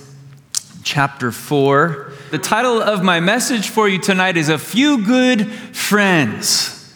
chapter 0.82 1.30
4. 1.30 2.11
The 2.32 2.38
title 2.38 2.80
of 2.80 3.04
my 3.04 3.20
message 3.20 3.68
for 3.68 3.86
you 3.86 3.98
tonight 3.98 4.38
is 4.38 4.48
A 4.48 4.56
Few 4.56 5.04
Good 5.04 5.52
Friends. 5.52 6.90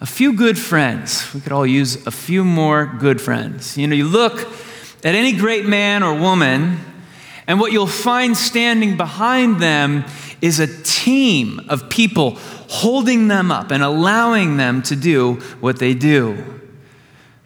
A 0.00 0.04
few 0.04 0.32
good 0.32 0.58
friends. 0.58 1.32
We 1.32 1.40
could 1.40 1.52
all 1.52 1.64
use 1.64 2.04
a 2.08 2.10
few 2.10 2.44
more 2.44 2.84
good 2.84 3.20
friends. 3.20 3.78
You 3.78 3.86
know, 3.86 3.94
you 3.94 4.08
look 4.08 4.40
at 5.04 5.14
any 5.14 5.30
great 5.30 5.64
man 5.64 6.02
or 6.02 6.18
woman, 6.18 6.80
and 7.46 7.60
what 7.60 7.70
you'll 7.70 7.86
find 7.86 8.36
standing 8.36 8.96
behind 8.96 9.60
them 9.60 10.06
is 10.40 10.58
a 10.58 10.66
team 10.82 11.60
of 11.68 11.88
people 11.88 12.32
holding 12.68 13.28
them 13.28 13.52
up 13.52 13.70
and 13.70 13.80
allowing 13.80 14.56
them 14.56 14.82
to 14.82 14.96
do 14.96 15.34
what 15.60 15.78
they 15.78 15.94
do. 15.94 16.60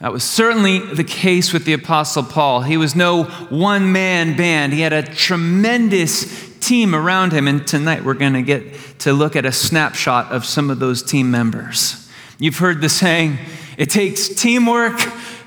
That 0.00 0.14
was 0.14 0.24
certainly 0.24 0.78
the 0.78 1.04
case 1.04 1.52
with 1.52 1.66
the 1.66 1.74
Apostle 1.74 2.22
Paul. 2.22 2.62
He 2.62 2.78
was 2.78 2.96
no 2.96 3.24
one 3.24 3.92
man 3.92 4.34
band, 4.34 4.72
he 4.72 4.80
had 4.80 4.94
a 4.94 5.02
tremendous 5.02 6.47
team 6.60 6.94
around 6.94 7.32
him. 7.32 7.48
And 7.48 7.66
tonight 7.66 8.04
we're 8.04 8.14
going 8.14 8.34
to 8.34 8.42
get 8.42 8.98
to 9.00 9.12
look 9.12 9.36
at 9.36 9.44
a 9.44 9.52
snapshot 9.52 10.32
of 10.32 10.44
some 10.44 10.70
of 10.70 10.78
those 10.78 11.02
team 11.02 11.30
members. 11.30 12.10
You've 12.38 12.58
heard 12.58 12.80
the 12.80 12.88
saying, 12.88 13.38
it 13.76 13.90
takes 13.90 14.28
teamwork 14.28 14.98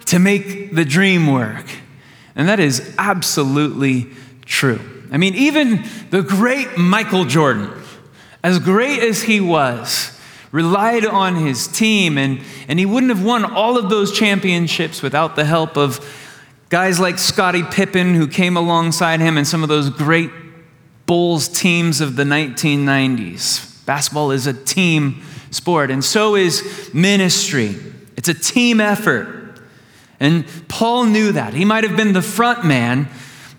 to 0.05 0.19
make 0.19 0.75
the 0.75 0.85
dream 0.85 1.27
work. 1.27 1.65
And 2.35 2.47
that 2.49 2.59
is 2.59 2.95
absolutely 2.97 4.07
true. 4.45 4.79
I 5.11 5.17
mean, 5.17 5.35
even 5.35 5.83
the 6.09 6.21
great 6.21 6.77
Michael 6.77 7.25
Jordan, 7.25 7.69
as 8.43 8.59
great 8.59 8.99
as 9.03 9.23
he 9.23 9.41
was, 9.41 10.17
relied 10.51 11.05
on 11.05 11.35
his 11.35 11.67
team, 11.67 12.17
and, 12.17 12.39
and 12.67 12.79
he 12.79 12.85
wouldn't 12.85 13.09
have 13.09 13.23
won 13.23 13.45
all 13.45 13.77
of 13.77 13.89
those 13.89 14.17
championships 14.17 15.01
without 15.01 15.35
the 15.35 15.45
help 15.45 15.77
of 15.77 15.99
guys 16.69 16.99
like 16.99 17.17
Scottie 17.17 17.63
Pippen, 17.63 18.15
who 18.15 18.27
came 18.27 18.55
alongside 18.57 19.19
him, 19.19 19.37
and 19.37 19.47
some 19.47 19.63
of 19.63 19.69
those 19.69 19.89
great 19.89 20.31
Bulls 21.11 21.49
teams 21.49 21.99
of 21.99 22.15
the 22.15 22.23
1990s. 22.23 23.85
Basketball 23.85 24.31
is 24.31 24.47
a 24.47 24.53
team 24.53 25.21
sport, 25.49 25.91
and 25.91 26.01
so 26.05 26.37
is 26.37 26.89
ministry. 26.93 27.75
It's 28.15 28.29
a 28.29 28.33
team 28.33 28.79
effort. 28.79 29.59
And 30.21 30.45
Paul 30.69 31.03
knew 31.07 31.33
that. 31.33 31.53
He 31.53 31.65
might 31.65 31.83
have 31.83 31.97
been 31.97 32.13
the 32.13 32.21
front 32.21 32.63
man, 32.63 33.09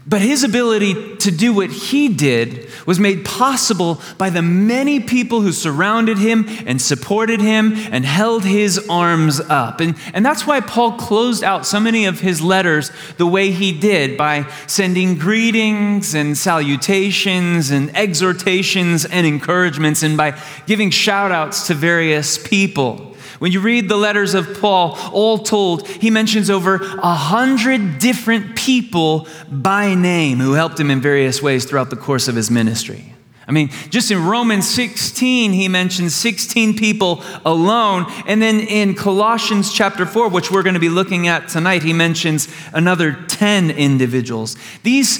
but 0.07 0.21
his 0.21 0.43
ability 0.43 1.17
to 1.19 1.31
do 1.31 1.53
what 1.53 1.71
he 1.71 2.09
did 2.09 2.69
was 2.87 2.99
made 2.99 3.25
possible 3.25 4.01
by 4.19 4.31
the 4.31 4.43
many 4.43 4.99
people 4.99 5.41
who 5.41 5.53
surrounded 5.53 6.19
him 6.19 6.45
and 6.67 6.83
supported 6.83 7.41
him 7.41 7.73
and 7.93 8.05
held 8.05 8.45
his 8.45 8.85
arms 8.89 9.39
up. 9.39 9.81
And, 9.81 9.97
and 10.13 10.27
that's 10.27 10.47
why 10.47 10.61
Paul 10.61 10.93
closed 10.93 11.45
out 11.45 11.67
so 11.67 11.79
many 11.79 12.07
of 12.07 12.21
his 12.21 12.43
letters 12.43 12.91
the 13.17 13.27
way 13.27 13.53
he 13.53 13.73
did 13.73 14.17
by 14.17 14.51
sending 14.67 15.17
greetings 15.17 16.15
and 16.15 16.37
salutations 16.37 17.71
and 17.71 17.95
exhortations 17.97 19.05
and 19.05 19.27
encouragements 19.27 20.03
and 20.03 20.17
by 20.17 20.39
giving 20.67 20.91
shout 20.91 21.31
outs 21.31 21.69
to 21.69 21.75
various 21.75 22.39
people. 22.39 23.12
When 23.43 23.51
you 23.51 23.59
read 23.59 23.89
the 23.89 23.97
letters 23.97 24.35
of 24.35 24.61
Paul, 24.61 24.97
all 25.11 25.37
told, 25.37 25.89
he 25.89 26.11
mentions 26.11 26.49
over 26.49 26.77
a 26.77 27.13
hundred 27.13 27.99
different 27.99 28.55
people 28.55 29.27
by 29.51 29.97
name 29.97 30.39
who 30.39 30.53
helped 30.53 30.79
him 30.79 30.93
in 30.93 31.01
various 31.01 31.43
ways 31.43 31.65
throughout 31.65 31.91
the 31.91 31.97
course 31.97 32.29
of 32.29 32.37
his 32.37 32.53
ministry. 32.53 33.17
I 33.49 33.51
mean, 33.51 33.71
just 33.91 34.13
in 34.13 34.25
Romans 34.25 34.73
16, 34.73 35.51
he 35.55 35.67
mentions 35.67 36.15
16 36.15 36.77
people 36.77 37.25
alone. 37.45 38.07
And 38.29 38.41
then 38.41 38.61
in 38.61 38.95
Colossians 38.95 39.73
chapter 39.73 40.07
4, 40.07 40.29
which 40.29 40.53
we're 40.53 40.63
going 40.63 40.75
to 40.75 40.81
be 40.81 40.89
looking 40.89 41.27
at 41.27 41.49
tonight, 41.49 41.83
he 41.83 41.93
mentions 41.93 42.47
another 42.73 43.25
10 43.27 43.73
individuals. 43.73 44.57
These 44.85 45.19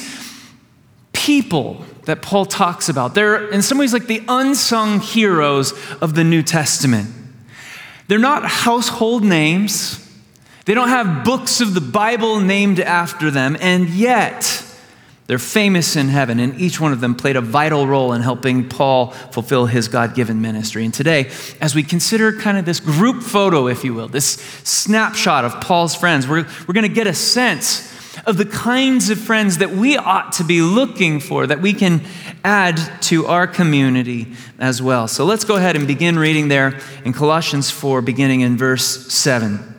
people 1.13 1.85
that 2.05 2.23
Paul 2.23 2.47
talks 2.47 2.89
about, 2.89 3.17
they're 3.17 3.51
in 3.51 3.63
some 3.63 3.79
ways 3.79 3.93
like 3.93 4.07
the 4.07 4.23
unsung 4.29 5.01
heroes 5.01 5.73
of 6.01 6.15
the 6.15 6.23
New 6.23 6.45
Testament. 6.45 7.17
They're 8.13 8.19
not 8.19 8.45
household 8.45 9.25
names. 9.25 10.07
They 10.67 10.75
don't 10.75 10.91
have 10.91 11.25
books 11.25 11.63
of 11.63 11.73
the 11.73 11.81
Bible 11.81 12.41
named 12.41 12.79
after 12.79 13.31
them, 13.31 13.57
and 13.59 13.89
yet 13.89 14.63
they're 15.29 15.39
famous 15.39 15.97
in 15.97 16.09
heaven, 16.09 16.39
and 16.39 16.61
each 16.61 16.79
one 16.79 16.93
of 16.93 17.01
them 17.01 17.15
played 17.15 17.37
a 17.37 17.41
vital 17.41 17.87
role 17.87 18.13
in 18.13 18.21
helping 18.21 18.69
Paul 18.69 19.13
fulfill 19.13 19.65
his 19.65 19.89
God 19.89 20.15
given 20.15 20.43
ministry. 20.43 20.85
And 20.85 20.93
today, 20.93 21.31
as 21.59 21.75
we 21.75 21.83
consider 21.83 22.37
kind 22.37 22.59
of 22.59 22.67
this 22.67 22.81
group 22.81 23.23
photo, 23.23 23.67
if 23.67 23.83
you 23.83 23.95
will, 23.95 24.09
this 24.09 24.33
snapshot 24.63 25.47
of 25.47 25.63
Paul's 25.63 25.95
friends, 25.95 26.29
we're, 26.29 26.47
we're 26.69 26.75
going 26.75 26.87
to 26.87 26.95
get 26.95 27.07
a 27.07 27.15
sense 27.15 27.92
of 28.27 28.37
the 28.37 28.45
kinds 28.45 29.11
of 29.11 29.19
friends 29.19 29.59
that 29.59 29.71
we 29.71 29.97
ought 29.97 30.33
to 30.33 30.45
be 30.45 30.63
looking 30.63 31.19
for, 31.21 31.47
that 31.47 31.61
we 31.61 31.73
can 31.73 32.03
add 32.45 32.79
to 33.03 33.27
our 33.27 33.47
community 33.47 34.27
as 34.59 34.83
well. 34.83 35.09
So 35.09 35.25
let's 35.25 35.45
go 35.45 35.57
ahead 35.57 35.77
and 35.77 35.87
begin 35.87 36.19
reading 36.19 36.49
there 36.49 36.79
in 37.05 37.13
Colossians 37.13 37.71
4, 37.71 38.03
beginning 38.03 38.43
in 38.43 38.57
verse 38.57 39.13
7. 39.13 39.75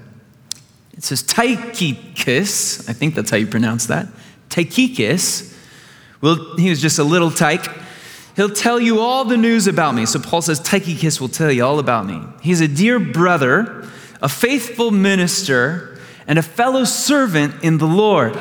It 0.94 1.04
says, 1.04 1.24
Tychicus, 1.24 2.90
I 2.90 2.94
think 2.94 3.16
that's 3.16 3.30
how 3.30 3.38
you 3.38 3.48
pronounce 3.48 3.88
that. 3.88 4.08
Tychicus, 4.50 5.58
well, 6.22 6.56
he 6.58 6.70
was 6.70 6.82
just 6.82 7.00
a 7.00 7.04
little 7.04 7.32
tyke. 7.32 7.66
He'll 8.36 8.50
tell 8.50 8.80
you 8.80 9.00
all 9.00 9.26
the 9.26 9.38
news 9.38 9.68
about 9.68 9.94
me. 9.94 10.06
So 10.06 10.20
Paul 10.20 10.42
says, 10.42 10.60
Tychicus 10.60 11.22
will 11.22 11.30
tell 11.30 11.52
you 11.52 11.66
all 11.66 11.80
about 11.80 12.06
me. 12.06 12.22
He's 12.42 12.62
a 12.62 12.68
dear 12.68 13.00
brother, 13.00 13.88
a 14.22 14.30
faithful 14.30 14.92
minister 14.92 15.93
and 16.28 16.40
a 16.40 16.44
fellow 16.44 16.84
servant 16.84 17.64
in 17.64 17.78
the 17.78 17.88
Lord. 17.88 18.38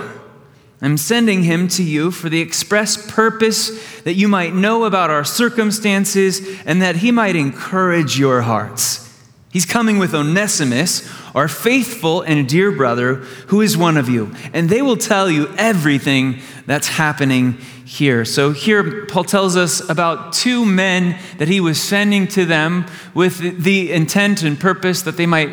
I'm 0.80 0.96
sending 0.96 1.44
him 1.44 1.68
to 1.68 1.82
you 1.82 2.10
for 2.10 2.28
the 2.28 2.40
express 2.40 3.10
purpose 3.10 4.00
that 4.00 4.14
you 4.14 4.26
might 4.26 4.52
know 4.52 4.84
about 4.84 5.10
our 5.10 5.22
circumstances 5.22 6.60
and 6.66 6.82
that 6.82 6.96
he 6.96 7.12
might 7.12 7.36
encourage 7.36 8.18
your 8.18 8.42
hearts. 8.42 9.08
He's 9.52 9.66
coming 9.66 9.98
with 9.98 10.14
Onesimus, 10.14 11.08
our 11.34 11.46
faithful 11.46 12.22
and 12.22 12.48
dear 12.48 12.72
brother, 12.72 13.16
who 13.46 13.60
is 13.60 13.76
one 13.76 13.96
of 13.98 14.08
you, 14.08 14.34
and 14.54 14.68
they 14.68 14.80
will 14.80 14.96
tell 14.96 15.30
you 15.30 15.54
everything 15.56 16.40
that's 16.66 16.88
happening 16.88 17.58
here. 17.84 18.24
So, 18.24 18.52
here 18.52 19.04
Paul 19.04 19.24
tells 19.24 19.54
us 19.54 19.86
about 19.90 20.32
two 20.32 20.64
men 20.64 21.18
that 21.36 21.48
he 21.48 21.60
was 21.60 21.80
sending 21.80 22.26
to 22.28 22.46
them 22.46 22.86
with 23.12 23.62
the 23.62 23.92
intent 23.92 24.42
and 24.42 24.58
purpose 24.58 25.02
that 25.02 25.18
they 25.18 25.26
might 25.26 25.50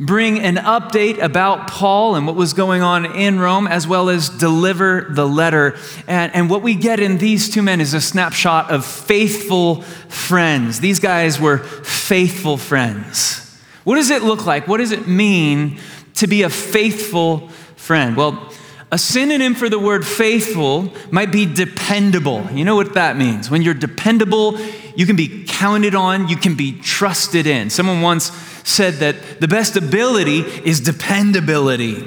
bring 0.00 0.40
an 0.40 0.56
update 0.56 1.22
about 1.22 1.68
Paul 1.68 2.16
and 2.16 2.26
what 2.26 2.36
was 2.36 2.52
going 2.52 2.82
on 2.82 3.06
in 3.06 3.38
Rome, 3.38 3.66
as 3.66 3.86
well 3.86 4.08
as 4.08 4.28
deliver 4.28 5.06
the 5.10 5.26
letter. 5.26 5.76
And, 6.06 6.34
and 6.34 6.50
what 6.50 6.62
we 6.62 6.74
get 6.74 7.00
in 7.00 7.18
these 7.18 7.48
two 7.48 7.62
men 7.62 7.80
is 7.80 7.94
a 7.94 8.00
snapshot 8.00 8.70
of 8.70 8.84
faithful 8.84 9.82
friends. 9.82 10.80
These 10.80 11.00
guys 11.00 11.40
were 11.40 11.58
faithful 11.58 12.56
friends. 12.56 13.40
What 13.84 13.96
does 13.96 14.10
it 14.10 14.22
look 14.22 14.46
like? 14.46 14.66
What 14.66 14.78
does 14.78 14.92
it 14.92 15.06
mean 15.06 15.78
to 16.14 16.26
be 16.26 16.42
a 16.42 16.50
faithful 16.50 17.48
friend? 17.76 18.16
Well, 18.16 18.52
a 18.90 18.98
synonym 18.98 19.54
for 19.54 19.68
the 19.68 19.78
word 19.78 20.06
faithful 20.06 20.92
might 21.10 21.32
be 21.32 21.46
dependable. 21.46 22.46
You 22.52 22.64
know 22.64 22.76
what 22.76 22.94
that 22.94 23.16
means? 23.16 23.50
When 23.50 23.62
you're 23.62 23.74
dependable, 23.74 24.58
you 24.94 25.04
can 25.04 25.16
be 25.16 25.43
counted 25.64 25.94
on, 25.94 26.28
you 26.28 26.36
can 26.36 26.54
be 26.54 26.78
trusted 26.78 27.46
in. 27.46 27.70
Someone 27.70 28.02
once 28.02 28.24
said 28.64 28.96
that 28.96 29.40
the 29.40 29.48
best 29.48 29.76
ability 29.76 30.40
is 30.40 30.78
dependability. 30.78 32.06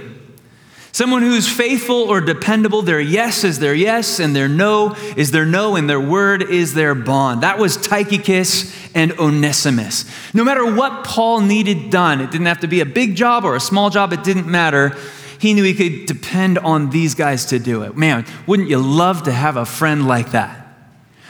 Someone 0.91 1.23
who's 1.23 1.49
faithful 1.49 2.03
or 2.03 2.21
dependable, 2.21 2.83
their 2.83 3.01
yes 3.01 3.43
is 3.43 3.57
their 3.57 3.73
yes, 3.73 4.19
and 4.19 4.35
their 4.35 4.47
no 4.47 4.95
is 5.15 5.31
their 5.31 5.43
no, 5.43 5.75
and 5.75 5.89
their 5.89 5.99
word 5.99 6.43
is 6.43 6.75
their 6.75 6.93
bond. 6.93 7.41
That 7.41 7.57
was 7.57 7.77
Tychicus 7.77 8.71
and 8.93 9.13
Onesimus. 9.13 10.05
No 10.35 10.43
matter 10.43 10.75
what 10.75 11.03
Paul 11.03 11.41
needed 11.41 11.89
done, 11.89 12.21
it 12.21 12.29
didn't 12.29 12.45
have 12.45 12.59
to 12.59 12.67
be 12.67 12.81
a 12.81 12.85
big 12.85 13.15
job 13.15 13.43
or 13.43 13.55
a 13.55 13.59
small 13.59 13.89
job, 13.89 14.13
it 14.13 14.23
didn't 14.23 14.45
matter. 14.45 14.95
He 15.39 15.55
knew 15.55 15.63
he 15.63 15.73
could 15.73 16.05
depend 16.05 16.59
on 16.59 16.91
these 16.91 17.15
guys 17.15 17.45
to 17.45 17.57
do 17.57 17.81
it. 17.81 17.97
Man, 17.97 18.23
wouldn't 18.45 18.69
you 18.69 18.77
love 18.77 19.23
to 19.23 19.31
have 19.31 19.57
a 19.57 19.65
friend 19.65 20.07
like 20.07 20.33
that? 20.33 20.66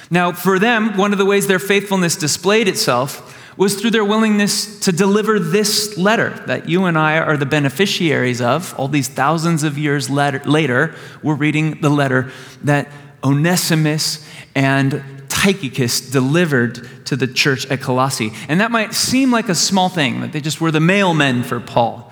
Now, 0.10 0.32
for 0.32 0.60
them, 0.60 0.98
one 0.98 1.12
of 1.12 1.18
the 1.18 1.26
ways 1.26 1.48
their 1.48 1.60
faithfulness 1.60 2.16
displayed 2.16 2.68
itself 2.68 3.36
was 3.58 3.76
through 3.76 3.92
their 3.92 4.06
willingness 4.06 4.80
to 4.82 4.92
deliver 4.92 5.40
this 5.40 5.98
letter 5.98 6.30
that 6.46 6.70
you 6.70 6.86
and 6.86 6.98
I 6.98 7.18
are 7.18 7.38
the 7.38 7.46
beneficiaries 7.46 8.40
of. 8.40 8.74
All 8.78 8.88
these 8.88 9.08
thousands 9.08 9.64
of 9.64 9.78
years 9.78 10.10
later, 10.10 10.96
we're 11.24 11.36
reading 11.36 11.82
the 11.82 11.90
letter 11.90 12.32
that 12.64 12.88
Onesimus 13.24 14.26
and 14.56 15.04
Tychicus 15.28 16.12
delivered 16.12 16.88
to 17.06 17.16
the 17.16 17.28
church 17.28 17.66
at 17.68 17.82
Colossae. 17.82 18.32
And 18.48 18.62
that 18.62 18.72
might 18.72 18.94
seem 18.94 19.32
like 19.32 19.50
a 19.50 19.56
small 19.56 19.90
thing, 19.90 20.22
that 20.22 20.34
they 20.34 20.42
just 20.42 20.62
were 20.62 20.72
the 20.72 20.80
mailmen 20.80 21.44
for 21.44 21.60
Paul. 21.60 22.07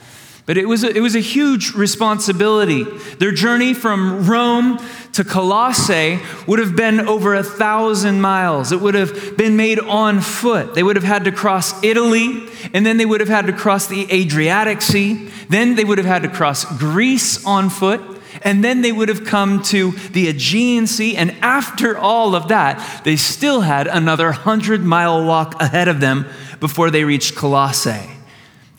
But 0.45 0.57
it 0.57 0.67
was, 0.67 0.83
a, 0.83 0.95
it 0.95 0.99
was 0.99 1.15
a 1.15 1.21
huge 1.21 1.73
responsibility. 1.73 2.83
Their 3.17 3.31
journey 3.31 3.73
from 3.73 4.27
Rome 4.27 4.79
to 5.13 5.23
Colossae 5.23 6.19
would 6.45 6.59
have 6.59 6.75
been 6.75 6.99
over 6.99 7.33
a 7.33 7.41
thousand 7.41 8.21
miles. 8.21 8.71
It 8.71 8.79
would 8.79 8.93
have 8.93 9.37
been 9.37 9.57
made 9.57 9.79
on 9.79 10.21
foot. 10.21 10.75
They 10.75 10.83
would 10.83 10.97
have 10.97 11.05
had 11.05 11.23
to 11.23 11.31
cross 11.31 11.83
Italy, 11.83 12.47
and 12.73 12.85
then 12.85 12.97
they 12.97 13.07
would 13.07 13.21
have 13.21 13.29
had 13.29 13.47
to 13.47 13.53
cross 13.53 13.87
the 13.87 14.05
Adriatic 14.11 14.83
Sea. 14.83 15.31
Then 15.49 15.75
they 15.75 15.83
would 15.83 15.97
have 15.97 16.05
had 16.05 16.21
to 16.21 16.29
cross 16.29 16.63
Greece 16.77 17.43
on 17.43 17.71
foot. 17.71 18.01
And 18.43 18.63
then 18.63 18.81
they 18.81 18.91
would 18.91 19.09
have 19.09 19.25
come 19.25 19.63
to 19.63 19.91
the 20.11 20.27
Aegean 20.27 20.85
Sea. 20.85 21.15
And 21.15 21.31
after 21.41 21.97
all 21.97 22.35
of 22.35 22.49
that, 22.49 23.01
they 23.03 23.15
still 23.15 23.61
had 23.61 23.87
another 23.87 24.25
100 24.25 24.83
mile 24.83 25.25
walk 25.25 25.59
ahead 25.59 25.87
of 25.87 26.01
them 26.01 26.27
before 26.59 26.91
they 26.91 27.03
reached 27.03 27.35
Colossae. 27.35 28.14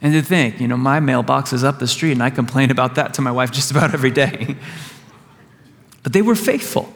And 0.02 0.12
to 0.12 0.22
think, 0.22 0.60
you 0.60 0.69
know, 0.69 0.76
my 0.76 1.00
mailbox 1.00 1.52
is 1.52 1.64
up 1.64 1.78
the 1.78 1.87
street, 1.87 2.12
and 2.12 2.22
I 2.22 2.31
complain 2.31 2.70
about 2.70 2.96
that 2.96 3.14
to 3.14 3.22
my 3.22 3.31
wife 3.31 3.50
just 3.58 3.70
about 3.70 3.94
every 3.94 4.10
day. 4.10 4.56
But 6.02 6.12
they 6.12 6.22
were 6.22 6.37
faithful. 6.37 6.93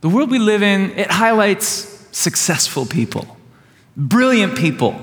The 0.00 0.08
world 0.08 0.30
we 0.30 0.38
live 0.38 0.62
in, 0.62 0.90
it 0.98 1.10
highlights 1.10 1.64
successful 2.10 2.86
people, 2.86 3.36
brilliant 3.96 4.58
people, 4.58 5.00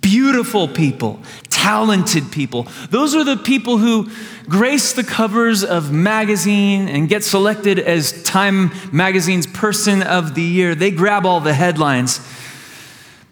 beautiful 0.00 0.66
people, 0.66 1.20
talented 1.48 2.32
people. 2.32 2.66
Those 2.90 3.14
are 3.14 3.22
the 3.22 3.36
people 3.36 3.78
who 3.78 4.10
grace 4.48 4.92
the 4.92 5.04
covers 5.04 5.62
of 5.64 5.92
magazine 5.92 6.88
and 6.88 7.08
get 7.08 7.22
selected 7.22 7.78
as 7.78 8.22
Time 8.24 8.72
magazine's 8.92 9.46
person 9.46 10.02
of 10.02 10.34
the 10.34 10.42
year. 10.42 10.74
They 10.74 10.90
grab 10.90 11.24
all 11.24 11.40
the 11.40 11.54
headlines. 11.54 12.20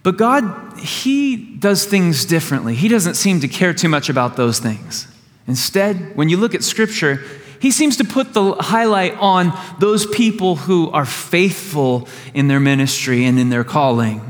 But 0.04 0.18
God, 0.18 0.78
He 0.78 1.34
does 1.36 1.86
things 1.86 2.24
differently. 2.24 2.76
He 2.76 2.86
doesn't 2.86 3.14
seem 3.14 3.40
to 3.40 3.48
care 3.48 3.74
too 3.74 3.88
much 3.88 4.08
about 4.08 4.36
those 4.36 4.60
things. 4.60 5.08
Instead, 5.48 6.14
when 6.14 6.28
you 6.28 6.36
look 6.36 6.54
at 6.54 6.62
Scripture, 6.62 7.24
He 7.58 7.72
seems 7.72 7.96
to 7.96 8.04
put 8.04 8.34
the 8.34 8.52
highlight 8.52 9.16
on 9.16 9.58
those 9.80 10.06
people 10.06 10.56
who 10.56 10.90
are 10.90 11.06
faithful 11.06 12.06
in 12.34 12.48
their 12.48 12.60
ministry 12.60 13.24
and 13.24 13.38
in 13.38 13.48
their 13.48 13.64
calling. 13.64 14.20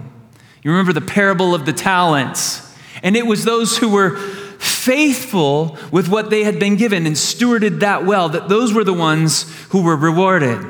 You 0.62 0.70
remember 0.70 0.92
the 0.92 1.02
parable 1.02 1.54
of 1.54 1.66
the 1.66 1.72
talents, 1.72 2.74
and 3.02 3.16
it 3.16 3.26
was 3.26 3.44
those 3.44 3.76
who 3.76 3.90
were 3.90 4.16
faithful 4.16 5.76
with 5.90 6.08
what 6.08 6.30
they 6.30 6.44
had 6.44 6.60
been 6.60 6.76
given 6.76 7.04
and 7.04 7.16
stewarded 7.16 7.80
that 7.80 8.06
well, 8.06 8.28
that 8.28 8.48
those 8.48 8.72
were 8.72 8.84
the 8.84 8.94
ones 8.94 9.52
who 9.70 9.82
were 9.82 9.96
rewarded. 9.96 10.64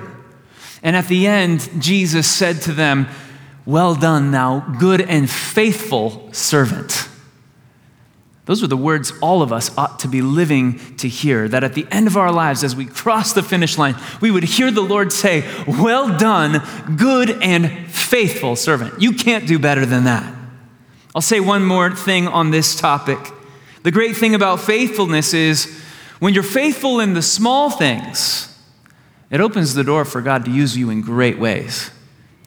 And 0.83 0.97
at 0.97 1.09
the 1.09 1.27
end, 1.27 1.69
Jesus 1.79 2.27
said 2.27 2.63
to 2.63 2.73
them, 2.73 3.07
well 3.67 3.95
done, 3.95 4.31
thou 4.31 4.61
good 4.61 5.01
and 5.01 5.29
faithful 5.29 6.33
servant. 6.33 7.09
Those 8.47 8.63
are 8.63 8.67
the 8.67 8.77
words 8.77 9.13
all 9.23 9.41
of 9.41 9.53
us 9.53 9.77
ought 9.79 10.01
to 10.01 10.09
be 10.09 10.21
living 10.21 10.79
to 10.97 11.09
hear. 11.09 11.49
That 11.49 11.65
at 11.65 11.73
the 11.73 11.87
end 11.91 12.07
of 12.07 12.17
our 12.17 12.31
lives, 12.31 12.63
as 12.63 12.77
we 12.77 12.85
cross 12.85 13.33
the 13.33 13.43
finish 13.43 13.79
line, 13.79 13.97
we 14.21 14.31
would 14.31 14.45
hear 14.45 14.71
the 14.71 14.83
Lord 14.83 15.13
say, 15.13 15.49
Well 15.67 16.17
done, 16.19 16.63
good 16.97 17.43
and 17.43 17.91
faithful 17.91 18.55
servant. 18.57 19.01
You 19.01 19.13
can't 19.13 19.47
do 19.47 19.59
better 19.59 19.87
than 19.87 20.05
that. 20.05 20.31
I'll 21.15 21.23
say 21.23 21.41
one 21.41 21.65
more 21.65 21.95
thing 21.95 22.29
on 22.29 22.51
this 22.51 22.79
topic. 22.79 23.19
The 23.83 23.91
great 23.91 24.17
thing 24.17 24.35
about 24.35 24.61
faithfulness 24.61 25.33
is 25.33 25.83
when 26.19 26.35
you're 26.35 26.43
faithful 26.43 27.01
in 27.01 27.15
the 27.15 27.23
small 27.23 27.71
things, 27.71 28.51
it 29.31 29.41
opens 29.41 29.75
the 29.75 29.85
door 29.85 30.05
for 30.05 30.21
God 30.21 30.45
to 30.45 30.51
use 30.51 30.77
you 30.77 30.91
in 30.91 31.01
great 31.01 31.39
ways. 31.39 31.91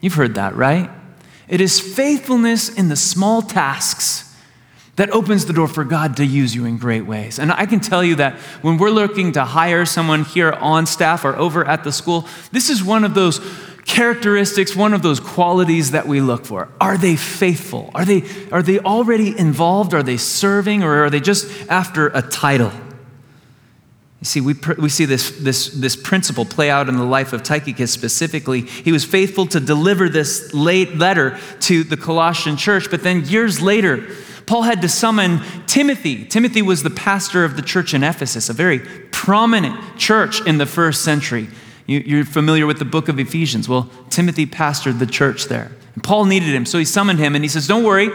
You've 0.00 0.14
heard 0.14 0.34
that, 0.36 0.54
right? 0.54 0.90
It 1.48 1.60
is 1.60 1.80
faithfulness 1.80 2.68
in 2.68 2.88
the 2.88 2.96
small 2.96 3.42
tasks 3.42 4.24
that 4.96 5.10
opens 5.10 5.46
the 5.46 5.52
door 5.52 5.68
for 5.68 5.84
God 5.84 6.16
to 6.16 6.26
use 6.26 6.54
you 6.54 6.64
in 6.64 6.76
great 6.76 7.06
ways. 7.06 7.38
And 7.38 7.52
I 7.52 7.66
can 7.66 7.78
tell 7.78 8.02
you 8.02 8.16
that 8.16 8.34
when 8.62 8.78
we're 8.78 8.90
looking 8.90 9.32
to 9.32 9.44
hire 9.44 9.84
someone 9.84 10.24
here 10.24 10.50
on 10.50 10.86
staff 10.86 11.24
or 11.24 11.36
over 11.36 11.64
at 11.64 11.84
the 11.84 11.92
school, 11.92 12.26
this 12.50 12.68
is 12.68 12.82
one 12.82 13.04
of 13.04 13.14
those 13.14 13.40
characteristics, 13.84 14.74
one 14.76 14.92
of 14.92 15.02
those 15.02 15.20
qualities 15.20 15.92
that 15.92 16.06
we 16.06 16.20
look 16.20 16.44
for. 16.44 16.68
Are 16.80 16.98
they 16.98 17.16
faithful? 17.16 17.90
Are 17.94 18.04
they, 18.04 18.24
are 18.50 18.62
they 18.62 18.80
already 18.80 19.38
involved? 19.38 19.94
Are 19.94 20.02
they 20.02 20.16
serving? 20.16 20.82
Or 20.82 21.04
are 21.04 21.10
they 21.10 21.20
just 21.20 21.70
after 21.70 22.08
a 22.08 22.20
title? 22.20 22.72
You 24.20 24.24
see, 24.24 24.40
we, 24.40 24.54
we 24.78 24.88
see 24.88 25.04
this, 25.04 25.30
this, 25.38 25.68
this 25.68 25.94
principle 25.94 26.44
play 26.44 26.70
out 26.70 26.88
in 26.88 26.96
the 26.96 27.04
life 27.04 27.32
of 27.32 27.44
Tychicus 27.44 27.92
specifically. 27.92 28.62
He 28.62 28.90
was 28.90 29.04
faithful 29.04 29.46
to 29.46 29.60
deliver 29.60 30.08
this 30.08 30.52
late 30.52 30.96
letter 30.96 31.38
to 31.60 31.84
the 31.84 31.96
Colossian 31.96 32.56
church, 32.56 32.90
but 32.90 33.04
then 33.04 33.24
years 33.26 33.62
later, 33.62 34.08
Paul 34.44 34.62
had 34.62 34.82
to 34.82 34.88
summon 34.88 35.40
Timothy. 35.66 36.24
Timothy 36.24 36.62
was 36.62 36.82
the 36.82 36.90
pastor 36.90 37.44
of 37.44 37.54
the 37.54 37.62
church 37.62 37.94
in 37.94 38.02
Ephesus, 38.02 38.48
a 38.48 38.54
very 38.54 38.80
prominent 39.12 39.98
church 39.98 40.44
in 40.46 40.58
the 40.58 40.66
first 40.66 41.02
century. 41.04 41.48
You, 41.86 42.20
are 42.20 42.24
familiar 42.24 42.66
with 42.66 42.78
the 42.78 42.84
book 42.84 43.08
of 43.08 43.20
Ephesians. 43.20 43.68
Well, 43.68 43.90
Timothy 44.10 44.46
pastored 44.46 44.98
the 44.98 45.06
church 45.06 45.44
there. 45.44 45.70
And 45.98 46.04
Paul 46.04 46.26
needed 46.26 46.54
him, 46.54 46.64
so 46.64 46.78
he 46.78 46.84
summoned 46.84 47.18
him 47.18 47.34
and 47.34 47.44
he 47.44 47.48
says, 47.48 47.66
Don't 47.66 47.82
worry, 47.82 48.10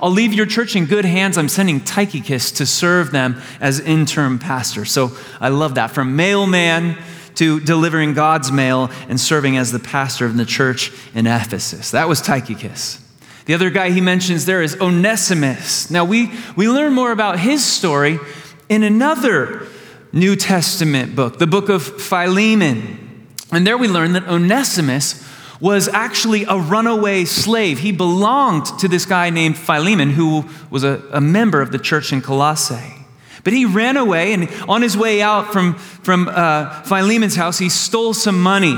I'll 0.00 0.10
leave 0.10 0.32
your 0.32 0.46
church 0.46 0.74
in 0.74 0.86
good 0.86 1.04
hands. 1.04 1.36
I'm 1.36 1.50
sending 1.50 1.80
Tychicus 1.80 2.50
to 2.52 2.64
serve 2.64 3.10
them 3.10 3.42
as 3.60 3.78
interim 3.78 4.38
pastor. 4.38 4.86
So 4.86 5.14
I 5.38 5.50
love 5.50 5.74
that. 5.74 5.90
From 5.90 6.16
mailman 6.16 6.96
to 7.34 7.60
delivering 7.60 8.14
God's 8.14 8.50
mail 8.50 8.90
and 9.10 9.20
serving 9.20 9.58
as 9.58 9.70
the 9.70 9.78
pastor 9.78 10.24
of 10.24 10.38
the 10.38 10.46
church 10.46 10.90
in 11.14 11.26
Ephesus. 11.26 11.90
That 11.90 12.08
was 12.08 12.22
Tychicus. 12.22 13.04
The 13.44 13.52
other 13.52 13.68
guy 13.68 13.90
he 13.90 14.00
mentions 14.00 14.46
there 14.46 14.62
is 14.62 14.80
Onesimus. 14.80 15.90
Now, 15.90 16.06
we, 16.06 16.32
we 16.56 16.70
learn 16.70 16.94
more 16.94 17.12
about 17.12 17.38
his 17.38 17.62
story 17.62 18.18
in 18.70 18.82
another 18.82 19.66
New 20.10 20.36
Testament 20.36 21.14
book, 21.14 21.38
the 21.38 21.46
book 21.46 21.68
of 21.68 21.82
Philemon. 21.82 23.26
And 23.52 23.66
there 23.66 23.76
we 23.76 23.88
learn 23.88 24.14
that 24.14 24.26
Onesimus 24.26 25.22
was 25.60 25.88
actually 25.88 26.44
a 26.44 26.56
runaway 26.58 27.24
slave. 27.24 27.78
He 27.78 27.92
belonged 27.92 28.66
to 28.80 28.88
this 28.88 29.06
guy 29.06 29.30
named 29.30 29.56
Philemon, 29.56 30.10
who 30.10 30.44
was 30.70 30.84
a, 30.84 31.02
a 31.12 31.20
member 31.20 31.60
of 31.60 31.72
the 31.72 31.78
church 31.78 32.12
in 32.12 32.20
Colossae. 32.20 32.94
But 33.44 33.52
he 33.52 33.64
ran 33.64 33.96
away, 33.96 34.32
and 34.32 34.48
on 34.68 34.82
his 34.82 34.96
way 34.96 35.22
out 35.22 35.52
from, 35.52 35.74
from 35.74 36.28
uh, 36.28 36.82
Philemon's 36.82 37.36
house, 37.36 37.58
he 37.58 37.68
stole 37.68 38.12
some 38.12 38.42
money. 38.42 38.76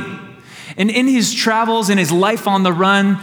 And 0.77 0.91
in 0.91 1.09
his 1.09 1.35
travels, 1.35 1.91
in 1.91 1.99
his 1.99 2.13
life 2.13 2.47
on 2.47 2.63
the 2.63 2.73
run, 2.73 3.19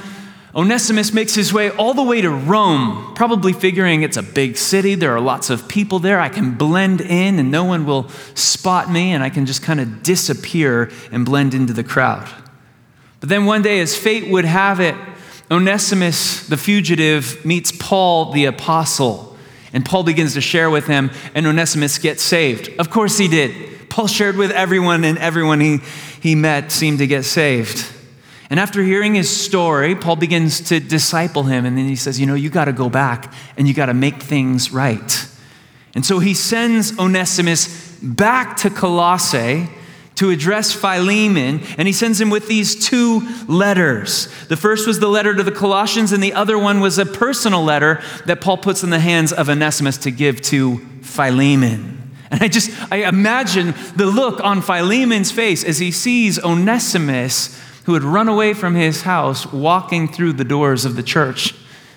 Onesimus 0.56 1.14
makes 1.14 1.36
his 1.36 1.54
way 1.54 1.70
all 1.70 1.94
the 1.94 2.02
way 2.02 2.22
to 2.22 2.30
Rome, 2.30 3.14
probably 3.14 3.54
figuring 3.54 4.04
it's 4.04 4.18
a 4.18 4.24
big 4.24 4.58
city. 4.58 4.96
There 4.96 5.14
are 5.14 5.20
lots 5.20 5.50
of 5.50 5.68
people 5.68 6.00
there. 6.00 6.20
I 6.20 6.30
can 6.30 6.56
blend 6.56 7.02
in 7.02 7.40
and 7.40 7.52
no 7.52 7.66
one 7.66 7.86
will 7.86 8.10
spot 8.36 8.90
me, 8.90 9.12
and 9.12 9.22
I 9.22 9.30
can 9.30 9.46
just 9.46 9.62
kind 9.62 9.80
of 9.80 10.02
disappear 10.02 10.90
and 11.12 11.26
blend 11.26 11.54
into 11.54 11.74
the 11.74 11.84
crowd. 11.84 12.28
But 13.26 13.30
then 13.30 13.46
one 13.46 13.64
day, 13.64 13.80
as 13.80 13.98
fate 13.98 14.30
would 14.30 14.46
have 14.46 14.80
it, 14.80 14.94
Onesimus, 15.50 16.46
the 16.46 16.58
fugitive, 16.58 17.44
meets 17.44 17.72
Paul, 17.72 18.32
the 18.32 18.46
apostle. 18.46 19.36
And 19.74 19.84
Paul 19.84 20.04
begins 20.04 20.36
to 20.36 20.42
share 20.42 20.70
with 20.70 20.86
him, 20.86 21.10
and 21.34 21.48
Onesimus 21.48 21.98
gets 21.98 22.22
saved. 22.22 22.70
Of 22.78 22.92
course, 22.92 23.18
he 23.18 23.28
did. 23.28 23.90
Paul 23.90 24.06
shared 24.06 24.38
with 24.38 24.52
everyone, 24.52 25.04
and 25.04 25.18
everyone 25.18 25.60
he, 25.60 25.80
he 26.22 26.36
met 26.36 26.72
seemed 26.72 27.00
to 27.00 27.08
get 27.08 27.26
saved. 27.26 27.92
And 28.52 28.60
after 28.60 28.84
hearing 28.84 29.16
his 29.16 29.36
story, 29.36 29.96
Paul 29.96 30.18
begins 30.18 30.62
to 30.70 30.80
disciple 30.80 31.42
him. 31.42 31.66
And 31.66 31.76
then 31.76 31.88
he 31.88 31.96
says, 31.96 32.20
You 32.20 32.28
know, 32.28 32.36
you 32.36 32.52
got 32.52 32.66
to 32.66 32.74
go 32.74 32.92
back 32.92 33.34
and 33.58 33.68
you 33.68 33.74
got 33.74 33.88
to 33.88 33.96
make 33.96 34.22
things 34.22 34.72
right. 34.72 35.28
And 35.96 36.06
so 36.06 36.20
he 36.20 36.36
sends 36.36 37.00
Onesimus 37.00 37.98
back 38.04 38.56
to 38.58 38.70
Colossae 38.70 39.68
to 40.16 40.30
address 40.30 40.72
Philemon, 40.72 41.62
and 41.78 41.88
he 41.88 41.94
sends 41.94 42.22
him 42.22 42.30
with 42.30 42.48
these 42.48 42.88
two 42.88 43.28
letters. 43.48 44.28
The 44.48 44.56
first 44.56 44.88
was 44.88 45.00
the 45.00 45.10
letter 45.10 45.36
to 45.36 45.44
the 45.44 45.52
Colossians, 45.52 46.12
and 46.12 46.24
the 46.24 46.34
other 46.34 46.58
one 46.58 46.80
was 46.80 46.98
a 46.98 47.06
personal 47.06 47.64
letter 47.64 48.02
that 48.26 48.42
Paul 48.42 48.58
puts 48.58 48.84
in 48.84 48.90
the 48.90 49.00
hands 49.00 49.34
of 49.34 49.50
Onesimus 49.50 49.98
to 50.00 50.12
give 50.12 50.42
to 50.44 50.78
Philemon. 51.02 52.14
And 52.32 52.42
I 52.42 52.48
just, 52.48 52.72
I 52.92 53.08
imagine 53.08 53.74
the 53.96 54.06
look 54.06 54.44
on 54.44 54.62
Philemon's 54.62 55.32
face 55.32 55.64
as 55.64 55.80
he 55.80 55.92
sees 55.92 56.42
Onesimus, 56.44 57.62
who 57.84 57.94
had 57.94 58.04
run 58.04 58.28
away 58.28 58.54
from 58.54 58.74
his 58.76 59.04
house, 59.04 59.52
walking 59.52 60.08
through 60.08 60.34
the 60.34 60.44
doors 60.44 60.86
of 60.86 60.96
the 60.96 61.04
church. 61.04 61.54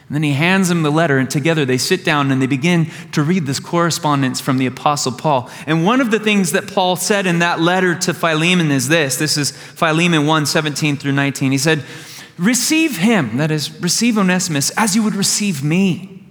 And 0.09 0.15
then 0.15 0.23
he 0.23 0.33
hands 0.33 0.71
him 0.71 0.83
the 0.83 0.91
letter, 0.91 1.19
and 1.19 1.29
together 1.29 1.67
they 1.67 1.77
sit 1.77 2.03
down 2.03 2.31
and 2.31 2.41
they 2.41 2.47
begin 2.47 2.91
to 3.13 3.23
read 3.23 3.45
this 3.45 3.61
correspondence 3.61 4.41
from 4.41 4.57
the 4.57 4.65
Apostle 4.65 5.13
Paul. 5.13 5.51
And 5.67 5.85
one 5.85 6.01
of 6.01 6.11
the 6.11 6.19
things 6.19 6.53
that 6.53 6.73
Paul 6.73 6.97
said 6.97 7.27
in 7.27 7.41
that 7.41 7.61
letter 7.61 7.95
to 7.95 8.15
Philemon 8.15 8.71
is 8.71 8.89
this 8.89 9.17
this 9.17 9.37
is 9.37 9.51
Philemon 9.51 10.27
1 10.27 10.47
17 10.47 10.97
through 10.97 11.13
19. 11.13 11.53
He 11.53 11.59
said, 11.59 11.85
Receive 12.39 12.97
him, 12.97 13.37
that 13.37 13.51
is, 13.51 13.71
receive 13.83 14.17
Onesimus, 14.17 14.71
as 14.79 14.97
you 14.97 15.03
would 15.03 15.15
receive 15.15 15.63
me. 15.63 16.25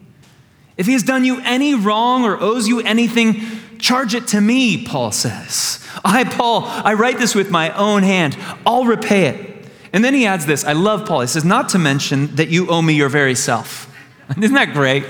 If 0.75 0.87
he 0.87 0.93
has 0.93 1.03
done 1.03 1.25
you 1.25 1.41
any 1.41 1.75
wrong 1.75 2.23
or 2.23 2.41
owes 2.41 2.67
you 2.67 2.79
anything, 2.79 3.41
charge 3.77 4.15
it 4.15 4.27
to 4.29 4.41
me, 4.41 4.85
Paul 4.85 5.11
says. 5.11 5.85
I, 6.03 6.23
Paul, 6.23 6.63
I 6.65 6.93
write 6.93 7.19
this 7.19 7.35
with 7.35 7.51
my 7.51 7.71
own 7.75 8.03
hand. 8.03 8.37
I'll 8.65 8.85
repay 8.85 9.25
it. 9.27 9.56
And 9.97 10.05
then 10.05 10.13
he 10.13 10.27
adds 10.27 10.45
this 10.45 10.63
I 10.63 10.73
love 10.73 11.07
Paul. 11.07 11.21
He 11.21 11.27
says, 11.27 11.43
Not 11.43 11.69
to 11.69 11.79
mention 11.79 12.35
that 12.35 12.49
you 12.49 12.67
owe 12.69 12.83
me 12.83 12.93
your 12.93 13.09
very 13.09 13.33
self. 13.33 13.91
Isn't 14.37 14.53
that 14.53 14.73
great? 14.73 15.03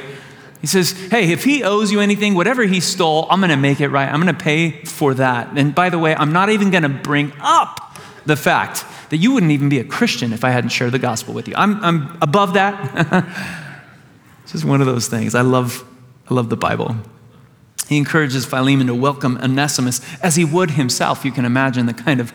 He 0.62 0.68
says, 0.68 0.92
Hey, 1.12 1.34
if 1.34 1.44
he 1.44 1.62
owes 1.62 1.92
you 1.92 2.00
anything, 2.00 2.36
whatever 2.36 2.64
he 2.64 2.80
stole, 2.80 3.28
I'm 3.30 3.42
going 3.42 3.50
to 3.50 3.58
make 3.58 3.82
it 3.82 3.90
right. 3.90 4.08
I'm 4.08 4.22
going 4.22 4.34
to 4.34 4.42
pay 4.42 4.86
for 4.86 5.14
that. 5.16 5.58
And 5.58 5.76
by 5.76 5.90
the 5.90 6.00
way, 6.00 6.16
I'm 6.16 6.32
not 6.32 6.52
even 6.52 6.72
going 6.72 6.84
to 6.84 6.90
bring 6.90 7.34
up 7.42 8.00
the 8.26 8.38
fact 8.38 8.86
that 9.10 9.18
you 9.18 9.34
wouldn't 9.34 9.52
even 9.52 9.68
be 9.68 9.80
a 9.80 9.84
Christian 9.84 10.32
if 10.32 10.46
I 10.46 10.52
hadn't 10.52 10.70
shared 10.70 10.94
the 10.94 11.00
gospel 11.00 11.34
with 11.34 11.50
you. 11.50 11.56
I'm, 11.58 11.84
I'm 11.84 12.18
above 12.22 12.54
that. 12.54 13.26
it's 14.44 14.54
just 14.54 14.64
one 14.64 14.80
of 14.80 14.88
those 14.88 15.10
things. 15.10 15.36
I 15.36 15.42
love, 15.42 15.84
I 16.30 16.34
love 16.34 16.48
the 16.48 16.56
Bible. 16.56 16.96
He 17.90 17.98
encourages 17.98 18.46
Philemon 18.46 18.88
to 18.88 18.96
welcome 18.96 19.38
Onesimus 19.40 20.00
as 20.24 20.38
he 20.38 20.46
would 20.46 20.72
himself. 20.72 21.26
You 21.26 21.34
can 21.34 21.44
imagine 21.44 21.88
the 21.88 21.94
kind 21.94 22.22
of 22.22 22.32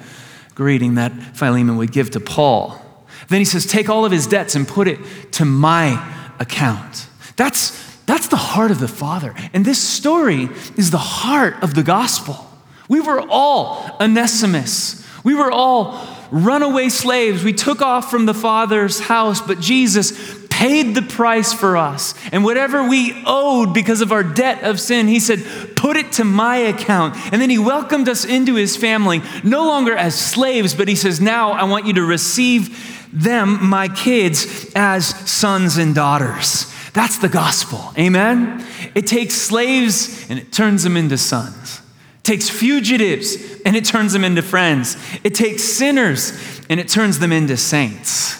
greeting 0.54 0.94
that 0.96 1.12
Philemon 1.36 1.76
would 1.76 1.92
give 1.92 2.10
to 2.10 2.20
Paul. 2.20 2.80
Then 3.28 3.40
he 3.40 3.44
says, 3.44 3.66
Take 3.66 3.88
all 3.88 4.04
of 4.04 4.12
his 4.12 4.26
debts 4.26 4.54
and 4.54 4.66
put 4.66 4.88
it 4.88 4.98
to 5.32 5.44
my 5.44 6.34
account. 6.38 7.08
That's, 7.36 7.96
that's 8.04 8.28
the 8.28 8.36
heart 8.36 8.70
of 8.70 8.80
the 8.80 8.88
Father. 8.88 9.34
And 9.52 9.64
this 9.64 9.80
story 9.80 10.48
is 10.76 10.90
the 10.90 10.98
heart 10.98 11.62
of 11.62 11.74
the 11.74 11.82
gospel. 11.82 12.48
We 12.88 13.00
were 13.00 13.24
all 13.28 13.96
Onesimus. 14.00 15.06
We 15.24 15.34
were 15.34 15.50
all 15.50 16.06
runaway 16.30 16.88
slaves. 16.88 17.44
We 17.44 17.52
took 17.52 17.80
off 17.80 18.10
from 18.10 18.26
the 18.26 18.34
Father's 18.34 19.00
house, 19.00 19.40
but 19.40 19.60
Jesus 19.60 20.41
paid 20.62 20.94
the 20.94 21.02
price 21.02 21.52
for 21.52 21.76
us. 21.76 22.14
And 22.30 22.44
whatever 22.44 22.88
we 22.88 23.20
owed 23.26 23.74
because 23.74 24.00
of 24.00 24.12
our 24.12 24.22
debt 24.22 24.62
of 24.62 24.78
sin, 24.78 25.08
He 25.08 25.18
said, 25.18 25.44
put 25.74 25.96
it 25.96 26.12
to 26.12 26.24
my 26.24 26.56
account. 26.56 27.16
And 27.32 27.42
then 27.42 27.50
He 27.50 27.58
welcomed 27.58 28.08
us 28.08 28.24
into 28.24 28.54
His 28.54 28.76
family, 28.76 29.22
no 29.42 29.66
longer 29.66 29.96
as 29.96 30.14
slaves, 30.14 30.72
but 30.72 30.86
He 30.86 30.94
says, 30.94 31.20
now 31.20 31.50
I 31.50 31.64
want 31.64 31.86
you 31.86 31.94
to 31.94 32.04
receive 32.04 33.10
them, 33.12 33.68
my 33.68 33.88
kids, 33.88 34.70
as 34.76 35.06
sons 35.28 35.78
and 35.78 35.96
daughters. 35.96 36.72
That's 36.92 37.18
the 37.18 37.28
gospel. 37.28 37.92
Amen? 37.98 38.64
It 38.94 39.08
takes 39.08 39.34
slaves 39.34 40.30
and 40.30 40.38
it 40.38 40.52
turns 40.52 40.84
them 40.84 40.96
into 40.96 41.18
sons. 41.18 41.80
It 42.18 42.24
takes 42.24 42.48
fugitives 42.48 43.34
and 43.66 43.74
it 43.74 43.84
turns 43.84 44.12
them 44.12 44.22
into 44.22 44.42
friends. 44.42 44.96
It 45.24 45.34
takes 45.34 45.64
sinners 45.64 46.60
and 46.70 46.78
it 46.78 46.86
turns 46.86 47.18
them 47.18 47.32
into 47.32 47.56
saints. 47.56 48.38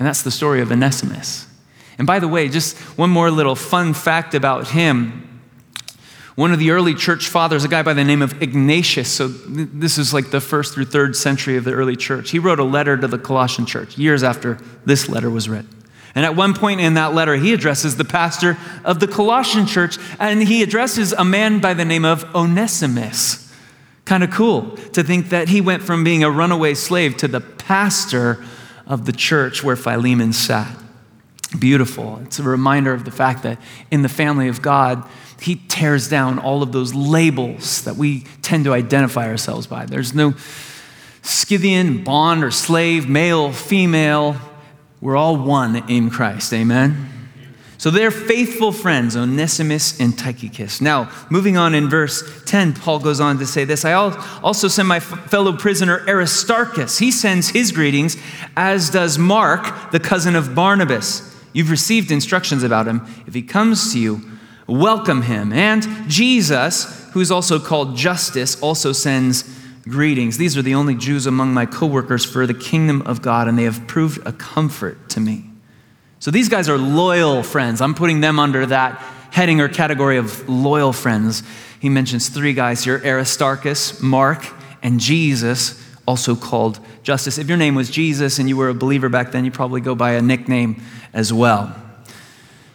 And 0.00 0.08
that's 0.08 0.22
the 0.22 0.32
story 0.32 0.60
of 0.60 0.72
Onesimus. 0.72 1.46
And 2.02 2.06
by 2.08 2.18
the 2.18 2.26
way, 2.26 2.48
just 2.48 2.76
one 2.98 3.10
more 3.10 3.30
little 3.30 3.54
fun 3.54 3.94
fact 3.94 4.34
about 4.34 4.66
him. 4.66 5.40
One 6.34 6.52
of 6.52 6.58
the 6.58 6.72
early 6.72 6.96
church 6.96 7.28
fathers, 7.28 7.62
a 7.62 7.68
guy 7.68 7.82
by 7.82 7.92
the 7.92 8.02
name 8.02 8.22
of 8.22 8.42
Ignatius, 8.42 9.08
so 9.08 9.28
this 9.28 9.98
is 9.98 10.12
like 10.12 10.32
the 10.32 10.40
first 10.40 10.74
through 10.74 10.86
third 10.86 11.14
century 11.14 11.56
of 11.56 11.62
the 11.62 11.70
early 11.70 11.94
church, 11.94 12.32
he 12.32 12.40
wrote 12.40 12.58
a 12.58 12.64
letter 12.64 12.96
to 12.96 13.06
the 13.06 13.18
Colossian 13.18 13.66
church 13.66 13.96
years 13.96 14.24
after 14.24 14.58
this 14.84 15.08
letter 15.08 15.30
was 15.30 15.48
written. 15.48 15.68
And 16.16 16.24
at 16.24 16.34
one 16.34 16.54
point 16.54 16.80
in 16.80 16.94
that 16.94 17.14
letter, 17.14 17.36
he 17.36 17.52
addresses 17.52 17.96
the 17.96 18.04
pastor 18.04 18.58
of 18.84 18.98
the 18.98 19.06
Colossian 19.06 19.66
church, 19.66 19.96
and 20.18 20.42
he 20.42 20.64
addresses 20.64 21.12
a 21.12 21.24
man 21.24 21.60
by 21.60 21.72
the 21.72 21.84
name 21.84 22.04
of 22.04 22.24
Onesimus. 22.34 23.54
Kind 24.06 24.24
of 24.24 24.32
cool 24.32 24.72
to 24.94 25.04
think 25.04 25.28
that 25.28 25.50
he 25.50 25.60
went 25.60 25.84
from 25.84 26.02
being 26.02 26.24
a 26.24 26.30
runaway 26.32 26.74
slave 26.74 27.16
to 27.18 27.28
the 27.28 27.40
pastor 27.40 28.44
of 28.88 29.04
the 29.04 29.12
church 29.12 29.62
where 29.62 29.76
Philemon 29.76 30.32
sat. 30.32 30.81
Beautiful. 31.58 32.18
It's 32.24 32.38
a 32.38 32.42
reminder 32.42 32.94
of 32.94 33.04
the 33.04 33.10
fact 33.10 33.42
that 33.42 33.60
in 33.90 34.02
the 34.02 34.08
family 34.08 34.48
of 34.48 34.62
God, 34.62 35.06
he 35.40 35.56
tears 35.68 36.08
down 36.08 36.38
all 36.38 36.62
of 36.62 36.72
those 36.72 36.94
labels 36.94 37.82
that 37.84 37.96
we 37.96 38.20
tend 38.42 38.64
to 38.64 38.72
identify 38.72 39.28
ourselves 39.28 39.66
by. 39.66 39.84
There's 39.84 40.14
no 40.14 40.34
Scythian, 41.22 42.02
bond, 42.04 42.42
or 42.42 42.50
slave, 42.50 43.08
male, 43.08 43.52
female. 43.52 44.36
We're 45.00 45.16
all 45.16 45.36
one 45.36 45.88
in 45.88 46.10
Christ. 46.10 46.52
Amen? 46.52 47.08
So 47.78 47.90
they're 47.90 48.12
faithful 48.12 48.70
friends, 48.70 49.16
Onesimus 49.16 49.98
and 49.98 50.16
Tychicus. 50.16 50.80
Now, 50.80 51.10
moving 51.30 51.56
on 51.56 51.74
in 51.74 51.88
verse 51.88 52.22
10, 52.44 52.74
Paul 52.74 53.00
goes 53.00 53.20
on 53.20 53.38
to 53.38 53.46
say 53.46 53.64
this 53.64 53.84
I 53.84 53.92
also 53.92 54.68
send 54.68 54.86
my 54.86 55.00
fellow 55.00 55.56
prisoner 55.56 56.04
Aristarchus. 56.06 56.98
He 56.98 57.10
sends 57.10 57.48
his 57.48 57.72
greetings, 57.72 58.16
as 58.56 58.88
does 58.90 59.18
Mark, 59.18 59.90
the 59.90 59.98
cousin 59.98 60.36
of 60.36 60.54
Barnabas. 60.54 61.31
You've 61.52 61.70
received 61.70 62.10
instructions 62.10 62.62
about 62.62 62.86
him. 62.86 63.06
If 63.26 63.34
he 63.34 63.42
comes 63.42 63.92
to 63.92 64.00
you, 64.00 64.22
welcome 64.66 65.22
him. 65.22 65.52
And 65.52 65.86
Jesus, 66.08 67.10
who 67.10 67.20
is 67.20 67.30
also 67.30 67.58
called 67.58 67.96
Justus, 67.96 68.60
also 68.60 68.92
sends 68.92 69.44
greetings. 69.84 70.38
These 70.38 70.56
are 70.56 70.62
the 70.62 70.74
only 70.74 70.94
Jews 70.94 71.26
among 71.26 71.52
my 71.52 71.66
coworkers 71.66 72.24
for 72.24 72.46
the 72.46 72.54
kingdom 72.54 73.02
of 73.02 73.20
God, 73.20 73.48
and 73.48 73.58
they 73.58 73.64
have 73.64 73.86
proved 73.86 74.26
a 74.26 74.32
comfort 74.32 75.08
to 75.10 75.20
me. 75.20 75.44
So 76.20 76.30
these 76.30 76.48
guys 76.48 76.68
are 76.68 76.78
loyal 76.78 77.42
friends. 77.42 77.80
I'm 77.80 77.94
putting 77.94 78.20
them 78.20 78.38
under 78.38 78.64
that 78.66 78.98
heading 79.32 79.60
or 79.60 79.68
category 79.68 80.18
of 80.18 80.48
loyal 80.48 80.92
friends. 80.92 81.42
He 81.80 81.88
mentions 81.88 82.28
three 82.28 82.52
guys 82.52 82.84
here 82.84 83.02
Aristarchus, 83.04 84.00
Mark, 84.00 84.46
and 84.82 85.00
Jesus, 85.00 85.82
also 86.06 86.36
called 86.36 86.78
Justus. 87.02 87.38
If 87.38 87.48
your 87.48 87.58
name 87.58 87.74
was 87.74 87.90
Jesus 87.90 88.38
and 88.38 88.48
you 88.48 88.56
were 88.56 88.68
a 88.68 88.74
believer 88.74 89.08
back 89.08 89.32
then, 89.32 89.44
you 89.44 89.50
probably 89.50 89.80
go 89.80 89.94
by 89.94 90.12
a 90.12 90.22
nickname 90.22 90.82
as 91.12 91.32
well. 91.32 91.76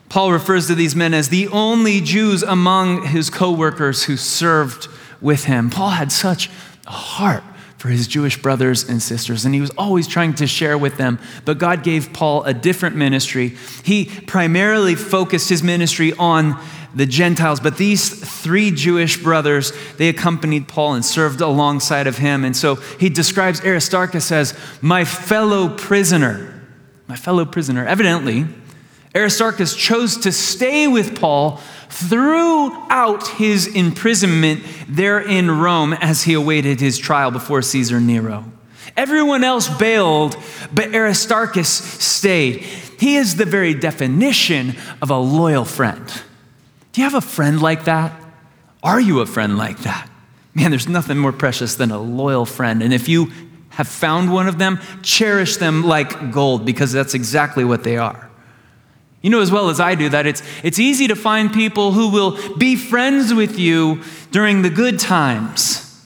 Paul 0.09 0.31
refers 0.31 0.67
to 0.67 0.75
these 0.75 0.95
men 0.95 1.13
as 1.13 1.29
the 1.29 1.47
only 1.49 2.01
Jews 2.01 2.43
among 2.43 3.07
his 3.07 3.29
co 3.29 3.51
workers 3.51 4.03
who 4.03 4.17
served 4.17 4.87
with 5.21 5.45
him. 5.45 5.69
Paul 5.69 5.89
had 5.91 6.11
such 6.11 6.49
a 6.85 6.91
heart 6.91 7.43
for 7.77 7.89
his 7.89 8.07
Jewish 8.07 8.41
brothers 8.41 8.87
and 8.87 9.01
sisters, 9.01 9.45
and 9.45 9.53
he 9.53 9.61
was 9.61 9.69
always 9.77 10.07
trying 10.07 10.33
to 10.35 10.47
share 10.47 10.77
with 10.77 10.97
them. 10.97 11.19
But 11.45 11.59
God 11.59 11.83
gave 11.83 12.11
Paul 12.11 12.43
a 12.43 12.53
different 12.53 12.95
ministry. 12.95 13.55
He 13.83 14.05
primarily 14.05 14.95
focused 14.95 15.49
his 15.49 15.61
ministry 15.61 16.13
on 16.13 16.59
the 16.95 17.05
Gentiles, 17.05 17.59
but 17.59 17.77
these 17.77 18.09
three 18.41 18.71
Jewish 18.71 19.21
brothers, 19.21 19.71
they 19.97 20.09
accompanied 20.09 20.67
Paul 20.67 20.93
and 20.93 21.05
served 21.05 21.41
alongside 21.41 22.07
of 22.07 22.17
him. 22.17 22.43
And 22.43 22.55
so 22.55 22.75
he 22.75 23.09
describes 23.09 23.63
Aristarchus 23.63 24.31
as 24.31 24.57
my 24.81 25.05
fellow 25.05 25.69
prisoner. 25.69 26.53
My 27.07 27.15
fellow 27.15 27.45
prisoner. 27.45 27.85
Evidently, 27.85 28.47
Aristarchus 29.15 29.75
chose 29.75 30.17
to 30.17 30.31
stay 30.31 30.87
with 30.87 31.19
Paul 31.19 31.61
throughout 31.89 33.27
his 33.29 33.67
imprisonment 33.67 34.63
there 34.87 35.19
in 35.19 35.49
Rome 35.49 35.93
as 35.93 36.23
he 36.23 36.33
awaited 36.33 36.79
his 36.79 36.97
trial 36.97 37.31
before 37.31 37.61
Caesar 37.61 37.99
Nero. 37.99 38.45
Everyone 38.95 39.43
else 39.43 39.69
bailed, 39.77 40.37
but 40.73 40.93
Aristarchus 40.93 41.69
stayed. 41.69 42.57
He 42.99 43.15
is 43.15 43.35
the 43.35 43.45
very 43.45 43.73
definition 43.73 44.75
of 45.01 45.11
a 45.11 45.17
loyal 45.17 45.65
friend. 45.65 46.03
Do 46.97 47.03
you 47.03 47.09
have 47.11 47.23
a 47.23 47.27
friend 47.27 47.61
like 47.61 47.83
that? 47.83 48.11
Are 48.81 48.99
you 48.99 49.19
a 49.19 49.27
friend 49.27 49.55
like 49.55 49.81
that? 49.81 50.09
Man, 50.55 50.71
there's 50.71 50.89
nothing 50.89 51.19
more 51.19 51.31
precious 51.31 51.75
than 51.75 51.91
a 51.91 51.99
loyal 51.99 52.43
friend. 52.43 52.81
And 52.81 52.91
if 52.91 53.07
you 53.07 53.31
have 53.69 53.87
found 53.87 54.33
one 54.33 54.47
of 54.47 54.57
them, 54.57 54.79
cherish 55.03 55.57
them 55.57 55.83
like 55.83 56.31
gold 56.31 56.65
because 56.65 56.91
that's 56.91 57.13
exactly 57.13 57.63
what 57.63 57.83
they 57.83 57.97
are. 57.97 58.31
You 59.21 59.29
know 59.29 59.41
as 59.41 59.51
well 59.51 59.69
as 59.69 59.79
I 59.79 59.93
do 59.93 60.09
that 60.09 60.25
it's, 60.25 60.41
it's 60.63 60.79
easy 60.79 61.07
to 61.09 61.15
find 61.15 61.53
people 61.53 61.91
who 61.91 62.09
will 62.09 62.57
be 62.57 62.75
friends 62.75 63.31
with 63.31 63.59
you 63.59 64.01
during 64.31 64.63
the 64.63 64.71
good 64.71 64.97
times. 64.97 66.03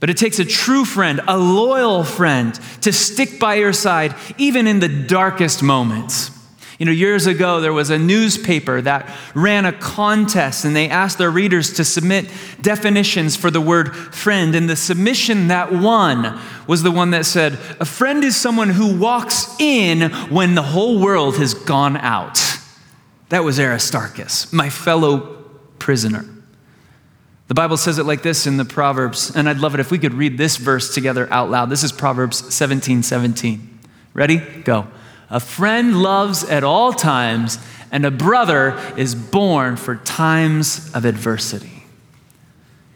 But 0.00 0.10
it 0.10 0.16
takes 0.16 0.40
a 0.40 0.44
true 0.44 0.84
friend, 0.84 1.20
a 1.28 1.38
loyal 1.38 2.02
friend, 2.02 2.52
to 2.80 2.92
stick 2.92 3.38
by 3.38 3.54
your 3.54 3.72
side 3.72 4.12
even 4.38 4.66
in 4.66 4.80
the 4.80 4.88
darkest 4.88 5.62
moments. 5.62 6.35
You 6.78 6.84
know, 6.84 6.92
years 6.92 7.26
ago, 7.26 7.60
there 7.60 7.72
was 7.72 7.88
a 7.88 7.98
newspaper 7.98 8.82
that 8.82 9.10
ran 9.34 9.64
a 9.64 9.72
contest 9.72 10.64
and 10.66 10.76
they 10.76 10.90
asked 10.90 11.16
their 11.16 11.30
readers 11.30 11.72
to 11.74 11.84
submit 11.84 12.30
definitions 12.60 13.34
for 13.34 13.50
the 13.50 13.62
word 13.62 13.96
friend. 13.96 14.54
And 14.54 14.68
the 14.68 14.76
submission 14.76 15.48
that 15.48 15.72
won 15.72 16.38
was 16.66 16.82
the 16.82 16.90
one 16.90 17.12
that 17.12 17.24
said, 17.24 17.54
A 17.80 17.86
friend 17.86 18.22
is 18.24 18.36
someone 18.36 18.68
who 18.68 18.94
walks 18.98 19.58
in 19.58 20.10
when 20.30 20.54
the 20.54 20.62
whole 20.62 21.00
world 21.00 21.38
has 21.38 21.54
gone 21.54 21.96
out. 21.96 22.38
That 23.30 23.42
was 23.42 23.58
Aristarchus, 23.58 24.52
my 24.52 24.68
fellow 24.68 25.44
prisoner. 25.78 26.26
The 27.48 27.54
Bible 27.54 27.76
says 27.76 27.98
it 27.98 28.04
like 28.04 28.22
this 28.22 28.46
in 28.46 28.56
the 28.56 28.64
Proverbs, 28.64 29.34
and 29.34 29.48
I'd 29.48 29.58
love 29.58 29.74
it 29.74 29.80
if 29.80 29.90
we 29.90 29.98
could 29.98 30.14
read 30.14 30.36
this 30.36 30.56
verse 30.56 30.92
together 30.92 31.32
out 31.32 31.48
loud. 31.48 31.70
This 31.70 31.84
is 31.84 31.92
Proverbs 31.92 32.52
17 32.54 33.02
17. 33.02 33.78
Ready? 34.14 34.38
Go. 34.38 34.88
A 35.30 35.40
friend 35.40 36.02
loves 36.02 36.44
at 36.44 36.62
all 36.62 36.92
times, 36.92 37.58
and 37.90 38.04
a 38.04 38.10
brother 38.10 38.78
is 38.96 39.14
born 39.14 39.76
for 39.76 39.96
times 39.96 40.90
of 40.94 41.04
adversity. 41.04 41.84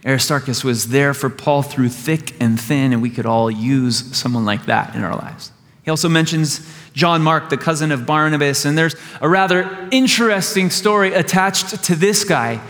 Aristarchus 0.05 0.65
was 0.65 0.89
there 0.89 1.13
for 1.13 1.29
Paul 1.29 1.63
through 1.63 1.91
thick 1.91 2.35
and 2.41 2.59
thin, 2.59 2.93
and 2.93 3.03
we 3.03 3.11
could 3.11 3.27
all 3.27 3.51
use 3.51 4.17
someone 4.17 4.45
like 4.45 4.67
that 4.67 4.95
in 4.95 5.03
our 5.03 5.15
lives. 5.15 5.53
He 5.83 5.91
also 5.91 6.09
mentions 6.09 6.67
John 6.93 7.23
Mark, 7.23 7.51
the 7.51 7.57
cousin 7.57 7.93
of 7.93 8.07
Barnabas, 8.07 8.65
and 8.65 8.77
there's 8.77 8.95
a 9.21 9.29
rather 9.29 9.89
interesting 9.91 10.71
story 10.71 11.13
attached 11.15 11.85
to 11.85 11.95
this 11.95 12.25
guy. 12.25 12.61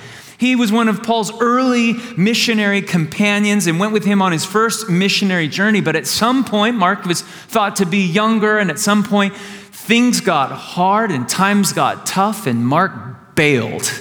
He 0.41 0.57
was 0.57 0.73
one 0.73 0.89
of 0.89 1.03
Paul's 1.03 1.39
early 1.39 1.93
missionary 2.17 2.81
companions 2.81 3.67
and 3.67 3.79
went 3.79 3.93
with 3.93 4.07
him 4.07 4.23
on 4.23 4.33
his 4.33 4.43
first 4.43 4.89
missionary 4.89 5.49
journey. 5.49 5.83
But 5.83 5.97
at 5.97 6.07
some 6.07 6.47
point, 6.47 6.77
Mark 6.77 7.05
was 7.05 7.21
thought 7.21 7.77
to 7.77 7.85
be 7.85 8.07
younger, 8.07 8.57
and 8.57 8.71
at 8.71 8.79
some 8.79 9.05
point, 9.05 9.37
things 9.37 10.23
got 10.23 10.51
hard 10.51 11.11
and 11.11 11.29
times 11.29 11.75
got 11.75 12.07
tough, 12.07 12.47
and 12.47 12.67
Mark 12.67 13.35
bailed. 13.35 13.93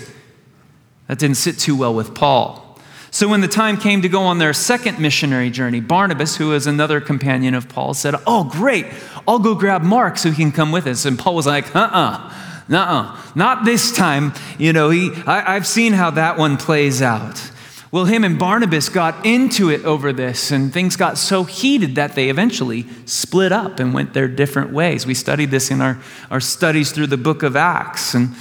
That 1.07 1.19
didn't 1.19 1.35
sit 1.35 1.59
too 1.59 1.75
well 1.75 1.93
with 1.93 2.15
Paul. 2.15 2.79
So 3.11 3.27
when 3.27 3.41
the 3.41 3.49
time 3.49 3.75
came 3.75 4.01
to 4.03 4.07
go 4.07 4.21
on 4.21 4.37
their 4.37 4.53
second 4.53 4.97
missionary 4.97 5.49
journey, 5.49 5.81
Barnabas, 5.81 6.37
who 6.37 6.47
was 6.49 6.67
another 6.67 7.01
companion 7.01 7.53
of 7.53 7.67
Paul, 7.67 7.93
said, 7.93 8.15
Oh, 8.25 8.45
great, 8.45 8.85
I'll 9.27 9.39
go 9.39 9.55
grab 9.55 9.81
Mark 9.81 10.17
so 10.17 10.29
he 10.31 10.37
can 10.37 10.53
come 10.53 10.71
with 10.71 10.87
us. 10.87 11.03
And 11.03 11.19
Paul 11.19 11.35
was 11.35 11.47
like, 11.47 11.75
Uh 11.75 11.79
uh-uh, 11.79 12.17
uh, 12.17 12.33
uh 12.77 13.31
not 13.35 13.65
this 13.65 13.91
time. 13.91 14.33
You 14.57 14.73
know, 14.73 14.89
he, 14.89 15.11
I, 15.25 15.55
I've 15.55 15.67
seen 15.67 15.93
how 15.93 16.11
that 16.11 16.37
one 16.37 16.57
plays 16.57 17.01
out. 17.01 17.51
Well, 17.91 18.05
him 18.05 18.23
and 18.23 18.37
Barnabas 18.37 18.87
got 18.87 19.25
into 19.25 19.71
it 19.71 19.83
over 19.83 20.13
this, 20.13 20.51
and 20.51 20.71
things 20.71 20.95
got 20.95 21.17
so 21.17 21.43
heated 21.43 21.95
that 21.95 22.13
they 22.13 22.29
eventually 22.29 22.85
split 23.05 23.51
up 23.51 23.79
and 23.79 23.95
went 23.95 24.13
their 24.13 24.27
different 24.27 24.71
ways. 24.71 25.07
We 25.07 25.15
studied 25.15 25.49
this 25.49 25.71
in 25.71 25.81
our, 25.81 25.97
our 26.29 26.39
studies 26.39 26.91
through 26.91 27.07
the 27.07 27.17
book 27.17 27.41
of 27.41 27.55
Acts. 27.55 28.13
And 28.13 28.35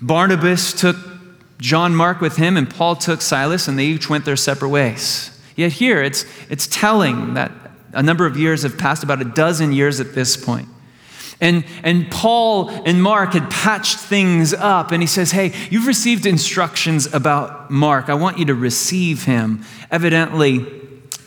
Barnabas 0.00 0.72
took 0.72 0.96
John 1.58 1.96
Mark 1.96 2.20
with 2.20 2.36
him, 2.36 2.56
and 2.56 2.70
Paul 2.70 2.94
took 2.94 3.20
Silas, 3.20 3.66
and 3.66 3.76
they 3.76 3.86
each 3.86 4.08
went 4.08 4.24
their 4.24 4.36
separate 4.36 4.68
ways. 4.68 5.36
Yet 5.56 5.72
here, 5.72 6.00
it's, 6.00 6.24
it's 6.48 6.68
telling 6.68 7.34
that 7.34 7.50
a 7.92 8.04
number 8.04 8.24
of 8.24 8.36
years 8.36 8.62
have 8.62 8.78
passed, 8.78 9.02
about 9.02 9.20
a 9.20 9.24
dozen 9.24 9.72
years 9.72 9.98
at 9.98 10.14
this 10.14 10.36
point. 10.36 10.68
And, 11.42 11.64
and 11.82 12.08
Paul 12.08 12.70
and 12.70 13.02
Mark 13.02 13.32
had 13.32 13.50
patched 13.50 13.98
things 13.98 14.54
up, 14.54 14.92
and 14.92 15.02
he 15.02 15.08
says, 15.08 15.32
Hey, 15.32 15.52
you've 15.70 15.88
received 15.88 16.24
instructions 16.24 17.12
about 17.12 17.68
Mark. 17.68 18.08
I 18.08 18.14
want 18.14 18.38
you 18.38 18.44
to 18.46 18.54
receive 18.54 19.24
him. 19.24 19.64
Evidently, 19.90 20.64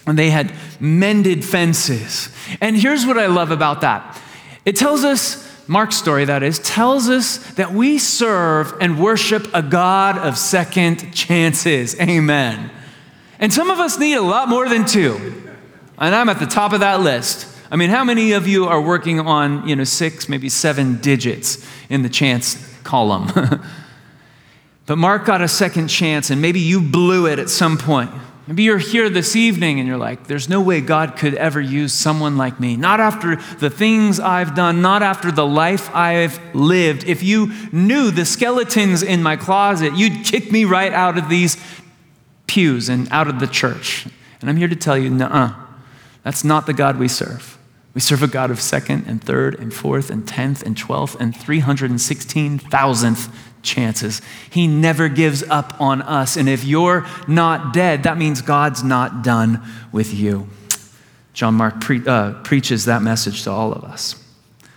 they 0.07 0.29
had 0.29 0.53
mended 0.79 1.43
fences. 1.43 2.29
And 2.61 2.77
here's 2.77 3.05
what 3.05 3.17
I 3.17 3.25
love 3.25 3.51
about 3.51 3.81
that 3.81 4.21
it 4.63 4.77
tells 4.77 5.03
us 5.03 5.43
Mark's 5.67 5.97
story, 5.97 6.25
that 6.25 6.43
is, 6.43 6.59
tells 6.59 7.09
us 7.09 7.37
that 7.55 7.73
we 7.73 7.97
serve 7.97 8.73
and 8.79 9.01
worship 9.01 9.47
a 9.53 9.61
God 9.61 10.17
of 10.17 10.37
second 10.37 11.13
chances. 11.13 11.99
Amen. 11.99 12.71
And 13.39 13.51
some 13.51 13.69
of 13.69 13.79
us 13.79 13.99
need 13.99 14.13
a 14.13 14.21
lot 14.21 14.47
more 14.47 14.69
than 14.69 14.85
two. 14.85 15.51
And 15.97 16.15
I'm 16.15 16.29
at 16.29 16.39
the 16.39 16.45
top 16.45 16.71
of 16.71 16.79
that 16.81 17.01
list. 17.01 17.54
I 17.71 17.75
mean, 17.75 17.89
how 17.89 18.03
many 18.03 18.33
of 18.33 18.47
you 18.47 18.65
are 18.65 18.81
working 18.81 19.19
on, 19.19 19.67
you 19.67 19.75
know, 19.75 19.83
six, 19.83 20.29
maybe 20.29 20.49
seven 20.49 20.97
digits 21.01 21.65
in 21.89 22.03
the 22.03 22.09
chance 22.09 22.55
column? 22.83 23.31
but 24.85 24.97
Mark 24.97 25.25
got 25.25 25.41
a 25.41 25.47
second 25.47 25.87
chance, 25.87 26.29
and 26.29 26.41
maybe 26.41 26.59
you 26.59 26.81
blew 26.81 27.27
it 27.27 27.39
at 27.39 27.49
some 27.49 27.77
point. 27.77 28.11
Maybe 28.47 28.61
you're 28.61 28.77
here 28.77 29.09
this 29.09 29.35
evening 29.35 29.79
and 29.79 29.87
you're 29.87 29.97
like, 29.97 30.27
there's 30.27 30.47
no 30.47 30.61
way 30.61 30.79
God 30.79 31.17
could 31.17 31.33
ever 31.33 31.59
use 31.59 31.93
someone 31.93 32.37
like 32.37 32.59
me. 32.59 32.77
Not 32.77 32.99
after 32.99 33.37
the 33.37 33.71
things 33.71 34.19
I've 34.19 34.53
done, 34.53 34.83
not 34.83 35.01
after 35.01 35.31
the 35.31 35.45
life 35.47 35.93
I've 35.95 36.39
lived. 36.53 37.05
If 37.05 37.23
you 37.23 37.51
knew 37.71 38.11
the 38.11 38.23
skeletons 38.23 39.01
in 39.01 39.23
my 39.23 39.35
closet, 39.35 39.95
you'd 39.95 40.25
kick 40.25 40.51
me 40.51 40.63
right 40.63 40.93
out 40.93 41.17
of 41.17 41.27
these 41.27 41.57
pews 42.45 42.87
and 42.87 43.11
out 43.11 43.27
of 43.27 43.39
the 43.39 43.47
church. 43.47 44.05
And 44.41 44.49
I'm 44.49 44.57
here 44.57 44.67
to 44.67 44.75
tell 44.75 44.97
you, 44.97 45.09
nah, 45.09 45.55
that's 46.23 46.43
not 46.43 46.67
the 46.67 46.73
God 46.73 46.99
we 46.99 47.07
serve. 47.07 47.54
We 47.95 48.01
serve 48.01 48.21
a 48.21 48.27
God 48.27 48.51
of 48.51 48.61
second 48.61 49.07
and 49.07 49.23
third 49.23 49.57
and 49.57 49.73
fourth 49.73 50.11
and 50.11 50.27
tenth 50.27 50.61
and 50.61 50.77
twelfth 50.77 51.19
and 51.19 51.33
316,000th 51.33 53.33
chances. 53.63 54.21
He 54.49 54.67
never 54.67 55.09
gives 55.09 55.41
up 55.43 55.79
on 55.81 56.03
us. 56.03 56.37
And 56.37 56.47
if 56.47 56.63
you're 56.65 57.07
not 57.27 57.73
dead, 57.73 58.03
that 58.03 58.17
means 58.17 58.41
God's 58.41 58.83
not 58.83 59.23
done 59.23 59.63
with 59.91 60.13
you. 60.13 60.47
John 61.33 61.55
Mark 61.55 61.81
pre- 61.81 62.05
uh, 62.05 62.33
preaches 62.43 62.85
that 62.85 63.01
message 63.01 63.43
to 63.43 63.51
all 63.51 63.73
of 63.73 63.83
us. 63.83 64.21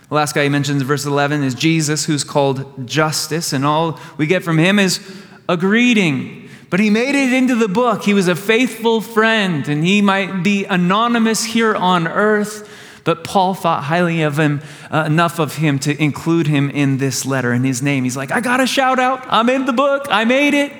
The 0.09 0.15
last 0.15 0.33
guy 0.33 0.43
he 0.43 0.49
mentions 0.49 0.81
in 0.81 0.87
verse 0.87 1.05
11 1.05 1.43
is 1.43 1.53
Jesus, 1.53 2.05
who's 2.05 2.23
called 2.23 2.87
Justus, 2.87 3.53
and 3.53 3.65
all 3.65 3.99
we 4.17 4.27
get 4.27 4.43
from 4.43 4.57
him 4.57 4.79
is 4.79 4.99
a 5.47 5.55
greeting. 5.55 6.49
But 6.69 6.79
he 6.79 6.89
made 6.89 7.15
it 7.15 7.33
into 7.33 7.55
the 7.55 7.67
book. 7.67 8.03
He 8.03 8.13
was 8.13 8.27
a 8.27 8.35
faithful 8.35 9.01
friend, 9.01 9.67
and 9.67 9.85
he 9.85 10.01
might 10.01 10.43
be 10.43 10.65
anonymous 10.65 11.43
here 11.43 11.75
on 11.75 12.07
earth, 12.07 12.67
but 13.09 13.23
Paul 13.23 13.55
thought 13.55 13.85
highly 13.85 14.21
of 14.21 14.37
him, 14.37 14.61
uh, 14.91 15.05
enough 15.07 15.39
of 15.39 15.55
him 15.55 15.79
to 15.79 15.99
include 15.99 16.45
him 16.45 16.69
in 16.69 16.99
this 16.99 17.25
letter 17.25 17.51
in 17.51 17.63
his 17.63 17.81
name. 17.81 18.03
He's 18.03 18.15
like, 18.15 18.31
I 18.31 18.39
got 18.39 18.59
a 18.59 18.67
shout 18.67 18.99
out. 18.99 19.25
I'm 19.29 19.49
in 19.49 19.65
the 19.65 19.73
book. 19.73 20.05
I 20.11 20.25
made 20.25 20.53
it. 20.53 20.71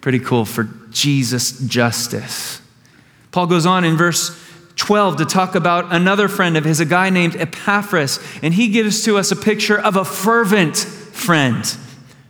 Pretty 0.00 0.20
cool 0.20 0.46
for 0.46 0.70
Jesus 0.88 1.60
Justus. 1.60 2.62
Paul 3.30 3.46
goes 3.46 3.66
on 3.66 3.84
in 3.84 3.98
verse 3.98 4.42
12 4.76 5.18
to 5.18 5.26
talk 5.26 5.54
about 5.54 5.92
another 5.92 6.28
friend 6.28 6.56
of 6.56 6.64
his, 6.64 6.80
a 6.80 6.86
guy 6.86 7.10
named 7.10 7.36
Epaphras, 7.36 8.20
and 8.42 8.54
he 8.54 8.68
gives 8.68 9.04
to 9.04 9.18
us 9.18 9.30
a 9.30 9.36
picture 9.36 9.78
of 9.78 9.96
a 9.96 10.04
fervent 10.06 10.78
friend. 10.78 11.66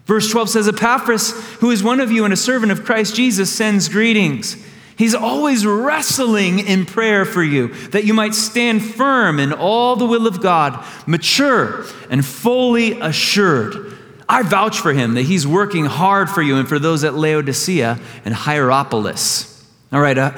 Verse 0.06 0.28
12 0.28 0.48
says, 0.48 0.66
Epaphras, 0.66 1.30
who 1.60 1.70
is 1.70 1.84
one 1.84 2.00
of 2.00 2.10
you 2.10 2.24
and 2.24 2.34
a 2.34 2.36
servant 2.36 2.72
of 2.72 2.84
Christ 2.84 3.14
Jesus, 3.14 3.48
sends 3.48 3.88
greetings. 3.88 4.56
He's 5.00 5.14
always 5.14 5.64
wrestling 5.64 6.58
in 6.58 6.84
prayer 6.84 7.24
for 7.24 7.42
you, 7.42 7.68
that 7.88 8.04
you 8.04 8.12
might 8.12 8.34
stand 8.34 8.84
firm 8.84 9.40
in 9.40 9.50
all 9.50 9.96
the 9.96 10.04
will 10.04 10.26
of 10.26 10.42
God, 10.42 10.84
mature 11.06 11.86
and 12.10 12.22
fully 12.22 13.00
assured. 13.00 13.96
I 14.28 14.42
vouch 14.42 14.78
for 14.78 14.92
him 14.92 15.14
that 15.14 15.22
he's 15.22 15.46
working 15.46 15.86
hard 15.86 16.28
for 16.28 16.42
you 16.42 16.56
and 16.56 16.68
for 16.68 16.78
those 16.78 17.02
at 17.02 17.14
Laodicea 17.14 17.98
and 18.26 18.34
Hierapolis. 18.34 19.64
All 19.90 20.02
right, 20.02 20.18
uh, 20.18 20.32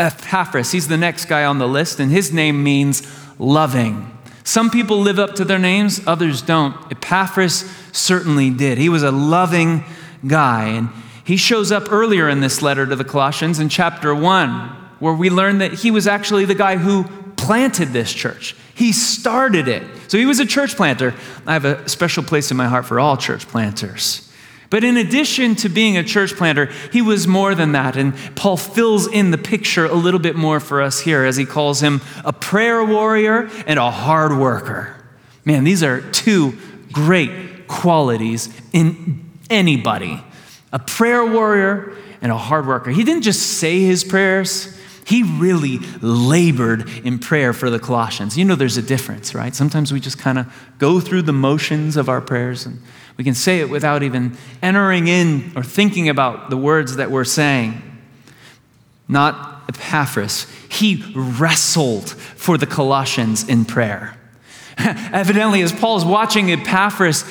Epaphras, 0.00 0.72
he's 0.72 0.88
the 0.88 0.96
next 0.96 1.26
guy 1.26 1.44
on 1.44 1.60
the 1.60 1.68
list, 1.68 2.00
and 2.00 2.10
his 2.10 2.32
name 2.32 2.64
means 2.64 3.06
loving. 3.38 4.18
Some 4.42 4.68
people 4.68 4.98
live 4.98 5.20
up 5.20 5.36
to 5.36 5.44
their 5.44 5.60
names, 5.60 6.04
others 6.08 6.42
don't. 6.42 6.74
Epaphras 6.90 7.72
certainly 7.92 8.50
did. 8.50 8.78
He 8.78 8.88
was 8.88 9.04
a 9.04 9.12
loving 9.12 9.84
guy, 10.26 10.70
and 10.70 10.88
he 11.28 11.36
shows 11.36 11.70
up 11.70 11.92
earlier 11.92 12.26
in 12.26 12.40
this 12.40 12.62
letter 12.62 12.86
to 12.86 12.96
the 12.96 13.04
Colossians 13.04 13.58
in 13.58 13.68
chapter 13.68 14.14
1, 14.14 14.60
where 14.98 15.12
we 15.12 15.28
learn 15.28 15.58
that 15.58 15.74
he 15.74 15.90
was 15.90 16.06
actually 16.06 16.46
the 16.46 16.54
guy 16.54 16.78
who 16.78 17.04
planted 17.36 17.88
this 17.88 18.14
church. 18.14 18.56
He 18.74 18.92
started 18.92 19.68
it. 19.68 19.82
So 20.10 20.16
he 20.16 20.24
was 20.24 20.40
a 20.40 20.46
church 20.46 20.74
planter. 20.74 21.14
I 21.46 21.52
have 21.52 21.66
a 21.66 21.86
special 21.86 22.22
place 22.22 22.50
in 22.50 22.56
my 22.56 22.66
heart 22.66 22.86
for 22.86 22.98
all 22.98 23.18
church 23.18 23.46
planters. 23.46 24.32
But 24.70 24.84
in 24.84 24.96
addition 24.96 25.54
to 25.56 25.68
being 25.68 25.98
a 25.98 26.02
church 26.02 26.34
planter, 26.34 26.70
he 26.92 27.02
was 27.02 27.26
more 27.26 27.54
than 27.54 27.72
that. 27.72 27.94
And 27.94 28.14
Paul 28.34 28.56
fills 28.56 29.06
in 29.06 29.30
the 29.30 29.36
picture 29.36 29.84
a 29.84 29.94
little 29.94 30.20
bit 30.20 30.34
more 30.34 30.60
for 30.60 30.80
us 30.80 31.00
here 31.00 31.26
as 31.26 31.36
he 31.36 31.44
calls 31.44 31.82
him 31.82 32.00
a 32.24 32.32
prayer 32.32 32.82
warrior 32.82 33.50
and 33.66 33.78
a 33.78 33.90
hard 33.90 34.38
worker. 34.38 34.96
Man, 35.44 35.64
these 35.64 35.82
are 35.82 36.00
two 36.10 36.56
great 36.90 37.68
qualities 37.68 38.48
in 38.72 39.30
anybody 39.50 40.22
a 40.72 40.78
prayer 40.78 41.24
warrior 41.24 41.96
and 42.20 42.32
a 42.32 42.36
hard 42.36 42.66
worker. 42.66 42.90
He 42.90 43.04
didn't 43.04 43.22
just 43.22 43.58
say 43.58 43.80
his 43.80 44.04
prayers, 44.04 44.76
he 45.04 45.22
really 45.22 45.78
labored 46.02 46.88
in 47.02 47.18
prayer 47.18 47.54
for 47.54 47.70
the 47.70 47.78
Colossians. 47.78 48.36
You 48.36 48.44
know, 48.44 48.54
there's 48.54 48.76
a 48.76 48.82
difference, 48.82 49.34
right? 49.34 49.54
Sometimes 49.54 49.90
we 49.92 50.00
just 50.00 50.18
kind 50.18 50.38
of 50.38 50.46
go 50.78 51.00
through 51.00 51.22
the 51.22 51.32
motions 51.32 51.96
of 51.96 52.10
our 52.10 52.20
prayers 52.20 52.66
and 52.66 52.82
we 53.16 53.24
can 53.24 53.34
say 53.34 53.60
it 53.60 53.70
without 53.70 54.02
even 54.02 54.36
entering 54.62 55.08
in 55.08 55.52
or 55.56 55.62
thinking 55.62 56.08
about 56.08 56.50
the 56.50 56.56
words 56.56 56.96
that 56.96 57.10
we're 57.10 57.24
saying. 57.24 57.82
Not 59.08 59.62
Epaphras. 59.68 60.46
He 60.68 61.02
wrestled 61.14 62.10
for 62.10 62.58
the 62.58 62.66
Colossians 62.66 63.48
in 63.48 63.64
prayer. 63.64 64.16
Evidently, 64.78 65.62
as 65.62 65.72
Paul 65.72 65.96
is 65.96 66.04
watching 66.04 66.52
Epaphras, 66.52 67.24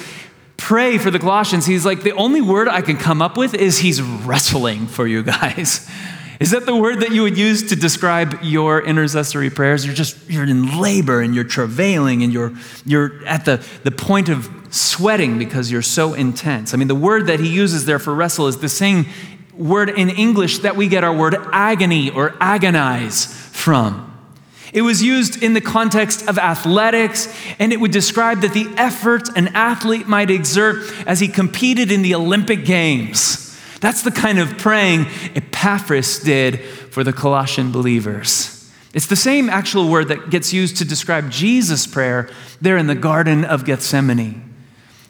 pray 0.58 0.98
for 0.98 1.12
the 1.12 1.20
Colossians, 1.20 1.66
he's 1.66 1.86
like, 1.86 2.04
the 2.04 2.14
only 2.14 2.42
word 2.42 2.68
I 2.68 2.82
can 2.82 2.98
come 2.98 3.22
up 3.22 3.38
with 3.38 3.54
is 3.54 3.80
he's 3.80 4.02
wrestling 4.02 4.88
for 4.88 5.08
you 5.08 5.24
guys. 5.24 5.90
Is 6.40 6.52
that 6.52 6.68
the 6.68 6.76
word 6.76 7.00
that 7.00 7.12
you 7.12 7.24
would 7.24 7.36
use 7.36 7.70
to 7.70 7.76
describe 7.76 8.38
your 8.44 8.86
intercessory 8.86 9.50
prayers? 9.50 9.84
You're 9.84 9.96
just, 9.96 10.30
you're 10.30 10.44
in 10.44 10.80
labor 10.80 11.20
and 11.20 11.34
you're 11.34 11.44
travailing 11.44 12.22
and 12.22 12.32
you're, 12.32 12.54
you're 12.86 13.26
at 13.26 13.46
the, 13.46 13.66
the 13.84 13.90
point 13.90 14.30
of 14.30 14.48
sweating 14.70 15.40
because 15.40 15.72
you're 15.72 15.82
so 15.82 16.14
intense. 16.14 16.76
I 16.76 16.78
mean, 16.78 16.88
the 16.88 16.96
word 16.96 17.26
that 17.26 17.40
he 17.40 17.48
uses 17.48 17.86
there 17.86 17.98
for 17.98 18.14
wrestle 18.14 18.46
is 18.46 18.58
the 18.58 18.70
same 18.70 19.08
word 19.56 19.90
in 19.90 20.10
English 20.12 20.60
that 20.60 20.76
we 20.76 20.88
get 20.88 21.04
our 21.04 21.16
word 21.16 21.36
agony 21.52 22.12
or 22.12 22.36
agonize 22.40 23.26
from. 23.52 24.17
It 24.74 24.82
was 24.82 25.02
used 25.02 25.42
in 25.42 25.54
the 25.54 25.62
context 25.62 26.28
of 26.28 26.38
athletics, 26.38 27.34
and 27.60 27.72
it 27.72 27.80
would 27.80 27.92
describe 27.92 28.42
that 28.42 28.54
the 28.54 28.68
effort 28.78 29.30
an 29.38 29.50
athlete 29.50 30.08
might 30.08 30.30
exert 30.30 30.92
as 31.08 31.20
he 31.20 31.28
competed 31.28 31.92
in 31.92 32.02
the 32.02 32.16
Olympic 32.16 32.66
Games. 32.66 33.58
That's 33.80 34.02
the 34.02 34.12
kind 34.12 34.40
of 34.40 34.58
praying 34.58 35.06
Epaphras 35.36 36.20
did 36.20 36.60
for 36.62 37.04
the 37.04 37.14
Colossian 37.14 37.72
believers. 37.72 38.54
It's 38.94 39.08
the 39.08 39.16
same 39.16 39.50
actual 39.50 39.90
word 39.90 40.08
that 40.08 40.30
gets 40.30 40.52
used 40.52 40.78
to 40.78 40.86
describe 40.86 41.30
Jesus' 41.30 41.86
prayer 41.86 42.30
there 42.60 42.78
in 42.78 42.88
the 42.88 42.96
Garden 42.96 43.46
of 43.46 43.66
Gethsemane. 43.66 44.44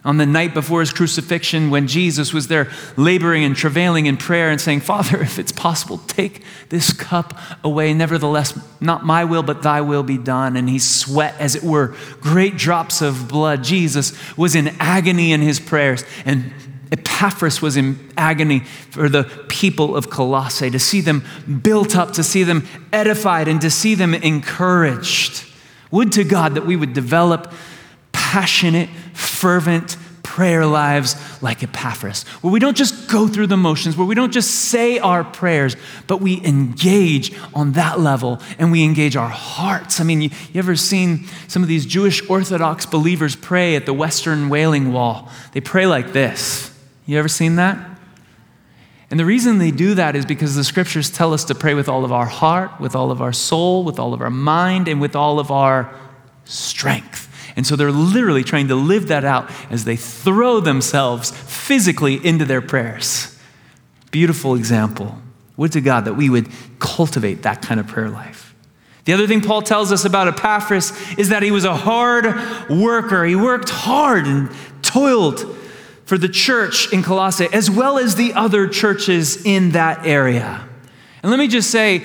On 0.05 0.17
the 0.17 0.25
night 0.25 0.53
before 0.53 0.79
his 0.79 0.93
crucifixion 0.93 1.69
when 1.69 1.87
Jesus 1.87 2.33
was 2.33 2.47
there 2.47 2.71
laboring 2.95 3.43
and 3.43 3.55
travailing 3.55 4.05
in 4.05 4.15
prayer 4.15 4.49
and 4.49 4.61
saying, 4.61 4.79
Father, 4.79 5.21
if 5.21 5.37
it's 5.37 5.51
possible, 5.51 5.97
take 6.07 6.43
this 6.69 6.93
cup 6.93 7.37
away. 7.63 7.93
Nevertheless, 7.93 8.57
not 8.79 9.05
my 9.05 9.25
will, 9.25 9.43
but 9.43 9.63
thy 9.63 9.81
will 9.81 10.03
be 10.03 10.17
done. 10.17 10.55
And 10.55 10.69
he 10.69 10.79
sweat, 10.79 11.35
as 11.39 11.55
it 11.55 11.63
were, 11.63 11.95
great 12.21 12.55
drops 12.55 13.01
of 13.01 13.27
blood. 13.27 13.63
Jesus 13.63 14.37
was 14.37 14.55
in 14.55 14.69
agony 14.79 15.33
in 15.33 15.41
his 15.41 15.59
prayers. 15.59 16.05
And 16.25 16.53
Epaphras 16.91 17.61
was 17.61 17.75
in 17.75 17.99
agony 18.15 18.61
for 18.61 19.09
the 19.09 19.23
people 19.49 19.95
of 19.95 20.09
Colossae, 20.09 20.69
to 20.69 20.79
see 20.79 21.01
them 21.01 21.25
built 21.61 21.97
up, 21.97 22.13
to 22.13 22.23
see 22.23 22.43
them 22.43 22.65
edified, 22.93 23.49
and 23.49 23.59
to 23.59 23.69
see 23.69 23.93
them 23.95 24.13
encouraged. 24.13 25.43
Would 25.91 26.13
to 26.13 26.23
God 26.23 26.55
that 26.55 26.65
we 26.65 26.75
would 26.75 26.93
develop 26.93 27.51
passionate, 28.27 28.89
fervent 29.13 29.95
prayer 30.21 30.65
lives 30.65 31.15
like 31.41 31.63
Epaphras, 31.63 32.23
where 32.41 32.51
we 32.51 32.59
don't 32.59 32.75
just 32.75 33.09
go 33.09 33.25
through 33.25 33.47
the 33.47 33.55
motions, 33.55 33.95
where 33.95 34.05
we 34.05 34.15
don't 34.15 34.33
just 34.33 34.51
say 34.51 34.99
our 34.99 35.23
prayers, 35.23 35.77
but 36.07 36.19
we 36.19 36.43
engage 36.43 37.33
on 37.53 37.71
that 37.71 38.01
level 38.01 38.41
and 38.59 38.69
we 38.69 38.83
engage 38.83 39.15
our 39.15 39.29
hearts. 39.29 40.01
I 40.01 40.03
mean, 40.03 40.19
you, 40.19 40.29
you 40.51 40.59
ever 40.59 40.75
seen 40.75 41.25
some 41.47 41.63
of 41.63 41.69
these 41.69 41.85
Jewish 41.85 42.29
Orthodox 42.29 42.85
believers 42.85 43.37
pray 43.37 43.77
at 43.77 43.85
the 43.85 43.93
Western 43.93 44.49
Wailing 44.49 44.91
Wall? 44.91 45.31
They 45.53 45.61
pray 45.61 45.87
like 45.87 46.11
this. 46.11 46.77
You 47.05 47.17
ever 47.17 47.29
seen 47.29 47.55
that? 47.55 47.79
And 49.09 49.17
the 49.17 49.25
reason 49.25 49.57
they 49.57 49.71
do 49.71 49.93
that 49.93 50.17
is 50.17 50.25
because 50.25 50.53
the 50.53 50.65
scriptures 50.65 51.09
tell 51.09 51.33
us 51.33 51.45
to 51.45 51.55
pray 51.55 51.75
with 51.75 51.87
all 51.87 52.03
of 52.03 52.11
our 52.11 52.25
heart, 52.25 52.77
with 52.81 52.93
all 52.93 53.09
of 53.09 53.21
our 53.21 53.31
soul, 53.31 53.85
with 53.85 53.99
all 53.99 54.13
of 54.13 54.19
our 54.19 54.29
mind, 54.29 54.89
and 54.89 54.99
with 54.99 55.15
all 55.15 55.39
of 55.39 55.49
our 55.49 55.95
strength. 56.43 57.26
And 57.57 57.67
so 57.67 57.75
they're 57.75 57.91
literally 57.91 58.43
trying 58.43 58.69
to 58.69 58.75
live 58.75 59.07
that 59.07 59.25
out 59.25 59.51
as 59.71 59.83
they 59.83 59.95
throw 59.95 60.61
themselves 60.61 61.31
physically 61.31 62.25
into 62.25 62.45
their 62.45 62.61
prayers. 62.61 63.37
Beautiful 64.11 64.55
example. 64.55 65.17
Would 65.57 65.71
to 65.71 65.81
God 65.81 66.05
that 66.05 66.13
we 66.13 66.29
would 66.29 66.49
cultivate 66.77 67.41
that 67.41 67.63
kind 67.63 67.79
of 67.79 67.87
prayer 67.87 68.09
life. 68.09 68.53
The 69.05 69.13
other 69.13 69.25
thing 69.25 69.41
Paul 69.41 69.63
tells 69.63 69.91
us 69.91 70.05
about 70.05 70.27
Epaphras 70.27 70.93
is 71.17 71.29
that 71.29 71.41
he 71.41 71.49
was 71.49 71.65
a 71.65 71.75
hard 71.75 72.25
worker. 72.69 73.25
He 73.25 73.35
worked 73.35 73.69
hard 73.69 74.27
and 74.27 74.51
toiled 74.83 75.57
for 76.05 76.17
the 76.17 76.29
church 76.29 76.93
in 76.93 77.01
Colossae, 77.01 77.47
as 77.51 77.71
well 77.71 77.97
as 77.97 78.15
the 78.15 78.33
other 78.33 78.67
churches 78.67 79.43
in 79.45 79.71
that 79.71 80.05
area. 80.05 80.67
And 81.23 81.31
let 81.31 81.39
me 81.39 81.47
just 81.47 81.71
say, 81.71 82.03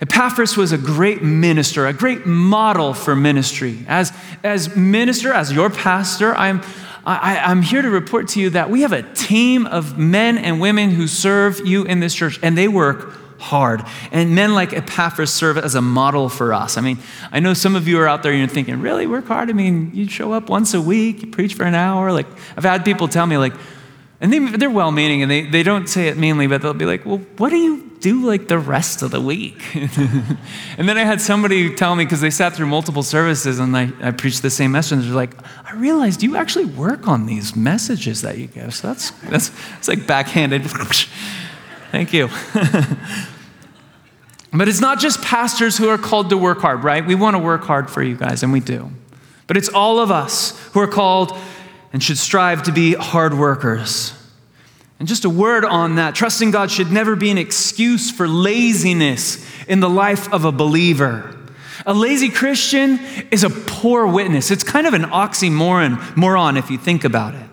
Epaphras 0.00 0.56
was 0.56 0.72
a 0.72 0.78
great 0.78 1.22
minister, 1.22 1.86
a 1.86 1.92
great 1.92 2.24
model 2.24 2.94
for 2.94 3.16
ministry. 3.16 3.84
As, 3.88 4.12
as 4.44 4.76
minister, 4.76 5.32
as 5.32 5.52
your 5.52 5.70
pastor, 5.70 6.34
I'm, 6.34 6.62
I, 7.04 7.38
I'm 7.38 7.62
here 7.62 7.82
to 7.82 7.90
report 7.90 8.28
to 8.28 8.40
you 8.40 8.50
that 8.50 8.70
we 8.70 8.82
have 8.82 8.92
a 8.92 9.02
team 9.14 9.66
of 9.66 9.98
men 9.98 10.38
and 10.38 10.60
women 10.60 10.90
who 10.90 11.08
serve 11.08 11.66
you 11.66 11.84
in 11.84 12.00
this 12.00 12.14
church, 12.14 12.38
and 12.42 12.56
they 12.56 12.68
work 12.68 13.14
hard. 13.40 13.82
And 14.12 14.34
men 14.34 14.54
like 14.54 14.72
Epaphras 14.72 15.32
serve 15.32 15.58
as 15.58 15.74
a 15.74 15.82
model 15.82 16.28
for 16.28 16.52
us. 16.52 16.76
I 16.76 16.80
mean, 16.80 16.98
I 17.32 17.40
know 17.40 17.54
some 17.54 17.76
of 17.76 17.88
you 17.88 17.98
are 17.98 18.08
out 18.08 18.22
there 18.22 18.32
and 18.32 18.40
you're 18.40 18.48
thinking, 18.48 18.80
really 18.80 19.06
work 19.06 19.26
hard? 19.26 19.48
I 19.48 19.52
mean, 19.52 19.92
you 19.94 20.08
show 20.08 20.32
up 20.32 20.48
once 20.48 20.74
a 20.74 20.80
week, 20.80 21.22
you 21.22 21.28
preach 21.28 21.54
for 21.54 21.64
an 21.64 21.74
hour. 21.74 22.12
Like, 22.12 22.26
I've 22.56 22.64
had 22.64 22.84
people 22.84 23.08
tell 23.08 23.26
me, 23.26 23.36
like, 23.36 23.54
and 24.20 24.32
they, 24.32 24.38
they're 24.38 24.70
well 24.70 24.90
meaning 24.90 25.22
and 25.22 25.30
they, 25.30 25.42
they 25.42 25.62
don't 25.62 25.88
say 25.88 26.08
it 26.08 26.16
meanly, 26.16 26.48
but 26.48 26.60
they'll 26.60 26.74
be 26.74 26.86
like, 26.86 27.06
well, 27.06 27.18
what 27.36 27.50
do 27.50 27.56
you 27.56 27.88
do 28.00 28.26
like 28.26 28.48
the 28.48 28.58
rest 28.58 29.02
of 29.02 29.12
the 29.12 29.20
week? 29.20 29.62
and 29.74 30.88
then 30.88 30.98
I 30.98 31.04
had 31.04 31.20
somebody 31.20 31.72
tell 31.74 31.94
me, 31.94 32.04
because 32.04 32.20
they 32.20 32.30
sat 32.30 32.54
through 32.54 32.66
multiple 32.66 33.04
services 33.04 33.60
and 33.60 33.76
I, 33.76 33.92
I 34.00 34.10
preached 34.10 34.42
the 34.42 34.50
same 34.50 34.72
message, 34.72 34.98
and 34.98 35.02
they're 35.02 35.14
like, 35.14 35.36
I 35.64 35.74
realized 35.74 36.24
you 36.24 36.36
actually 36.36 36.64
work 36.64 37.06
on 37.06 37.26
these 37.26 37.54
messages 37.54 38.22
that 38.22 38.38
you 38.38 38.48
give. 38.48 38.74
So 38.74 38.88
that's, 38.88 39.12
that's 39.22 39.52
it's 39.78 39.86
like 39.86 40.04
backhanded. 40.06 40.68
Thank 41.92 42.12
you. 42.12 42.26
but 44.52 44.68
it's 44.68 44.80
not 44.80 44.98
just 44.98 45.22
pastors 45.22 45.78
who 45.78 45.88
are 45.88 45.98
called 45.98 46.30
to 46.30 46.36
work 46.36 46.58
hard, 46.58 46.82
right? 46.82 47.06
We 47.06 47.14
want 47.14 47.36
to 47.36 47.38
work 47.42 47.62
hard 47.62 47.88
for 47.88 48.02
you 48.02 48.16
guys, 48.16 48.42
and 48.42 48.52
we 48.52 48.58
do. 48.60 48.90
But 49.46 49.56
it's 49.56 49.68
all 49.68 50.00
of 50.00 50.10
us 50.10 50.58
who 50.72 50.80
are 50.80 50.88
called 50.88 51.36
and 51.92 52.02
should 52.02 52.18
strive 52.18 52.62
to 52.64 52.72
be 52.72 52.94
hard 52.94 53.34
workers. 53.34 54.12
And 54.98 55.06
just 55.06 55.24
a 55.24 55.30
word 55.30 55.64
on 55.64 55.96
that 55.96 56.14
trusting 56.14 56.50
God 56.50 56.70
should 56.70 56.90
never 56.90 57.14
be 57.14 57.30
an 57.30 57.38
excuse 57.38 58.10
for 58.10 58.26
laziness 58.26 59.44
in 59.66 59.80
the 59.80 59.88
life 59.88 60.32
of 60.32 60.44
a 60.44 60.52
believer. 60.52 61.36
A 61.86 61.94
lazy 61.94 62.28
Christian 62.28 62.98
is 63.30 63.44
a 63.44 63.50
poor 63.50 64.06
witness. 64.06 64.50
It's 64.50 64.64
kind 64.64 64.86
of 64.86 64.94
an 64.94 65.04
oxymoron 65.04 66.16
moron 66.16 66.56
if 66.56 66.70
you 66.70 66.78
think 66.78 67.04
about 67.04 67.34
it. 67.34 67.48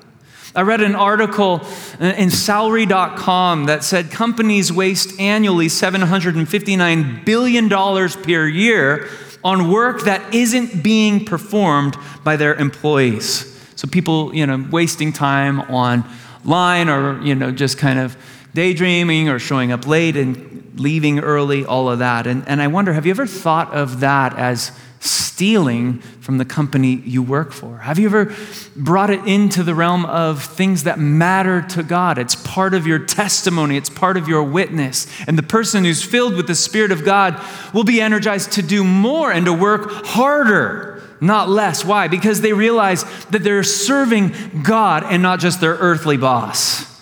I 0.56 0.62
read 0.62 0.82
an 0.82 0.95
article 0.95 1.62
in 2.00 2.32
salary.com 2.32 3.65
that 3.65 3.84
said 3.84 4.10
companies 4.10 4.71
waste 4.71 5.19
annually 5.19 5.67
$759 5.67 7.26
billion 7.26 7.69
per 7.69 8.48
year 8.48 9.10
on 9.43 9.69
work 9.69 10.04
that 10.04 10.34
isn't 10.34 10.82
being 10.82 11.26
performed 11.26 11.98
by 12.24 12.38
their 12.38 12.56
employees. 12.56 13.55
So 13.76 13.88
people, 13.88 14.34
you 14.34 14.46
know, 14.46 14.66
wasting 14.72 15.12
time 15.14 15.62
online 15.62 16.90
or, 16.90 17.22
you 17.22 17.36
know, 17.36 17.52
just 17.52 17.78
kind 17.78 18.00
of 18.00 18.18
daydreaming 18.54 19.30
or 19.30 19.38
showing 19.38 19.72
up 19.72 19.86
late 19.86 20.16
and 20.16 20.74
leaving 20.78 21.20
early, 21.20 21.66
all 21.66 21.90
of 21.90 22.00
that. 22.00 22.28
And, 22.28 22.48
and 22.48 22.62
I 22.62 22.68
wonder, 22.68 22.94
have 22.94 23.06
you 23.06 23.12
ever 23.12 23.28
thought 23.28 23.74
of 23.74 24.00
that 24.00 24.34
as 24.38 24.72
stealing 25.00 26.00
from 26.20 26.38
the 26.38 26.46
company 26.46 26.96
you 26.96 27.22
work 27.22 27.52
for? 27.52 27.80
Have 27.80 28.00
you 28.00 28.08
ever 28.08 28.34
brought 28.76 29.10
it 29.10 29.26
into 29.28 29.62
the 29.62 29.76
realm 29.76 30.06
of 30.06 30.42
things 30.44 30.84
that 30.84 30.98
matter 30.98 31.62
to 31.62 31.84
God? 31.84 32.18
It's 32.18 32.36
part 32.36 32.74
of 32.74 32.88
your 32.88 33.00
testimony, 33.00 33.78
it's 33.78 33.90
part 33.90 34.18
of 34.18 34.28
your 34.28 34.44
witness. 34.44 35.08
And 35.28 35.38
the 35.38 35.44
person 35.44 35.84
who's 35.84 36.02
filled 36.02 36.36
with 36.36 36.48
the 36.48 36.56
Spirit 36.56 36.92
of 36.92 37.06
God 37.06 37.40
will 37.74 37.84
be 37.84 38.02
energized 38.02 38.54
to 38.54 38.62
do 38.62 38.84
more 38.84 39.32
and 39.32 39.46
to 39.46 39.54
work 39.54 39.92
harder 40.06 40.95
not 41.21 41.49
less. 41.49 41.86
Why? 41.86 42.08
Because 42.08 42.41
they 42.41 42.54
realize 42.54 43.04
that 43.25 43.43
they're 43.43 43.63
serving 43.63 44.34
God 44.63 45.04
and 45.04 45.23
not 45.23 45.39
just 45.39 45.62
their 45.62 45.75
earthly 45.75 46.17
boss. 46.17 46.95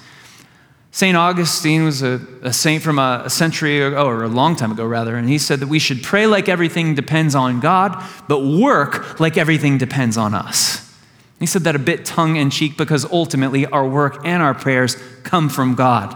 St. 0.92 1.18
Augustine 1.18 1.86
was 1.86 2.04
a, 2.04 2.22
a 2.44 2.54
saint 2.54 2.84
from 2.84 3.00
a, 3.00 3.24
a, 3.26 3.30
century 3.30 3.82
ago, 3.82 4.06
or 4.06 4.24
a 4.24 4.28
long 4.28 4.56
time 4.56 4.72
ago, 4.72 4.86
rather, 4.86 5.16
and 5.16 5.28
he 5.28 5.40
said 5.40 5.60
that 5.60 5.68
we 5.68 5.80
should 5.80 6.04
pray 6.04 6.28
like 6.28 6.48
everything 6.48 6.94
depends 6.94 7.34
on 7.34 7.60
God, 7.60 8.00
but 8.28 8.42
work 8.42 9.20
like 9.20 9.36
everything 9.36 9.80
depends 9.80 10.18
on 10.18 10.36
us. 10.36 10.96
He 11.40 11.48
said 11.48 11.64
that 11.64 11.76
a 11.76 11.80
bit 11.80 12.06
tongue 12.06 12.36
in 12.36 12.52
cheek 12.52 12.78
because 12.78 13.06
ultimately 13.12 13.66
our 13.66 13.88
work 13.88 14.22
and 14.24 14.44
our 14.44 14.54
prayers 14.54 14.96
come 15.24 15.50
from 15.50 15.74
God. 15.74 16.16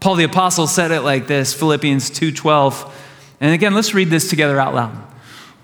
Paul 0.00 0.16
the 0.16 0.24
apostle 0.24 0.66
said 0.66 0.90
it 0.90 1.00
like 1.00 1.26
this, 1.26 1.54
Philippians 1.54 2.10
2:12. 2.10 2.92
And 3.40 3.54
again, 3.54 3.74
let's 3.74 3.94
read 3.94 4.10
this 4.10 4.28
together 4.28 4.60
out 4.60 4.74
loud. 4.74 5.09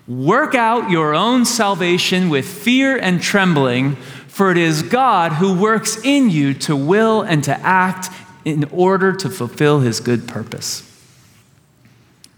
Work 0.08 0.54
out 0.54 0.90
your 0.90 1.14
own 1.14 1.44
salvation 1.44 2.28
with 2.28 2.46
fear 2.46 2.96
and 2.96 3.20
trembling, 3.20 3.96
for 4.28 4.52
it 4.52 4.58
is 4.58 4.82
God 4.82 5.32
who 5.32 5.58
works 5.58 5.98
in 6.04 6.30
you 6.30 6.54
to 6.54 6.76
will 6.76 7.22
and 7.22 7.42
to 7.44 7.58
act 7.60 8.10
in 8.44 8.64
order 8.70 9.12
to 9.12 9.28
fulfill 9.28 9.80
his 9.80 9.98
good 9.98 10.28
purpose. 10.28 10.82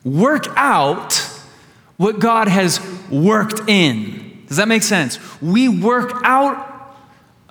Work 0.04 0.46
out 0.56 1.14
what 1.98 2.18
God 2.18 2.48
has 2.48 2.80
worked 3.10 3.68
in. 3.68 4.44
Does 4.46 4.56
that 4.56 4.68
make 4.68 4.82
sense? 4.82 5.18
We 5.42 5.68
work 5.68 6.12
out 6.24 6.96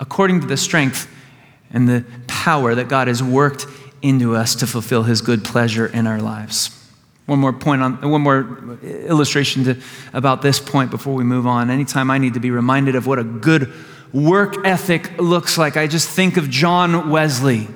according 0.00 0.40
to 0.40 0.46
the 0.46 0.56
strength 0.56 1.08
and 1.70 1.88
the 1.88 2.04
power 2.26 2.74
that 2.74 2.88
God 2.88 3.06
has 3.06 3.22
worked 3.22 3.66
into 4.02 4.34
us 4.34 4.56
to 4.56 4.66
fulfill 4.66 5.04
his 5.04 5.20
good 5.20 5.44
pleasure 5.44 5.86
in 5.86 6.06
our 6.06 6.20
lives. 6.20 6.77
One 7.28 7.40
more 7.40 7.52
point 7.52 7.82
on, 7.82 8.10
one 8.10 8.22
more 8.22 8.78
illustration 8.82 9.64
to, 9.64 9.76
about 10.14 10.40
this 10.40 10.58
point 10.58 10.90
before 10.90 11.12
we 11.12 11.24
move 11.24 11.46
on. 11.46 11.68
Anytime 11.68 12.10
I 12.10 12.16
need 12.16 12.32
to 12.34 12.40
be 12.40 12.50
reminded 12.50 12.94
of 12.94 13.06
what 13.06 13.18
a 13.18 13.22
good 13.22 13.70
work 14.14 14.66
ethic 14.66 15.18
looks 15.18 15.58
like, 15.58 15.76
I 15.76 15.88
just 15.88 16.08
think 16.08 16.38
of 16.38 16.48
John 16.48 17.10
Wesley. 17.10 17.68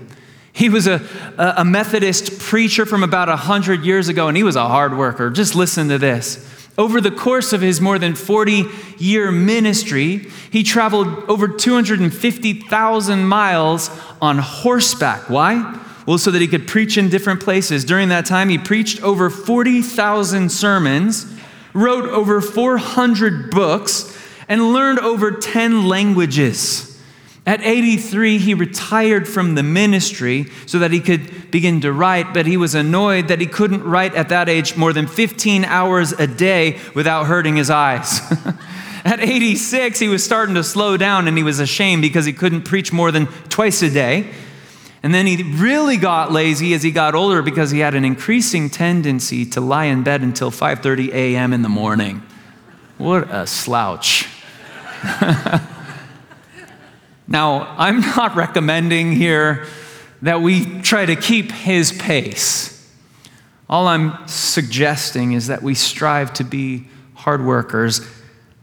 He 0.55 0.71
was 0.71 0.87
a, 0.87 1.03
a 1.37 1.67
Methodist 1.67 2.39
preacher 2.39 2.87
from 2.87 3.03
about 3.03 3.29
100 3.29 3.85
years 3.85 4.09
ago, 4.09 4.27
and 4.27 4.39
he 4.39 4.43
was 4.43 4.57
a 4.57 4.67
hard 4.67 4.97
worker. 4.97 5.29
Just 5.29 5.55
listen 5.55 5.91
to 5.91 5.99
this. 5.99 6.49
Over 6.79 7.03
the 7.03 7.11
course 7.11 7.53
of 7.53 7.61
his 7.61 7.79
more 7.79 7.99
than 7.99 8.15
40 8.15 8.65
year 8.97 9.31
ministry, 9.31 10.31
he 10.51 10.63
traveled 10.63 11.09
over 11.29 11.47
250,000 11.47 13.27
miles 13.27 13.91
on 14.23 14.39
horseback. 14.39 15.29
Why? 15.29 15.79
Well, 16.07 16.19
so 16.19 16.31
that 16.31 16.41
he 16.41 16.49
could 16.49 16.67
preach 16.67 16.99
in 16.99 17.09
different 17.09 17.41
places. 17.41 17.85
During 17.85 18.09
that 18.09 18.27
time, 18.27 18.49
he 18.49 18.59
preached 18.59 19.03
over 19.03 19.31
40,000 19.31 20.51
sermons, 20.51 21.33
wrote 21.73 22.09
over 22.09 22.41
400 22.41 23.51
books, 23.51 24.19
and 24.49 24.73
learned 24.73 24.99
over 24.99 25.31
10 25.31 25.87
languages. 25.87 26.89
At 27.45 27.61
83, 27.61 28.39
he 28.39 28.55
retired 28.55 29.27
from 29.27 29.57
the 29.57 29.65
ministry 29.65 30.47
so 30.67 30.79
that 30.79 30.93
he 30.93 31.01
could 31.01 31.51
begin 31.51 31.81
to 31.81 31.93
write, 31.93 32.33
but 32.33 32.47
he 32.47 32.57
was 32.57 32.75
annoyed 32.75 33.29
that 33.29 33.41
he 33.41 33.47
couldn't 33.47 33.83
write 33.83 34.15
at 34.15 34.29
that 34.29 34.49
age 34.49 34.77
more 34.77 34.93
than 34.93 35.09
15 35.09 35.65
hours 35.65 36.13
a 36.13 36.29
day 36.29 36.79
without 36.95 37.27
hurting 37.27 37.57
his 37.57 37.69
eyes. 37.69 38.21
at 39.05 39.19
86, 39.19 39.99
he 39.99 40.07
was 40.07 40.25
starting 40.25 40.55
to 40.55 40.63
slow 40.63 40.97
down 40.97 41.27
and 41.27 41.37
he 41.37 41.43
was 41.43 41.59
ashamed 41.59 42.03
because 42.03 42.25
he 42.25 42.33
couldn't 42.33 42.63
preach 42.63 42.93
more 42.93 43.11
than 43.11 43.27
twice 43.49 43.83
a 43.83 43.91
day. 43.91 44.31
And 45.03 45.13
then 45.13 45.27
he 45.27 45.43
really 45.43 45.97
got 45.97 46.31
lazy 46.31 46.75
as 46.75 46.83
he 46.83 46.93
got 46.93 47.15
older 47.15 47.43
because 47.43 47.73
he 47.73 47.81
had 47.81 47.95
an 47.95 48.05
increasing 48.05 48.71
tendency 48.71 49.45
to 49.47 49.61
lie 49.61 49.87
in 49.87 50.03
bed 50.05 50.23
until 50.23 50.51
5:30 50.51 51.13
a.m. 51.13 51.53
in 51.53 51.63
the 51.63 51.69
morning. 51.69 52.23
What 52.99 53.29
a 53.33 53.47
slouch. 53.47 54.29
now, 57.27 57.75
I'm 57.77 58.01
not 58.01 58.37
recommending 58.37 59.13
here 59.13 59.67
that 60.23 60.41
we 60.41 60.81
try 60.83 61.05
to 61.05 61.17
keep 61.17 61.51
his 61.51 61.91
pace. 61.91 62.73
All 63.69 63.89
I'm 63.89 64.17
suggesting 64.29 65.33
is 65.33 65.49
that 65.49 65.63
we 65.63 65.75
strive 65.75 66.33
to 66.35 66.45
be 66.45 66.87
hard 67.15 67.45
workers 67.45 68.07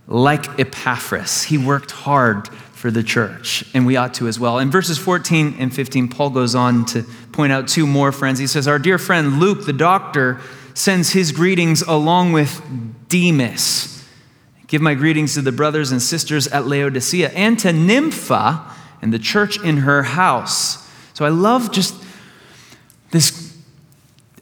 like 0.08 0.58
Epaphras. 0.58 1.44
He 1.44 1.58
worked 1.58 1.92
hard 1.92 2.48
for 2.80 2.90
the 2.90 3.04
church, 3.04 3.66
and 3.74 3.86
we 3.86 3.98
ought 3.98 4.14
to 4.14 4.26
as 4.30 4.40
well. 4.40 4.58
In 4.58 4.72
verses 4.72 4.98
14 4.98 5.58
and 5.60 5.76
15, 5.76 6.08
Paul 6.08 6.30
goes 6.30 6.56
on 6.56 6.86
to 6.86 7.04
point 7.34 7.52
out 7.52 7.68
two 7.68 7.86
more 7.86 8.14
friends. 8.14 8.40
He 8.40 8.48
says, 8.48 8.70
Our 8.70 8.80
dear 8.80 8.98
friend 8.98 9.38
Luke, 9.38 9.66
the 9.66 9.74
doctor, 9.74 10.40
sends 10.74 11.10
his 11.12 11.34
greetings 11.34 11.82
along 11.82 12.32
with 12.32 12.62
Demas. 13.10 14.08
Give 14.68 14.82
my 14.82 14.94
greetings 14.94 15.34
to 15.34 15.42
the 15.42 15.52
brothers 15.52 15.92
and 15.92 16.02
sisters 16.02 16.48
at 16.48 16.68
Laodicea 16.68 17.32
and 17.32 17.60
to 17.60 17.74
Nympha 17.74 18.66
and 19.02 19.14
the 19.14 19.20
church 19.20 19.62
in 19.62 19.78
her 19.78 20.04
house. 20.04 20.90
So 21.14 21.26
I 21.26 21.30
love 21.30 21.74
just 21.74 22.02
this 23.12 23.58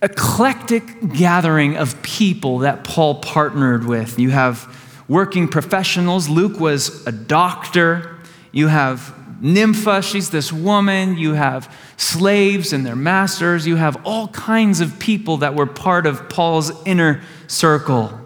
eclectic 0.04 1.12
gathering 1.12 1.76
of 1.76 2.04
people 2.04 2.60
that 2.60 2.84
Paul 2.84 3.16
partnered 3.16 3.88
with. 3.88 4.20
You 4.20 4.30
have 4.30 4.72
working 5.08 5.48
professionals. 5.48 6.30
Luke 6.30 6.60
was 6.60 7.08
a 7.08 7.12
doctor. 7.12 8.17
You 8.58 8.70
have 8.70 9.14
Nympha, 9.40 10.02
she's 10.02 10.32
this 10.32 10.52
woman. 10.52 11.16
You 11.16 11.34
have 11.34 11.72
slaves 11.96 12.74
and 12.74 12.84
their 12.84 12.96
masters. 12.96 13.68
You 13.68 13.76
have 13.76 14.04
all 14.04 14.30
kinds 14.30 14.82
of 14.82 14.98
people 14.98 15.38
that 15.38 15.54
were 15.54 15.68
part 15.68 16.08
of 16.08 16.28
Paul's 16.28 16.72
inner 16.84 17.22
circle. 17.46 18.20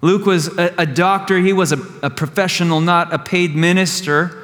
Luke 0.00 0.24
was 0.24 0.56
a, 0.56 0.72
a 0.78 0.86
doctor, 0.86 1.38
he 1.38 1.52
was 1.52 1.72
a, 1.72 1.78
a 2.02 2.08
professional, 2.08 2.80
not 2.80 3.12
a 3.12 3.18
paid 3.18 3.54
minister. 3.54 4.37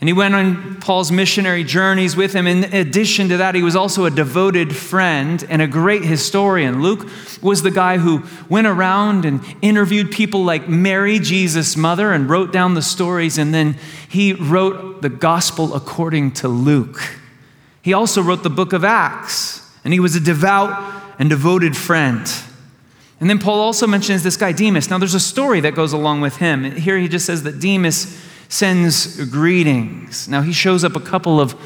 And 0.00 0.08
he 0.08 0.12
went 0.12 0.34
on 0.34 0.80
Paul's 0.80 1.12
missionary 1.12 1.64
journeys 1.64 2.16
with 2.16 2.34
him. 2.34 2.46
In 2.46 2.64
addition 2.74 3.28
to 3.28 3.36
that, 3.38 3.54
he 3.54 3.62
was 3.62 3.76
also 3.76 4.04
a 4.04 4.10
devoted 4.10 4.74
friend 4.74 5.44
and 5.48 5.62
a 5.62 5.66
great 5.66 6.04
historian. 6.04 6.82
Luke 6.82 7.08
was 7.40 7.62
the 7.62 7.70
guy 7.70 7.98
who 7.98 8.22
went 8.48 8.66
around 8.66 9.24
and 9.24 9.40
interviewed 9.62 10.10
people 10.10 10.44
like 10.44 10.68
Mary, 10.68 11.18
Jesus' 11.18 11.76
mother, 11.76 12.12
and 12.12 12.28
wrote 12.28 12.52
down 12.52 12.74
the 12.74 12.82
stories. 12.82 13.38
And 13.38 13.54
then 13.54 13.76
he 14.08 14.32
wrote 14.32 15.00
the 15.00 15.08
gospel 15.08 15.74
according 15.74 16.32
to 16.32 16.48
Luke. 16.48 17.00
He 17.80 17.92
also 17.92 18.20
wrote 18.20 18.42
the 18.42 18.50
book 18.50 18.72
of 18.72 18.84
Acts, 18.84 19.70
and 19.84 19.92
he 19.92 20.00
was 20.00 20.16
a 20.16 20.20
devout 20.20 21.02
and 21.18 21.30
devoted 21.30 21.76
friend. 21.76 22.28
And 23.20 23.30
then 23.30 23.38
Paul 23.38 23.60
also 23.60 23.86
mentions 23.86 24.22
this 24.22 24.36
guy, 24.36 24.52
Demas. 24.52 24.90
Now, 24.90 24.98
there's 24.98 25.14
a 25.14 25.20
story 25.20 25.60
that 25.60 25.74
goes 25.74 25.92
along 25.92 26.20
with 26.20 26.36
him. 26.36 26.64
Here 26.72 26.98
he 26.98 27.08
just 27.08 27.26
says 27.26 27.44
that 27.44 27.60
Demas 27.60 28.20
sends 28.54 29.16
greetings. 29.30 30.28
Now, 30.28 30.42
he 30.42 30.52
shows 30.52 30.84
up 30.84 30.94
a 30.94 31.00
couple 31.00 31.40
of 31.40 31.56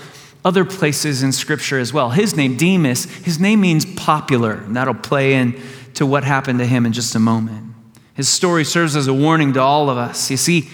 other 0.42 0.64
places 0.64 1.22
in 1.22 1.32
Scripture 1.32 1.78
as 1.78 1.92
well. 1.92 2.08
His 2.08 2.34
name, 2.34 2.56
Demas, 2.56 3.04
his 3.04 3.38
name 3.38 3.60
means 3.60 3.84
popular, 3.84 4.52
and 4.52 4.74
that'll 4.74 4.94
play 4.94 5.34
into 5.34 6.06
what 6.06 6.24
happened 6.24 6.60
to 6.60 6.64
him 6.64 6.86
in 6.86 6.94
just 6.94 7.14
a 7.14 7.18
moment. 7.18 7.74
His 8.14 8.26
story 8.26 8.64
serves 8.64 8.96
as 8.96 9.06
a 9.06 9.12
warning 9.12 9.52
to 9.52 9.60
all 9.60 9.90
of 9.90 9.98
us. 9.98 10.30
You 10.30 10.38
see, 10.38 10.70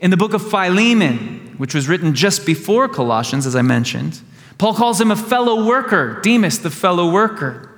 in 0.00 0.10
the 0.10 0.16
book 0.16 0.32
of 0.32 0.48
Philemon, 0.48 1.56
which 1.58 1.74
was 1.74 1.88
written 1.88 2.14
just 2.14 2.46
before 2.46 2.88
Colossians, 2.88 3.46
as 3.46 3.54
I 3.54 3.60
mentioned, 3.60 4.18
Paul 4.56 4.72
calls 4.72 4.98
him 4.98 5.10
a 5.10 5.16
fellow 5.16 5.66
worker, 5.66 6.20
Demas, 6.22 6.58
the 6.58 6.70
fellow 6.70 7.12
worker. 7.12 7.70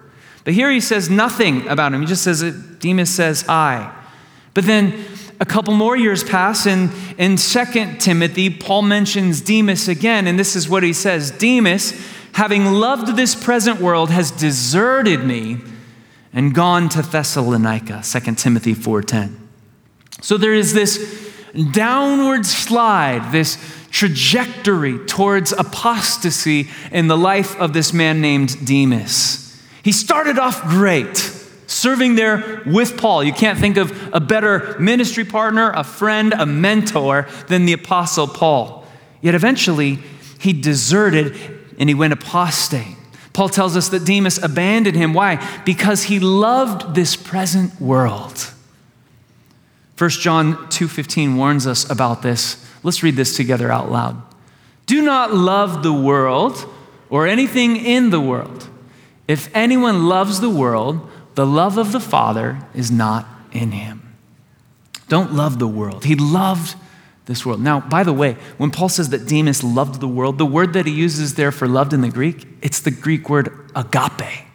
But 0.45 0.55
here 0.55 0.71
he 0.71 0.81
says 0.81 1.11
nothing 1.11 1.66
about 1.66 1.92
him. 1.92 2.01
He 2.01 2.07
just 2.07 2.23
says 2.23 2.42
Demas 2.79 3.11
says 3.11 3.45
I. 3.49 3.92
But 4.55 4.66
then 4.66 5.05
a 5.42 5.44
couple 5.44 5.74
more 5.74 5.96
years 5.96 6.22
pass, 6.22 6.66
and 6.66 6.92
in 7.18 7.37
2 7.37 7.96
Timothy, 7.98 8.48
Paul 8.48 8.83
mentions 8.83 9.40
Demas 9.40 9.88
again, 9.88 10.28
and 10.28 10.38
this 10.38 10.55
is 10.55 10.68
what 10.68 10.85
he 10.85 10.92
says 10.92 11.33
Demas, 11.33 12.00
having 12.35 12.64
loved 12.66 13.16
this 13.16 13.35
present 13.35 13.81
world, 13.81 14.09
has 14.09 14.31
deserted 14.31 15.24
me 15.24 15.59
and 16.33 16.55
gone 16.55 16.88
to 16.90 17.02
Thessalonica, 17.02 18.02
2 18.05 18.37
Timothy 18.37 18.72
4:10. 18.72 19.37
So 20.20 20.38
there 20.38 20.55
is 20.55 20.74
this 20.74 21.33
downward 21.72 22.46
slide, 22.46 23.33
this 23.33 23.59
trajectory 23.90 24.96
towards 25.07 25.50
apostasy 25.50 26.70
in 26.92 27.09
the 27.09 27.18
life 27.18 27.57
of 27.57 27.72
this 27.72 27.92
man 27.92 28.20
named 28.20 28.64
Demas. 28.64 29.61
He 29.83 29.90
started 29.90 30.38
off 30.38 30.62
great 30.68 31.41
serving 31.66 32.14
there 32.14 32.62
with 32.66 32.96
Paul. 32.96 33.25
You 33.25 33.33
can't 33.33 33.59
think 33.59 33.77
of 33.77 33.92
a 34.12 34.20
better 34.20 34.77
ministry 34.79 35.25
partner, 35.25 35.70
a 35.70 35.85
friend, 35.85 36.33
a 36.33 36.46
mentor 36.46 37.29
than 37.48 37.66
the 37.66 37.72
Apostle 37.72 38.27
Paul. 38.27 38.87
Yet 39.20 39.35
eventually, 39.35 39.98
he 40.38 40.53
deserted 40.53 41.37
and 41.79 41.88
he 41.88 41.94
went 41.94 42.12
apostate. 42.12 42.96
Paul 43.33 43.48
tells 43.48 43.77
us 43.77 43.88
that 43.88 44.05
Demas 44.05 44.42
abandoned 44.42 44.96
him. 44.96 45.14
Why? 45.14 45.42
Because 45.64 46.05
he 46.05 46.20
loved 46.20 46.94
this 46.94 47.16
present 47.16 47.81
world. 47.81 48.51
1 49.96 50.11
John 50.20 50.57
2:15 50.68 51.37
warns 51.37 51.66
us 51.66 51.88
about 51.88 52.22
this. 52.22 52.57
Let's 52.83 53.03
read 53.03 53.16
this 53.16 53.37
together 53.37 53.70
out 53.70 53.90
loud. 53.90 54.20
Do 54.87 55.01
not 55.01 55.33
love 55.33 55.83
the 55.83 55.92
world 55.92 56.66
or 57.09 57.27
anything 57.27 57.77
in 57.77 58.11
the 58.11 58.20
world. 58.20 58.68
If 59.29 59.48
anyone 59.55 60.09
loves 60.09 60.40
the 60.40 60.51
world, 60.51 61.09
the 61.35 61.47
love 61.47 61.79
of 61.79 61.92
the 61.92 62.01
Father 62.01 62.59
is 62.75 62.90
not 62.90 63.27
in 63.53 63.73
him. 63.73 64.14
Don't 65.09 65.33
love 65.33 65.59
the 65.59 65.68
world. 65.68 66.05
He 66.05 66.14
loved 66.14 66.77
this 67.27 67.47
world. 67.47 67.61
Now, 67.61 67.81
by 67.81 68.03
the 68.03 68.12
way, 68.12 68.37
when 68.57 68.71
Paul 68.71 68.88
says 68.88 69.11
that 69.11 69.27
Demas 69.27 69.62
loved 69.62 70.01
the 70.01 70.09
world, 70.09 70.38
the 70.38 70.47
word 70.47 70.73
that 70.73 70.87
he 70.87 70.92
uses 70.92 71.35
there 71.35 71.53
for 71.53 71.68
loved 71.68 71.92
in 71.92 72.01
the 72.01 72.09
Greek, 72.09 72.47
it's 72.62 72.81
the 72.81 72.90
Greek 72.90 73.29
word 73.29 73.71
agape. 73.77 74.47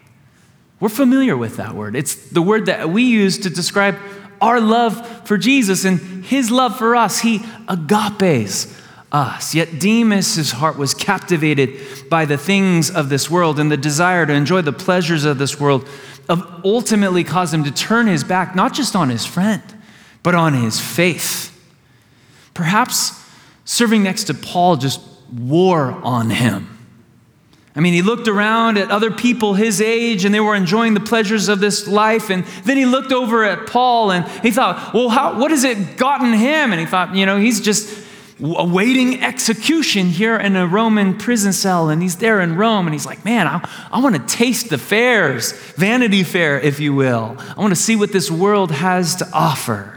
We're 0.80 0.90
familiar 0.90 1.36
with 1.36 1.58
that 1.58 1.76
word. 1.76 1.96
It's 1.96 2.16
the 2.30 2.42
word 2.42 2.68
that 2.68 2.90
we 2.90 3.04
use 3.04 3.38
to 3.40 3.50
describe 3.50 3.98
our 4.42 4.60
love 4.60 5.28
for 5.28 5.38
Jesus 5.38 5.86
and 5.86 6.24
his 6.24 6.52
love 6.52 6.78
for 6.78 6.96
us. 6.96 7.20
He 7.20 7.42
agapes 7.68 8.76
us. 9.12 9.56
Yet 9.56 9.80
Demas' 9.80 10.52
heart 10.52 10.78
was 10.78 10.94
captivated 10.94 12.10
by 12.10 12.26
the 12.26 12.38
things 12.38 12.92
of 12.92 13.10
this 13.10 13.30
world 13.30 13.60
and 13.60 13.72
the 13.72 13.78
desire 13.78 14.26
to 14.26 14.34
enjoy 14.34 14.62
the 14.62 14.74
pleasures 14.74 15.26
of 15.26 15.38
this 15.38 15.60
world 15.60 15.88
ultimately 16.30 17.24
caused 17.24 17.54
him 17.54 17.63
to 17.63 17.72
turn 17.72 18.08
his 18.08 18.24
back 18.24 18.56
not 18.56 18.74
just 18.74 18.96
on 18.96 19.10
his 19.10 19.26
friend, 19.26 19.63
but 20.24 20.36
on 20.36 20.54
his 20.54 20.80
faith. 20.80 21.54
Perhaps 22.54 23.24
serving 23.66 24.04
next 24.04 24.26
to 24.26 24.34
Paul 24.34 24.78
just 24.78 25.02
wore 25.32 25.92
on 26.04 26.30
him. 26.30 26.78
I 27.76 27.80
mean, 27.80 27.94
he 27.94 28.02
looked 28.02 28.28
around 28.28 28.80
at 28.80 28.90
other 28.90 29.12
people 29.12 29.54
his 29.54 29.82
age 29.82 30.26
and 30.26 30.34
they 30.34 30.40
were 30.40 30.56
enjoying 30.56 30.96
the 30.96 31.00
pleasures 31.00 31.48
of 31.48 31.60
this 31.60 31.88
life. 31.88 32.32
And 32.32 32.44
then 32.63 32.76
he 32.76 32.88
looked 32.88 33.12
over 33.12 33.44
at 33.44 33.68
Paul 33.68 34.10
and 34.10 34.28
he 34.42 34.50
thought, 34.50 34.96
well, 34.96 35.10
how, 35.10 35.40
what 35.40 35.52
has 35.52 35.63
it 35.63 35.96
gotten 35.96 36.34
him? 36.34 36.72
And 36.72 36.80
he 36.80 36.88
thought, 36.88 37.13
you 37.13 37.28
know, 37.28 37.38
he's 37.38 37.62
just 37.62 38.07
awaiting 38.39 39.23
execution 39.23 40.08
here 40.08 40.38
in 40.38 40.56
a 40.56 40.67
Roman 40.67 41.17
prison 41.17 41.54
cell, 41.54 41.89
and 41.89 42.02
he's 42.02 42.17
there 42.17 42.39
in 42.41 42.56
Rome, 42.56 42.88
and 42.88 42.93
he's 42.93 43.06
like, 43.06 43.26
Man, 43.26 43.47
I, 43.47 43.67
I 43.91 44.00
want 44.02 44.15
to 44.15 44.36
taste 44.36 44.69
the 44.69 44.78
fairs, 44.78 45.52
Vanity 45.73 46.23
Fair, 46.23 46.60
if 46.60 46.80
you 46.80 46.93
will. 46.93 47.36
I 47.39 47.60
want 47.60 47.71
to 47.71 47.80
see 47.80 47.95
what 47.95 48.12
this 48.12 48.30
world 48.30 48.71
has 48.71 49.15
to 49.17 49.28
offer. 49.34 49.93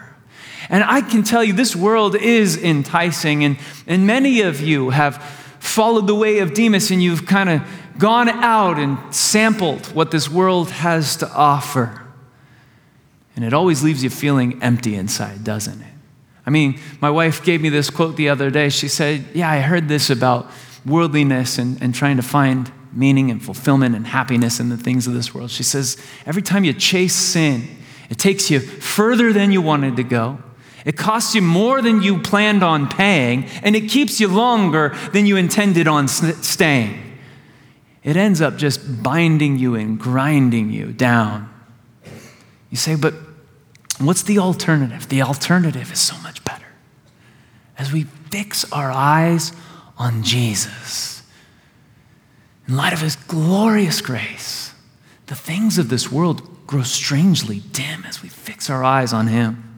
And 0.69 0.85
I 0.85 1.01
can 1.01 1.25
tell 1.25 1.43
you, 1.43 1.53
this 1.53 1.75
world 1.75 2.15
is 2.15 2.57
enticing, 2.57 3.45
and, 3.45 3.59
and 3.87 4.07
many 4.07 4.43
of 4.43 4.61
you 4.61 4.91
have 4.91 5.23
followed 5.59 6.07
the 6.07 6.15
way 6.15 6.39
of 6.39 6.55
Demas, 6.55 6.91
and 6.91 7.03
you've 7.03 7.27
kind 7.27 7.51
of 7.51 7.63
gone 7.99 8.29
out 8.29 8.79
and 8.79 9.15
sampled 9.15 9.87
what 9.89 10.11
this 10.11 10.29
world 10.31 10.71
has 10.71 11.17
to 11.17 11.31
offer. 11.33 12.01
And 13.37 13.45
it 13.45 13.53
always 13.53 13.83
leaves 13.83 14.03
you 14.03 14.11
feeling 14.11 14.63
empty 14.63 14.95
inside, 14.95 15.45
doesn't 15.45 15.81
it? 15.81 15.90
I 16.51 16.53
mean, 16.53 16.81
my 17.01 17.11
wife 17.11 17.45
gave 17.45 17.61
me 17.61 17.69
this 17.69 17.91
quote 17.91 18.17
the 18.17 18.29
other 18.29 18.51
day. 18.51 18.71
She 18.71 18.89
said, 18.89 19.25
Yeah, 19.35 19.49
I 19.49 19.61
heard 19.61 19.87
this 19.87 20.11
about 20.11 20.51
worldliness 20.85 21.59
and, 21.59 21.81
and 21.81 21.95
trying 21.95 22.17
to 22.17 22.25
find 22.25 22.73
meaning 22.93 23.31
and 23.31 23.41
fulfillment 23.41 23.95
and 23.95 24.05
happiness 24.05 24.59
in 24.59 24.69
the 24.69 24.77
things 24.77 25.07
of 25.07 25.13
this 25.13 25.33
world. 25.33 25.53
She 25.53 25.63
says, 25.63 25.97
Every 26.27 26.43
time 26.43 26.65
you 26.65 26.73
chase 26.73 27.15
sin, 27.15 27.69
it 28.09 28.19
takes 28.19 28.51
you 28.51 28.59
further 28.59 29.33
than 29.33 29.53
you 29.53 29.63
wanted 29.63 29.95
to 29.95 30.03
go. 30.03 30.41
It 30.85 30.97
costs 30.97 31.37
you 31.37 31.43
more 31.43 31.81
than 31.83 32.03
you 32.03 32.19
planned 32.19 32.65
on 32.65 32.89
paying, 32.89 33.45
and 33.63 33.77
it 33.77 33.89
keeps 33.89 34.19
you 34.19 34.27
longer 34.27 34.97
than 35.13 35.27
you 35.27 35.37
intended 35.37 35.87
on 35.87 36.09
staying. 36.09 37.17
It 38.03 38.17
ends 38.17 38.41
up 38.41 38.57
just 38.57 39.05
binding 39.05 39.57
you 39.57 39.77
and 39.77 40.01
grinding 40.01 40.73
you 40.73 40.93
down. 40.93 41.49
You 42.71 42.77
say, 42.77 42.97
but 42.97 43.15
What's 44.01 44.23
the 44.23 44.39
alternative? 44.39 45.11
The 45.11 45.21
alternative 45.21 45.93
is 45.93 46.01
so 46.01 46.17
much. 46.23 46.40
As 47.81 47.91
we 47.91 48.05
fix 48.05 48.71
our 48.73 48.91
eyes 48.93 49.53
on 49.97 50.23
Jesus. 50.23 51.23
In 52.69 52.77
light 52.77 52.93
of 52.93 53.01
his 53.01 53.17
glorious 53.17 54.03
grace, 54.03 54.75
the 55.27 55.35
things 55.35 55.79
of 55.79 55.89
this 55.89 56.13
world 56.13 56.67
grow 56.67 56.83
strangely 56.83 57.61
dim 57.73 58.05
as 58.05 58.23
we 58.23 58.29
fix 58.29 58.69
our 58.69 58.85
eyes 58.85 59.15
on 59.15 59.29
him. 59.29 59.70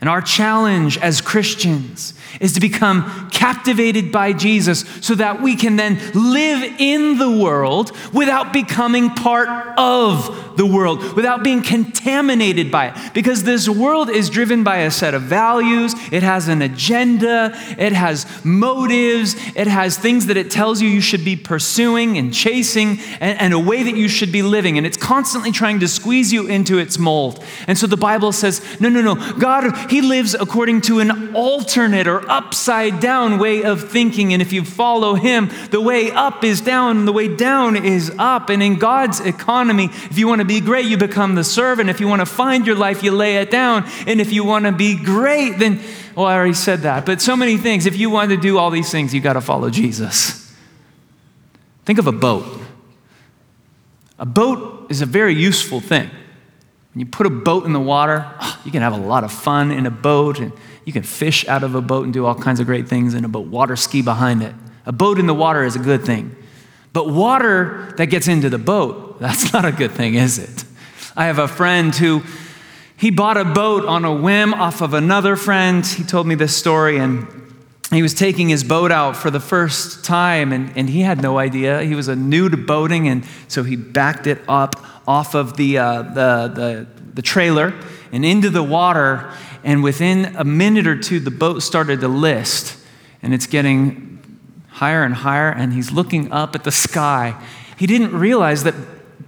And 0.00 0.08
our 0.08 0.22
challenge 0.22 0.96
as 0.98 1.20
Christians 1.20 2.14
is 2.40 2.54
to 2.54 2.60
become 2.60 3.28
captivated 3.30 4.10
by 4.10 4.32
Jesus 4.32 4.84
so 5.02 5.14
that 5.16 5.42
we 5.42 5.56
can 5.56 5.76
then 5.76 6.00
live 6.14 6.62
in 6.78 7.18
the 7.18 7.30
world 7.30 7.92
without 8.12 8.52
becoming 8.52 9.10
part 9.10 9.48
of 9.78 10.56
the 10.56 10.64
world, 10.64 11.14
without 11.14 11.42
being 11.42 11.62
contaminated 11.62 12.70
by 12.70 12.88
it. 12.88 13.14
Because 13.14 13.44
this 13.44 13.68
world 13.68 14.08
is 14.08 14.30
driven 14.30 14.64
by 14.64 14.78
a 14.78 14.90
set 14.90 15.12
of 15.12 15.22
values, 15.22 15.94
it 16.12 16.22
has 16.22 16.48
an 16.48 16.62
agenda, 16.62 17.52
it 17.78 17.92
has 17.92 18.26
motives, 18.44 19.34
it 19.54 19.66
has 19.66 19.98
things 19.98 20.26
that 20.26 20.36
it 20.36 20.50
tells 20.50 20.80
you 20.80 20.88
you 20.88 21.00
should 21.00 21.24
be 21.24 21.36
pursuing 21.36 22.16
and 22.16 22.32
chasing, 22.32 22.98
and, 23.20 23.38
and 23.38 23.52
a 23.52 23.58
way 23.58 23.82
that 23.82 23.96
you 23.96 24.08
should 24.08 24.32
be 24.32 24.42
living. 24.42 24.78
And 24.78 24.86
it's 24.86 24.96
constantly 24.96 25.52
trying 25.52 25.80
to 25.80 25.88
squeeze 25.88 26.32
you 26.32 26.46
into 26.46 26.78
its 26.78 26.98
mold. 26.98 27.44
And 27.66 27.76
so 27.76 27.86
the 27.86 27.96
Bible 27.96 28.32
says, 28.32 28.62
no, 28.80 28.88
no, 28.88 29.02
no. 29.02 29.14
God 29.38 29.89
he 29.90 30.00
lives 30.00 30.34
according 30.34 30.82
to 30.82 31.00
an 31.00 31.34
alternate 31.34 32.06
or 32.06 32.28
upside 32.30 33.00
down 33.00 33.38
way 33.38 33.64
of 33.64 33.90
thinking. 33.90 34.32
And 34.32 34.40
if 34.40 34.52
you 34.52 34.64
follow 34.64 35.14
him, 35.14 35.50
the 35.70 35.80
way 35.80 36.12
up 36.12 36.44
is 36.44 36.60
down, 36.60 37.06
the 37.06 37.12
way 37.12 37.34
down 37.34 37.76
is 37.76 38.12
up. 38.16 38.50
And 38.50 38.62
in 38.62 38.78
God's 38.78 39.18
economy, 39.18 39.86
if 39.86 40.16
you 40.16 40.28
want 40.28 40.40
to 40.40 40.44
be 40.44 40.60
great, 40.60 40.86
you 40.86 40.96
become 40.96 41.34
the 41.34 41.42
servant. 41.42 41.90
If 41.90 41.98
you 41.98 42.06
want 42.06 42.20
to 42.20 42.26
find 42.26 42.66
your 42.66 42.76
life, 42.76 43.02
you 43.02 43.10
lay 43.10 43.38
it 43.38 43.50
down. 43.50 43.84
And 44.06 44.20
if 44.20 44.32
you 44.32 44.44
want 44.44 44.66
to 44.66 44.72
be 44.72 44.96
great, 44.96 45.58
then, 45.58 45.80
well, 46.14 46.26
I 46.26 46.36
already 46.36 46.54
said 46.54 46.80
that. 46.82 47.04
But 47.04 47.20
so 47.20 47.36
many 47.36 47.56
things. 47.56 47.84
If 47.84 47.98
you 47.98 48.10
want 48.10 48.30
to 48.30 48.36
do 48.36 48.58
all 48.58 48.70
these 48.70 48.92
things, 48.92 49.12
you 49.12 49.20
got 49.20 49.32
to 49.32 49.40
follow 49.40 49.70
Jesus. 49.70 50.54
Think 51.84 51.98
of 51.98 52.06
a 52.06 52.12
boat. 52.12 52.46
A 54.20 54.26
boat 54.26 54.86
is 54.88 55.02
a 55.02 55.06
very 55.06 55.34
useful 55.34 55.80
thing. 55.80 56.10
When 56.92 57.00
you 57.00 57.06
put 57.06 57.26
a 57.26 57.30
boat 57.30 57.64
in 57.64 57.72
the 57.72 57.80
water, 57.80 58.30
you 58.64 58.70
can 58.70 58.82
have 58.82 58.92
a 58.92 58.98
lot 58.98 59.24
of 59.24 59.32
fun 59.32 59.70
in 59.70 59.86
a 59.86 59.90
boat, 59.90 60.38
and 60.38 60.52
you 60.84 60.92
can 60.92 61.02
fish 61.02 61.46
out 61.46 61.62
of 61.62 61.74
a 61.74 61.80
boat 61.80 62.04
and 62.04 62.12
do 62.12 62.26
all 62.26 62.34
kinds 62.34 62.60
of 62.60 62.66
great 62.66 62.88
things 62.88 63.14
in 63.14 63.24
a 63.24 63.28
boat, 63.28 63.46
water 63.46 63.76
ski 63.76 64.02
behind 64.02 64.42
it. 64.42 64.54
A 64.86 64.92
boat 64.92 65.18
in 65.18 65.26
the 65.26 65.34
water 65.34 65.64
is 65.64 65.76
a 65.76 65.78
good 65.78 66.04
thing. 66.04 66.34
But 66.92 67.08
water 67.08 67.94
that 67.96 68.06
gets 68.06 68.26
into 68.26 68.50
the 68.50 68.58
boat, 68.58 69.18
that's 69.20 69.52
not 69.52 69.64
a 69.64 69.72
good 69.72 69.92
thing, 69.92 70.14
is 70.14 70.38
it? 70.38 70.64
I 71.16 71.26
have 71.26 71.38
a 71.38 71.48
friend 71.48 71.94
who 71.94 72.22
he 72.96 73.10
bought 73.10 73.36
a 73.36 73.44
boat 73.44 73.84
on 73.86 74.04
a 74.04 74.14
whim 74.14 74.52
off 74.52 74.82
of 74.82 74.94
another 74.94 75.36
friend. 75.36 75.86
He 75.86 76.04
told 76.04 76.26
me 76.26 76.34
this 76.34 76.54
story, 76.54 76.98
and 76.98 77.26
he 77.96 78.02
was 78.02 78.14
taking 78.14 78.48
his 78.48 78.62
boat 78.62 78.92
out 78.92 79.16
for 79.16 79.30
the 79.30 79.40
first 79.40 80.04
time, 80.04 80.52
and, 80.52 80.76
and 80.76 80.88
he 80.88 81.00
had 81.00 81.20
no 81.20 81.38
idea. 81.38 81.82
He 81.82 81.94
was 81.94 82.06
a 82.06 82.14
new 82.14 82.48
to 82.48 82.56
boating, 82.56 83.08
and 83.08 83.24
so 83.48 83.64
he 83.64 83.74
backed 83.74 84.26
it 84.26 84.40
up 84.48 84.76
off 85.08 85.34
of 85.34 85.56
the, 85.56 85.78
uh, 85.78 86.02
the, 86.02 86.52
the, 86.54 86.86
the 87.14 87.22
trailer 87.22 87.74
and 88.12 88.24
into 88.24 88.48
the 88.48 88.62
water. 88.62 89.32
And 89.64 89.82
within 89.82 90.36
a 90.36 90.44
minute 90.44 90.86
or 90.86 90.96
two, 90.96 91.18
the 91.18 91.32
boat 91.32 91.62
started 91.62 92.00
to 92.00 92.08
list, 92.08 92.78
and 93.22 93.34
it's 93.34 93.46
getting 93.46 94.10
higher 94.68 95.02
and 95.02 95.14
higher, 95.14 95.50
and 95.50 95.72
he's 95.72 95.90
looking 95.90 96.30
up 96.30 96.54
at 96.54 96.64
the 96.64 96.72
sky. 96.72 97.40
He 97.76 97.86
didn't 97.86 98.12
realize 98.12 98.62
that 98.64 98.74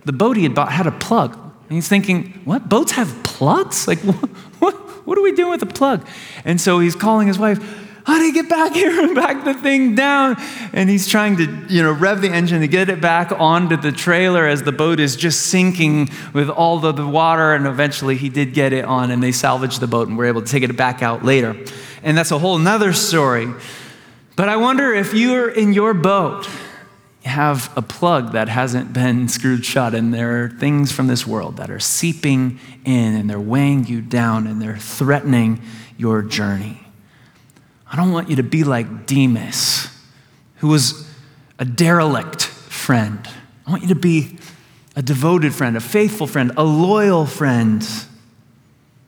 the 0.04 0.12
boat 0.12 0.36
he 0.36 0.44
had 0.44 0.54
bought 0.54 0.70
had 0.70 0.86
a 0.86 0.92
plug. 0.92 1.34
And 1.34 1.72
he's 1.72 1.88
thinking, 1.88 2.40
what? 2.44 2.68
Boats 2.68 2.92
have 2.92 3.22
plugs? 3.22 3.88
Like, 3.88 3.98
what, 4.00 4.30
what, 4.60 5.06
what 5.06 5.18
are 5.18 5.22
we 5.22 5.32
doing 5.32 5.50
with 5.50 5.62
a 5.62 5.66
plug? 5.66 6.06
And 6.44 6.60
so 6.60 6.78
he's 6.78 6.94
calling 6.94 7.26
his 7.26 7.38
wife, 7.38 7.58
honey, 8.04 8.32
get 8.32 8.48
back 8.48 8.74
here 8.74 9.00
and 9.02 9.14
back 9.14 9.44
the 9.44 9.54
thing 9.54 9.94
down. 9.94 10.36
And 10.72 10.88
he's 10.88 11.08
trying 11.08 11.36
to, 11.36 11.66
you 11.68 11.82
know, 11.82 11.92
rev 11.92 12.20
the 12.20 12.30
engine 12.30 12.60
to 12.60 12.68
get 12.68 12.88
it 12.88 13.00
back 13.00 13.32
onto 13.32 13.76
the 13.76 13.92
trailer 13.92 14.46
as 14.46 14.62
the 14.62 14.72
boat 14.72 15.00
is 15.00 15.16
just 15.16 15.46
sinking 15.46 16.10
with 16.32 16.48
all 16.48 16.84
of 16.84 16.96
the 16.96 17.06
water. 17.06 17.54
And 17.54 17.66
eventually 17.66 18.16
he 18.16 18.28
did 18.28 18.54
get 18.54 18.72
it 18.72 18.84
on 18.84 19.10
and 19.10 19.22
they 19.22 19.32
salvaged 19.32 19.80
the 19.80 19.86
boat 19.86 20.08
and 20.08 20.16
were 20.16 20.26
able 20.26 20.42
to 20.42 20.50
take 20.50 20.62
it 20.62 20.76
back 20.76 21.02
out 21.02 21.24
later. 21.24 21.56
And 22.02 22.16
that's 22.16 22.30
a 22.30 22.38
whole 22.38 22.58
nother 22.58 22.92
story. 22.92 23.48
But 24.34 24.48
I 24.48 24.56
wonder 24.56 24.92
if 24.92 25.12
you're 25.12 25.50
in 25.50 25.72
your 25.72 25.94
boat, 25.94 26.48
have 27.24 27.70
a 27.76 27.82
plug 27.82 28.32
that 28.32 28.48
hasn't 28.48 28.92
been 28.92 29.28
screwed 29.28 29.64
shut, 29.64 29.94
and 29.94 30.12
there 30.12 30.44
are 30.44 30.48
things 30.48 30.90
from 30.90 31.06
this 31.06 31.26
world 31.26 31.58
that 31.58 31.70
are 31.70 31.78
seeping 31.78 32.58
in 32.84 33.14
and 33.14 33.30
they're 33.30 33.38
weighing 33.38 33.86
you 33.86 34.00
down 34.00 34.46
and 34.46 34.60
they're 34.60 34.76
threatening 34.76 35.60
your 35.96 36.22
journey. 36.22 36.80
I 37.92 37.96
don't 37.96 38.10
want 38.10 38.30
you 38.30 38.36
to 38.36 38.42
be 38.42 38.64
like 38.64 39.06
Demas, 39.06 39.86
who 40.56 40.68
was 40.68 41.06
a 41.58 41.66
derelict 41.66 42.42
friend. 42.42 43.28
I 43.66 43.70
want 43.70 43.82
you 43.82 43.90
to 43.90 43.94
be 43.94 44.38
a 44.96 45.02
devoted 45.02 45.54
friend, 45.54 45.76
a 45.76 45.80
faithful 45.80 46.26
friend, 46.26 46.52
a 46.56 46.64
loyal 46.64 47.26
friend. 47.26 47.86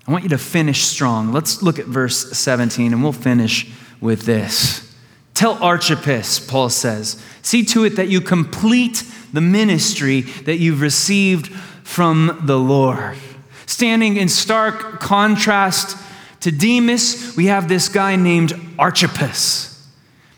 I 0.06 0.12
want 0.12 0.24
you 0.24 0.30
to 0.30 0.38
finish 0.38 0.82
strong. 0.82 1.32
Let's 1.32 1.62
look 1.62 1.78
at 1.78 1.86
verse 1.86 2.36
17 2.36 2.92
and 2.92 3.02
we'll 3.02 3.12
finish 3.12 3.72
with 4.02 4.22
this. 4.26 4.94
Tell 5.32 5.54
Archippus, 5.62 6.38
Paul 6.38 6.68
says, 6.68 7.20
see 7.40 7.64
to 7.64 7.84
it 7.84 7.96
that 7.96 8.08
you 8.08 8.20
complete 8.20 9.02
the 9.32 9.40
ministry 9.40 10.20
that 10.20 10.58
you've 10.58 10.82
received 10.82 11.48
from 11.84 12.42
the 12.42 12.58
Lord. 12.58 13.16
Standing 13.64 14.18
in 14.18 14.28
stark 14.28 15.00
contrast 15.00 15.96
to 16.44 16.52
Demas, 16.52 17.34
we 17.38 17.46
have 17.46 17.68
this 17.68 17.88
guy 17.88 18.16
named 18.16 18.52
Archippus. 18.78 19.88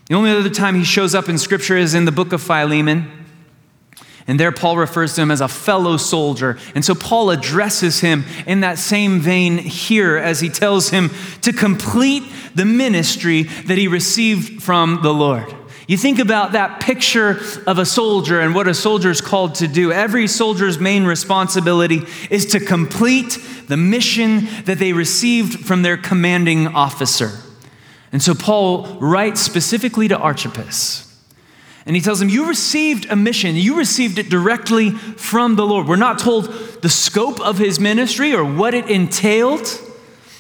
The 0.07 0.15
only 0.15 0.31
other 0.31 0.49
time 0.49 0.77
he 0.77 0.85
shows 0.85 1.17
up 1.17 1.29
in 1.29 1.37
Scripture 1.37 1.77
is 1.77 1.95
in 1.95 2.05
the 2.05 2.13
book 2.13 2.33
of 2.33 2.41
Philemon. 2.41 3.11
And 4.29 4.39
there, 4.39 4.53
Paul 4.53 4.77
refers 4.77 5.17
to 5.17 5.23
him 5.23 5.33
as 5.33 5.41
a 5.41 5.49
fellow 5.49 5.97
soldier. 5.97 6.59
And 6.77 6.85
so, 6.85 6.95
Paul 6.95 7.31
addresses 7.31 7.99
him 7.99 8.25
in 8.47 8.61
that 8.61 8.79
same 8.79 9.19
vein 9.19 9.59
here 9.59 10.17
as 10.17 10.39
he 10.39 10.49
tells 10.49 10.91
him 10.91 11.11
to 11.41 11.53
complete 11.53 12.23
the 12.55 12.65
ministry 12.65 13.43
that 13.43 13.77
he 13.77 13.89
received 13.89 14.63
from 14.63 15.01
the 15.03 15.13
Lord. 15.13 15.53
You 15.87 15.97
think 15.97 16.19
about 16.19 16.53
that 16.53 16.81
picture 16.81 17.41
of 17.67 17.79
a 17.79 17.87
soldier 17.87 18.41
and 18.41 18.55
what 18.55 18.67
a 18.67 18.75
soldier 18.75 19.11
is 19.11 19.21
called 19.21 19.55
to 19.57 19.69
do. 19.69 19.93
Every 19.93 20.27
soldier's 20.27 20.81
main 20.81 21.05
responsibility 21.05 22.03
is 22.29 22.47
to 22.47 22.61
complete 22.61 23.39
the 23.69 23.77
mission 23.77 24.49
that 24.65 24.79
they 24.79 24.93
received 24.93 25.65
from 25.65 25.83
their 25.83 25.97
commanding 25.97 26.67
officer. 26.67 27.31
And 28.11 28.21
so 28.21 28.35
Paul 28.35 28.99
writes 28.99 29.41
specifically 29.41 30.09
to 30.09 30.19
Archippus. 30.19 31.05
And 31.85 31.95
he 31.95 32.03
tells 32.03 32.21
him, 32.21 32.29
You 32.29 32.49
received 32.49 33.07
a 33.09 33.15
mission. 33.15 33.55
You 33.55 33.79
received 33.79 34.19
it 34.19 34.29
directly 34.29 34.91
from 34.91 35.55
the 35.55 35.65
Lord. 35.65 35.87
We're 35.87 35.95
not 35.95 36.19
told 36.19 36.47
the 36.83 36.89
scope 36.89 37.41
of 37.41 37.59
his 37.59 37.79
ministry 37.79 38.35
or 38.35 38.45
what 38.45 38.75
it 38.75 38.91
entailed. 38.91 39.69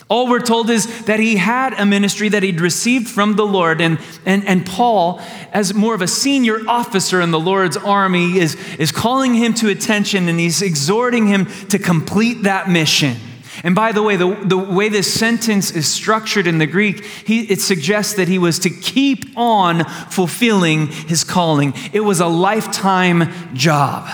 All 0.09 0.29
we're 0.29 0.39
told 0.39 0.71
is 0.71 1.05
that 1.07 1.19
he 1.19 1.37
had 1.37 1.73
a 1.73 1.85
ministry 1.85 2.29
that 2.29 2.45
he'd 2.45 2.61
received 2.61 3.09
from 3.09 3.35
the 3.35 3.45
Lord. 3.45 3.81
And, 3.81 3.99
and, 4.25 4.47
and 4.47 4.65
Paul, 4.65 5.21
as 5.53 5.75
more 5.75 5.97
of 5.97 6.03
a 6.03 6.07
senior 6.07 6.61
officer 6.69 7.21
in 7.21 7.33
the 7.33 7.41
Lord's 7.41 7.77
army, 7.77 8.39
is, 8.39 8.55
is 8.77 8.93
calling 8.93 9.35
him 9.35 9.53
to 9.55 9.69
attention 9.69 10.29
and 10.29 10.39
he's 10.39 10.63
exhorting 10.63 11.27
him 11.27 11.47
to 11.71 11.79
complete 11.79 12.45
that 12.45 12.71
mission. 12.71 13.17
And 13.65 13.75
by 13.75 13.91
the 13.91 14.03
way, 14.03 14.15
the, 14.15 14.33
the 14.45 14.57
way 14.57 14.89
this 14.89 15.13
sentence 15.13 15.73
is 15.73 15.89
structured 15.89 16.47
in 16.47 16.59
the 16.59 16.67
Greek, 16.67 17.05
he, 17.05 17.41
it 17.51 17.61
suggests 17.61 18.15
that 18.15 18.29
he 18.29 18.39
was 18.39 18.61
to 18.61 18.71
keep 18.71 19.37
on 19.37 19.85
fulfilling 20.11 20.87
his 20.87 21.25
calling. 21.25 21.75
It 21.93 22.01
was 22.01 22.21
a 22.21 22.29
lifetime 22.29 23.33
job. 23.55 24.09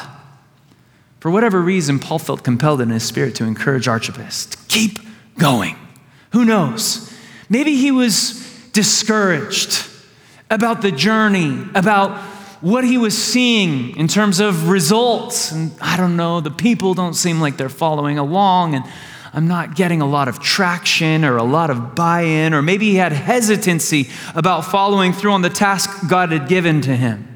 For 1.20 1.30
whatever 1.30 1.60
reason, 1.60 1.98
Paul 1.98 2.18
felt 2.18 2.44
compelled 2.44 2.80
in 2.80 2.88
his 2.88 3.02
spirit 3.02 3.34
to 3.36 3.44
encourage 3.44 3.88
Archippus 3.88 4.46
to 4.46 4.58
keep 4.68 4.98
going. 5.38 5.76
Who 6.32 6.44
knows? 6.44 7.12
Maybe 7.48 7.76
he 7.76 7.90
was 7.90 8.40
discouraged 8.72 9.86
about 10.50 10.82
the 10.82 10.90
journey, 10.90 11.66
about 11.74 12.18
what 12.62 12.84
he 12.84 12.96
was 12.96 13.16
seeing 13.16 13.96
in 13.96 14.08
terms 14.08 14.40
of 14.40 14.68
results. 14.68 15.52
And 15.52 15.72
I 15.80 15.96
don't 15.96 16.16
know, 16.16 16.40
the 16.40 16.50
people 16.50 16.94
don't 16.94 17.14
seem 17.14 17.40
like 17.40 17.56
they're 17.56 17.68
following 17.68 18.18
along, 18.18 18.74
and 18.74 18.84
I'm 19.34 19.48
not 19.48 19.76
getting 19.76 20.00
a 20.00 20.06
lot 20.06 20.28
of 20.28 20.40
traction 20.40 21.24
or 21.24 21.36
a 21.36 21.42
lot 21.42 21.70
of 21.70 21.94
buy 21.94 22.22
in, 22.22 22.54
or 22.54 22.62
maybe 22.62 22.90
he 22.90 22.96
had 22.96 23.12
hesitancy 23.12 24.08
about 24.34 24.64
following 24.64 25.12
through 25.12 25.32
on 25.32 25.42
the 25.42 25.50
task 25.50 26.08
God 26.08 26.32
had 26.32 26.48
given 26.48 26.80
to 26.82 26.96
him. 26.96 27.28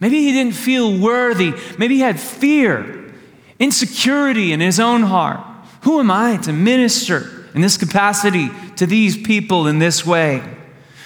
Maybe 0.00 0.22
he 0.22 0.32
didn't 0.32 0.54
feel 0.54 0.98
worthy. 0.98 1.54
Maybe 1.78 1.96
he 1.96 2.00
had 2.00 2.18
fear, 2.18 3.12
insecurity 3.58 4.52
in 4.52 4.60
his 4.60 4.78
own 4.80 5.02
heart. 5.02 5.40
Who 5.82 6.00
am 6.00 6.10
I 6.10 6.38
to 6.38 6.52
minister 6.52 7.35
in 7.56 7.62
this 7.62 7.78
capacity 7.78 8.50
to 8.76 8.86
these 8.86 9.16
people 9.16 9.66
in 9.66 9.78
this 9.78 10.04
way. 10.06 10.42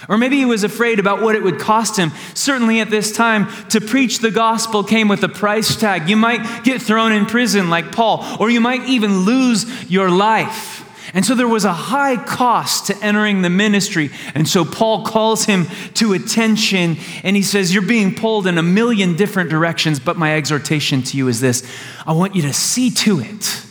Or 0.09 0.17
maybe 0.17 0.35
he 0.35 0.45
was 0.45 0.65
afraid 0.65 0.99
about 0.99 1.21
what 1.21 1.33
it 1.33 1.43
would 1.43 1.59
cost 1.59 1.97
him. 1.97 2.11
Certainly 2.33 2.81
at 2.81 2.89
this 2.89 3.13
time, 3.13 3.47
to 3.69 3.79
preach 3.79 4.19
the 4.19 4.31
gospel 4.31 4.83
came 4.83 5.07
with 5.07 5.23
a 5.23 5.29
price 5.29 5.77
tag. 5.77 6.09
You 6.09 6.17
might 6.17 6.65
get 6.65 6.81
thrown 6.81 7.13
in 7.13 7.25
prison 7.25 7.69
like 7.69 7.93
Paul, 7.93 8.25
or 8.37 8.49
you 8.49 8.59
might 8.59 8.83
even 8.89 9.19
lose 9.19 9.89
your 9.89 10.09
life. 10.09 10.79
And 11.13 11.25
so 11.25 11.35
there 11.35 11.47
was 11.47 11.63
a 11.63 11.73
high 11.73 12.17
cost 12.17 12.87
to 12.87 12.97
entering 12.97 13.43
the 13.43 13.49
ministry. 13.49 14.11
And 14.35 14.45
so 14.47 14.65
Paul 14.65 15.05
calls 15.05 15.45
him 15.45 15.67
to 15.95 16.11
attention 16.13 16.97
and 17.23 17.35
he 17.37 17.43
says, 17.43 17.73
You're 17.73 17.83
being 17.83 18.13
pulled 18.13 18.45
in 18.45 18.57
a 18.57 18.63
million 18.63 19.15
different 19.15 19.49
directions, 19.49 20.01
but 20.01 20.17
my 20.17 20.35
exhortation 20.35 21.01
to 21.03 21.17
you 21.17 21.29
is 21.29 21.39
this 21.39 21.63
I 22.05 22.11
want 22.11 22.35
you 22.35 22.41
to 22.43 22.53
see 22.53 22.89
to 22.91 23.21
it 23.21 23.65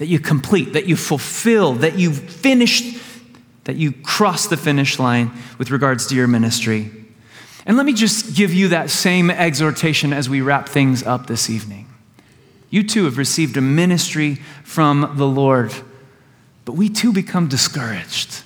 that 0.00 0.08
you 0.08 0.18
complete, 0.18 0.72
that 0.72 0.86
you 0.86 0.96
fulfill, 0.96 1.74
that 1.74 1.96
you 1.96 2.12
finished, 2.12 2.98
that 3.64 3.76
you 3.76 3.92
cross 3.92 4.48
the 4.48 4.56
finish 4.56 4.98
line 4.98 5.30
with 5.56 5.70
regards 5.70 6.08
to 6.08 6.16
your 6.16 6.26
ministry. 6.26 6.90
And 7.64 7.76
let 7.76 7.86
me 7.86 7.92
just 7.92 8.34
give 8.34 8.52
you 8.52 8.68
that 8.68 8.90
same 8.90 9.30
exhortation 9.30 10.12
as 10.12 10.28
we 10.28 10.40
wrap 10.40 10.68
things 10.68 11.04
up 11.04 11.28
this 11.28 11.48
evening. 11.48 11.86
You 12.70 12.82
too 12.82 13.04
have 13.04 13.16
received 13.16 13.56
a 13.56 13.60
ministry 13.60 14.36
from 14.64 15.12
the 15.16 15.26
Lord 15.26 15.72
but 16.64 16.76
we 16.76 16.88
too 16.88 17.12
become 17.12 17.48
discouraged. 17.48 18.42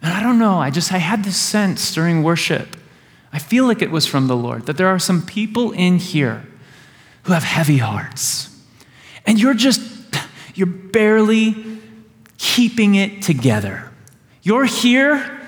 And 0.00 0.12
I 0.12 0.22
don't 0.22 0.38
know, 0.38 0.58
I 0.58 0.70
just, 0.70 0.92
I 0.94 0.98
had 0.98 1.24
this 1.24 1.36
sense 1.36 1.92
during 1.92 2.22
worship. 2.22 2.76
I 3.34 3.38
feel 3.38 3.66
like 3.66 3.82
it 3.82 3.90
was 3.90 4.06
from 4.06 4.28
the 4.28 4.36
Lord 4.36 4.64
that 4.64 4.78
there 4.78 4.88
are 4.88 4.98
some 4.98 5.20
people 5.20 5.72
in 5.72 5.98
here 5.98 6.46
who 7.24 7.34
have 7.34 7.42
heavy 7.42 7.76
hearts. 7.76 8.48
And 9.26 9.38
you're 9.38 9.52
just, 9.52 9.80
you're 10.56 10.66
barely 10.66 11.54
keeping 12.38 12.94
it 12.94 13.22
together. 13.22 13.90
You're 14.42 14.64
here, 14.64 15.40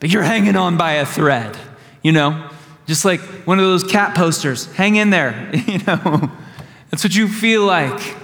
but 0.00 0.10
you're 0.10 0.22
hanging 0.22 0.56
on 0.56 0.76
by 0.76 0.94
a 0.94 1.06
thread, 1.06 1.56
you 2.02 2.12
know? 2.12 2.50
Just 2.86 3.04
like 3.04 3.20
one 3.46 3.58
of 3.58 3.64
those 3.64 3.84
cat 3.84 4.16
posters, 4.16 4.66
hang 4.74 4.96
in 4.96 5.10
there, 5.10 5.50
you 5.66 5.78
know? 5.86 6.30
That's 6.90 7.04
what 7.04 7.14
you 7.14 7.28
feel 7.28 7.64
like. 7.64 8.16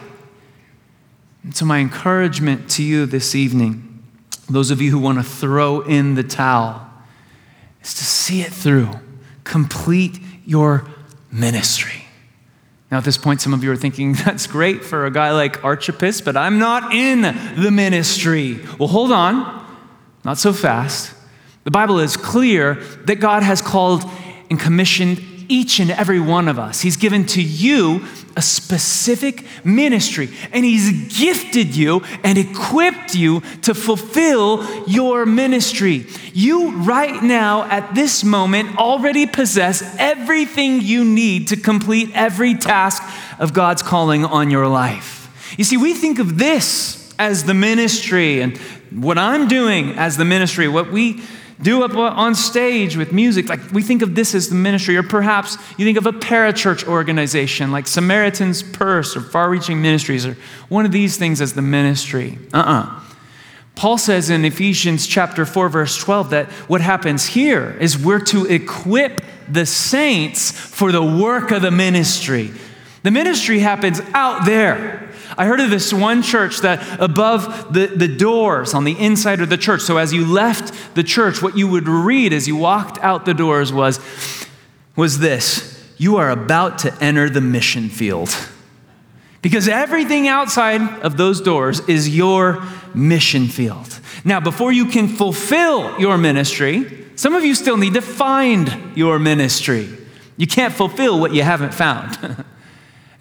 And 1.43 1.57
so, 1.57 1.65
my 1.65 1.79
encouragement 1.79 2.71
to 2.73 2.83
you 2.83 3.07
this 3.07 3.35
evening, 3.35 4.03
those 4.49 4.71
of 4.71 4.81
you 4.81 4.91
who 4.91 4.99
want 4.99 5.19
to 5.19 5.25
throw 5.25 5.81
in 5.81 6.15
the 6.15 6.23
towel, 6.23 6.87
is 7.83 7.95
to 7.95 8.05
see 8.05 8.43
it 8.43 8.53
through. 8.53 8.91
Complete 9.45 10.19
your 10.45 10.87
ministry. 11.33 12.00
Now, 12.91 12.99
at 12.99 13.05
this 13.05 13.17
point, 13.17 13.41
some 13.41 13.55
of 13.55 13.63
you 13.63 13.71
are 13.71 13.77
thinking, 13.77 14.13
that's 14.25 14.47
great 14.47 14.85
for 14.85 15.07
a 15.07 15.11
guy 15.11 15.33
like 15.33 15.63
Archippus, 15.65 16.21
but 16.21 16.37
I'm 16.37 16.59
not 16.59 16.93
in 16.93 17.23
the 17.23 17.71
ministry. 17.71 18.61
Well, 18.79 18.89
hold 18.89 19.13
on, 19.13 19.67
not 20.25 20.39
so 20.39 20.53
fast. 20.53 21.15
The 21.65 21.71
Bible 21.71 21.99
is 21.99 22.17
clear 22.17 22.75
that 23.05 23.17
God 23.17 23.43
has 23.43 23.63
called 23.63 24.05
and 24.49 24.59
commissioned 24.59 25.23
each 25.49 25.81
and 25.81 25.91
every 25.91 26.21
one 26.21 26.49
of 26.49 26.59
us. 26.59 26.81
He's 26.81 26.97
given 26.97 27.27
to 27.27 27.43
you 27.43 28.07
a 28.37 28.43
specific 28.43 29.45
ministry, 29.65 30.31
and 30.53 30.65
He's 30.65 31.19
gifted 31.19 31.75
you 31.77 32.03
and 32.23 32.39
equipped 32.39 33.15
you 33.15 33.41
to 33.63 33.75
fulfill 33.75 34.85
your 34.87 35.27
ministry. 35.27 36.07
You, 36.33 36.71
right 36.83 37.23
now, 37.23 37.65
at 37.65 37.95
this 37.95 38.25
moment, 38.25 38.79
already 38.79 39.27
possess 39.27 39.83
everything 39.99 40.81
you 40.81 41.05
need 41.05 41.49
to 41.49 41.57
complete 41.57 42.11
every 42.15 42.55
task 42.55 43.03
of 43.39 43.53
God's 43.53 43.83
calling 43.83 44.25
on 44.25 44.51
your 44.51 44.69
life. 44.69 45.55
You 45.59 45.65
see, 45.65 45.77
we 45.77 45.95
think 45.95 46.19
of 46.19 46.39
this 46.39 47.13
as 47.19 47.45
the 47.45 47.55
ministry, 47.55 48.41
and 48.41 48.57
what 48.91 49.19
I'm 49.19 49.49
doing 49.49 49.91
as 49.99 50.17
the 50.17 50.25
ministry, 50.25 50.69
what 50.69 50.91
we 50.91 51.23
do 51.63 51.83
up 51.83 51.95
on 51.95 52.35
stage 52.35 52.97
with 52.97 53.13
music. 53.13 53.49
Like 53.49 53.61
we 53.73 53.83
think 53.83 54.03
of 54.03 54.15
this 54.15 54.35
as 54.35 54.49
the 54.49 54.55
ministry, 54.55 54.97
or 54.97 55.03
perhaps 55.03 55.57
you 55.77 55.85
think 55.85 55.99
of 55.99 56.07
a 56.07 56.13
parachurch 56.13 56.87
organization 56.87 57.71
like 57.71 57.87
Samaritan's 57.87 58.63
Purse 58.63 59.17
or 59.17 59.21
Far 59.21 59.51
Reaching 59.51 59.83
Ministries, 59.83 60.27
or 60.27 60.37
one 60.69 60.87
of 60.87 60.93
these 60.93 61.17
things 61.17 61.41
as 61.41 61.53
the 61.55 61.63
ministry. 61.63 62.39
Uh 62.53 62.59
uh-uh. 62.59 62.83
uh 62.83 63.01
Paul 63.77 63.97
says 63.97 64.29
in 64.29 64.45
Ephesians 64.45 65.07
chapter 65.07 65.47
4, 65.47 65.71
verse 65.71 65.97
12, 65.97 66.31
that 66.31 66.51
what 66.69 66.83
happens 66.83 67.25
here 67.25 67.77
is 67.81 67.97
we're 67.97 68.21
to 68.27 68.45
equip 68.45 69.23
the 69.49 69.65
saints 69.65 70.51
for 70.51 70.93
the 70.93 71.03
work 71.03 71.51
of 71.51 71.63
the 71.63 71.71
ministry. 71.71 72.51
The 73.05 73.11
ministry 73.11 73.61
happens 73.61 74.01
out 74.13 74.45
there. 74.45 75.10
I 75.37 75.47
heard 75.47 75.61
of 75.61 75.71
this 75.71 75.93
one 75.93 76.23
church 76.23 76.59
that 76.59 77.01
above 77.01 77.73
the, 77.73 77.87
the 77.87 78.09
doors 78.09 78.75
on 78.75 78.85
the 78.85 78.99
inside 78.99 79.41
of 79.41 79.49
the 79.49 79.57
church, 79.57 79.83
so 79.83 79.97
as 79.97 80.13
you 80.13 80.27
left 80.27 80.95
the 80.95 81.03
church, 81.03 81.43
what 81.43 81.57
you 81.57 81.69
would 81.69 81.89
read 81.89 82.33
as 82.33 82.49
you 82.49 82.57
walked 82.57 82.99
out 82.99 83.25
the 83.25 83.35
doors 83.35 83.73
was, 83.73 84.01
was 84.97 85.19
this 85.19 85.93
You 85.99 86.17
are 86.17 86.31
about 86.31 86.79
to 86.81 86.95
enter 87.03 87.31
the 87.31 87.41
mission 87.41 87.89
field. 87.89 88.35
Because 89.43 89.69
everything 89.69 90.29
outside 90.29 90.83
of 91.03 91.17
those 91.17 91.41
doors 91.41 91.81
is 91.89 92.15
your 92.15 92.63
mission 92.95 93.47
field. 93.47 93.99
Now, 94.25 94.39
before 94.39 94.71
you 94.71 94.87
can 94.87 95.09
fulfill 95.09 95.99
your 95.99 96.19
ministry, 96.19 97.07
some 97.17 97.35
of 97.35 97.45
you 97.45 97.55
still 97.55 97.79
need 97.79 97.95
to 97.95 98.03
find 98.03 98.97
your 98.97 99.19
ministry. 99.19 99.89
You 100.37 100.47
can't 100.47 100.75
fulfill 100.75 101.19
what 101.19 101.33
you 101.33 101.43
haven't 101.43 101.73
found. 101.73 102.45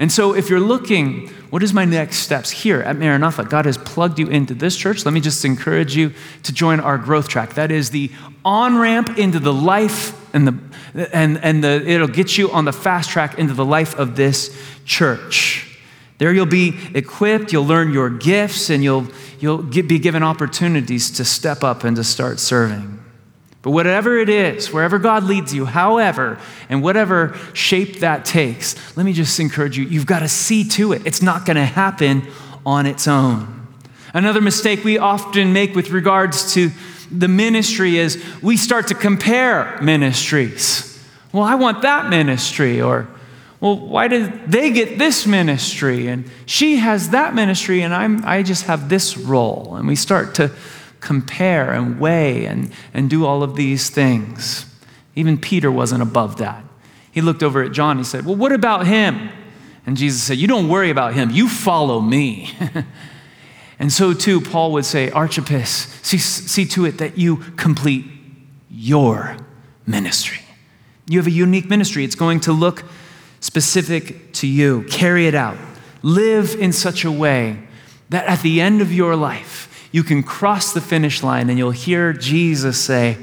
And 0.01 0.09
so, 0.09 0.33
if 0.33 0.49
you're 0.49 0.61
looking, 0.61 1.29
what 1.49 1.63
is 1.63 1.73
my 1.73 1.85
next 1.85 2.17
steps 2.17 2.51
here 2.51 2.81
at 2.81 2.95
Maranatha? 2.95 3.43
God 3.43 3.65
has 3.65 3.77
plugged 3.77 4.19
you 4.19 4.27
into 4.27 4.53
this 4.53 4.75
church. 4.75 5.05
Let 5.05 5.13
me 5.13 5.21
just 5.21 5.43
encourage 5.45 5.95
you 5.95 6.13
to 6.43 6.53
join 6.53 6.79
our 6.79 6.97
growth 6.97 7.27
track. 7.27 7.55
That 7.55 7.71
is 7.71 7.89
the 7.89 8.11
on 8.45 8.77
ramp 8.77 9.17
into 9.17 9.39
the 9.39 9.53
life 9.53 10.15
and 10.33 10.47
the 10.47 11.09
and 11.11 11.37
and 11.43 11.63
the 11.63 11.87
it'll 11.87 12.07
get 12.07 12.37
you 12.37 12.51
on 12.51 12.65
the 12.65 12.73
fast 12.73 13.09
track 13.09 13.39
into 13.39 13.53
the 13.53 13.65
life 13.65 13.97
of 13.97 14.15
this 14.15 14.55
church. 14.85 15.65
There 16.19 16.33
you'll 16.33 16.45
be 16.45 16.77
equipped, 16.93 17.51
you'll 17.51 17.65
learn 17.65 17.93
your 17.93 18.09
gifts, 18.09 18.69
and 18.69 18.83
you'll 18.83 19.07
you'll 19.39 19.63
get, 19.63 19.87
be 19.87 19.99
given 19.99 20.21
opportunities 20.21 21.09
to 21.11 21.25
step 21.25 21.63
up 21.63 21.83
and 21.83 21.95
to 21.95 22.03
start 22.03 22.39
serving. 22.39 22.98
But 23.61 23.71
whatever 23.71 24.17
it 24.17 24.29
is, 24.29 24.71
wherever 24.71 24.97
God 24.99 25.25
leads 25.25 25.53
you, 25.53 25.65
however, 25.65 26.39
and 26.69 26.81
whatever 26.81 27.37
shape 27.53 27.99
that 27.99 28.23
takes, 28.23 28.95
let 28.95 29.05
me 29.05 29.11
just 29.11 29.39
encourage 29.39 29.77
you 29.77 29.83
you've 29.83 30.05
got 30.05 30.19
to 30.19 30.29
see 30.29 30.63
to 30.69 30.93
it. 30.93 31.05
It's 31.05 31.21
not 31.21 31.45
going 31.45 31.57
to 31.57 31.65
happen 31.65 32.25
on 32.65 32.85
its 32.85 33.07
own. 33.07 33.67
Another 34.13 34.41
mistake 34.41 34.83
we 34.83 34.97
often 34.97 35.51
make 35.51 35.75
with 35.75 35.91
regards 35.91 36.53
to 36.53 36.71
the 37.11 37.27
ministry 37.27 37.97
is 37.97 38.23
we 38.41 38.55
start 38.55 38.87
to 38.87 38.95
compare 38.95 39.77
ministries. 39.81 40.85
Well, 41.33 41.43
I 41.43 41.55
want 41.55 41.81
that 41.81 42.09
ministry, 42.09 42.81
or 42.81 43.07
well, 43.59 43.77
why 43.77 44.07
did 44.07 44.51
they 44.51 44.71
get 44.71 44.97
this 44.97 45.27
ministry? 45.27 46.07
And 46.07 46.29
she 46.45 46.77
has 46.77 47.09
that 47.09 47.35
ministry, 47.35 47.81
and 47.81 47.93
I'm, 47.93 48.25
I 48.25 48.41
just 48.41 48.65
have 48.65 48.89
this 48.89 49.17
role. 49.17 49.75
And 49.75 49.87
we 49.87 49.95
start 49.95 50.35
to 50.35 50.51
compare 50.99 51.71
and 51.71 51.99
weigh 51.99 52.45
and, 52.45 52.71
and 52.93 53.09
do 53.09 53.25
all 53.25 53.43
of 53.43 53.55
these 53.55 53.89
things. 53.89 54.65
Even 55.15 55.37
Peter 55.37 55.71
wasn't 55.71 56.01
above 56.01 56.37
that. 56.37 56.63
He 57.11 57.21
looked 57.21 57.43
over 57.43 57.63
at 57.63 57.71
John. 57.71 57.97
He 57.97 58.03
said, 58.03 58.25
Well, 58.25 58.35
what 58.35 58.51
about 58.51 58.87
him? 58.87 59.29
And 59.85 59.97
Jesus 59.97 60.21
said, 60.23 60.37
You 60.37 60.47
don't 60.47 60.69
worry 60.69 60.89
about 60.89 61.13
him. 61.13 61.29
You 61.31 61.49
follow 61.49 61.99
me. 61.99 62.51
and 63.79 63.91
so, 63.91 64.13
too, 64.13 64.39
Paul 64.39 64.71
would 64.73 64.85
say, 64.85 65.09
Archippus, 65.11 65.69
see, 66.01 66.17
see 66.17 66.65
to 66.67 66.85
it 66.85 66.99
that 66.99 67.17
you 67.17 67.37
complete 67.57 68.05
your 68.69 69.37
ministry. 69.85 70.41
You 71.07 71.17
have 71.17 71.27
a 71.27 71.31
unique 71.31 71.67
ministry. 71.69 72.03
It's 72.03 72.15
going 72.15 72.41
to 72.41 72.53
look 72.53 72.83
specific 73.39 74.31
to 74.33 74.47
you. 74.47 74.83
Carry 74.83 75.27
it 75.27 75.35
out. 75.35 75.57
Live 76.03 76.55
in 76.55 76.71
such 76.71 77.03
a 77.03 77.11
way 77.11 77.59
that 78.09 78.25
at 78.25 78.41
the 78.41 78.61
end 78.61 78.81
of 78.81 78.93
your 78.93 79.15
life, 79.15 79.68
you 79.91 80.03
can 80.03 80.23
cross 80.23 80.73
the 80.73 80.81
finish 80.81 81.23
line 81.23 81.49
and 81.49 81.57
you'll 81.57 81.71
hear 81.71 82.13
Jesus 82.13 82.79
say, 82.79 83.17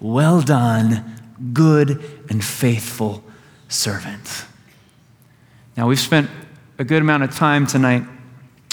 Well 0.00 0.40
done, 0.40 1.16
good 1.52 2.02
and 2.28 2.42
faithful 2.44 3.24
servant. 3.68 4.44
Now, 5.76 5.88
we've 5.88 6.00
spent 6.00 6.30
a 6.78 6.84
good 6.84 7.02
amount 7.02 7.22
of 7.22 7.34
time 7.34 7.66
tonight 7.66 8.04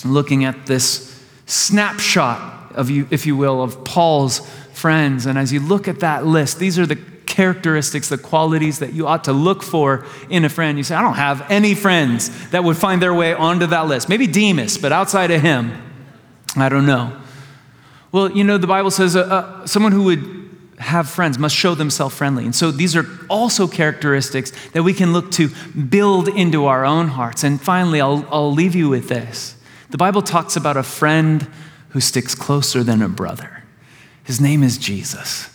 looking 0.06 0.46
at 0.46 0.66
this 0.66 1.24
snapshot 1.46 2.74
of 2.76 2.90
you, 2.90 3.08
if 3.12 3.26
you 3.26 3.36
will, 3.36 3.62
of 3.62 3.84
Paul's 3.84 4.40
friends. 4.74 5.26
And 5.26 5.38
as 5.38 5.52
you 5.52 5.60
look 5.60 5.88
at 5.88 6.00
that 6.00 6.26
list, 6.26 6.60
these 6.60 6.80
are 6.80 6.86
the 6.86 6.96
characteristics, 7.26 8.10
the 8.10 8.18
qualities 8.18 8.80
that 8.80 8.94
you 8.94 9.08
ought 9.08 9.24
to 9.24 9.34
look 9.34 9.64
for 9.64 10.06
in 10.30 10.46
a 10.46 10.50
friend. 10.50 10.78
You 10.78 10.84
say, 10.84 10.96
I 10.96 11.02
don't 11.02 11.16
have 11.16 11.50
any 11.50 11.74
friends 11.74 12.50
that 12.50 12.64
would 12.64 12.78
find 12.78 13.02
their 13.02 13.14
way 13.14 13.34
onto 13.34 13.66
that 13.68 13.88
list. 13.88 14.08
Maybe 14.08 14.28
Demas, 14.28 14.78
but 14.78 14.92
outside 14.92 15.32
of 15.32 15.42
him, 15.42 15.72
I 16.56 16.70
don't 16.70 16.86
know. 16.86 17.20
Well, 18.14 18.32
you 18.32 18.44
know, 18.44 18.60
the 18.60 18.68
Bible 18.68 18.92
says 18.92 19.16
uh, 19.16 19.22
uh, 19.22 19.68
someone 19.68 19.92
who 19.92 20.04
would 20.04 20.44
have 20.78 21.10
friends 21.10 21.40
must 21.40 21.56
show 21.56 21.74
themselves 21.74 22.16
friendly. 22.16 22.46
And 22.46 22.56
so 22.56 22.70
these 22.70 22.96
are 22.96 23.08
also 23.28 23.68
characteristics 23.68 24.52
that 24.74 24.84
we 24.84 24.94
can 24.94 25.14
look 25.14 25.32
to 25.32 25.50
build 25.90 26.28
into 26.28 26.66
our 26.66 26.86
own 26.86 27.08
hearts. 27.08 27.44
And 27.44 27.60
finally, 27.60 28.00
I'll, 28.00 28.26
I'll 28.30 28.54
leave 28.54 28.76
you 28.76 28.88
with 28.88 29.10
this. 29.10 29.56
The 29.90 29.98
Bible 29.98 30.22
talks 30.22 30.56
about 30.56 30.78
a 30.78 30.84
friend 30.84 31.48
who 31.90 32.00
sticks 32.00 32.36
closer 32.36 32.84
than 32.84 33.02
a 33.02 33.10
brother. 33.10 33.64
His 34.24 34.40
name 34.40 34.62
is 34.62 34.78
Jesus. 34.78 35.50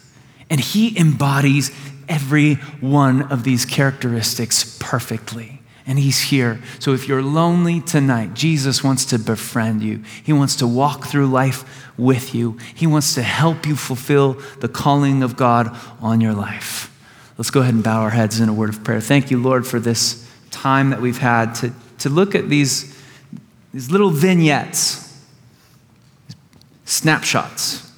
And 0.51 0.61
he 0.61 0.99
embodies 0.99 1.71
every 2.09 2.55
one 2.81 3.23
of 3.31 3.45
these 3.45 3.65
characteristics 3.65 4.77
perfectly. 4.81 5.58
And 5.89 5.99
He's 5.99 6.21
here. 6.21 6.61
So 6.79 6.93
if 6.93 7.09
you're 7.09 7.23
lonely 7.23 7.81
tonight, 7.81 8.35
Jesus 8.35 8.85
wants 8.85 9.07
to 9.07 9.19
befriend 9.19 9.83
you. 9.83 10.05
He 10.23 10.35
wants 10.35 10.55
to 10.57 10.67
walk 10.67 11.07
through 11.07 11.29
life 11.29 11.89
with 11.97 12.35
you. 12.35 12.59
He 12.75 12.87
wants 12.87 13.15
to 13.15 13.23
help 13.23 13.67
you 13.67 13.75
fulfill 13.75 14.35
the 14.61 14.69
calling 14.69 15.23
of 15.23 15.37
God 15.37 15.75
on 16.01 16.21
your 16.21 16.35
life. 16.35 16.95
Let's 17.39 17.51
go 17.51 17.63
ahead 17.63 17.73
and 17.73 17.83
bow 17.83 18.03
our 18.03 18.11
heads 18.11 18.39
in 18.39 18.51
a 18.51 18.53
word 18.53 18.69
of 18.69 18.85
prayer. 18.85 19.01
Thank 19.01 19.31
you, 19.31 19.43
Lord, 19.43 19.67
for 19.67 19.81
this 19.81 20.29
time 20.51 20.91
that 20.91 21.01
we've 21.01 21.19
had 21.19 21.55
to, 21.57 21.73
to 22.01 22.11
look 22.11 22.35
at 22.35 22.51
these, 22.51 22.95
these 23.73 23.91
little 23.91 24.11
vignettes, 24.11 25.25
snapshots. 26.85 27.91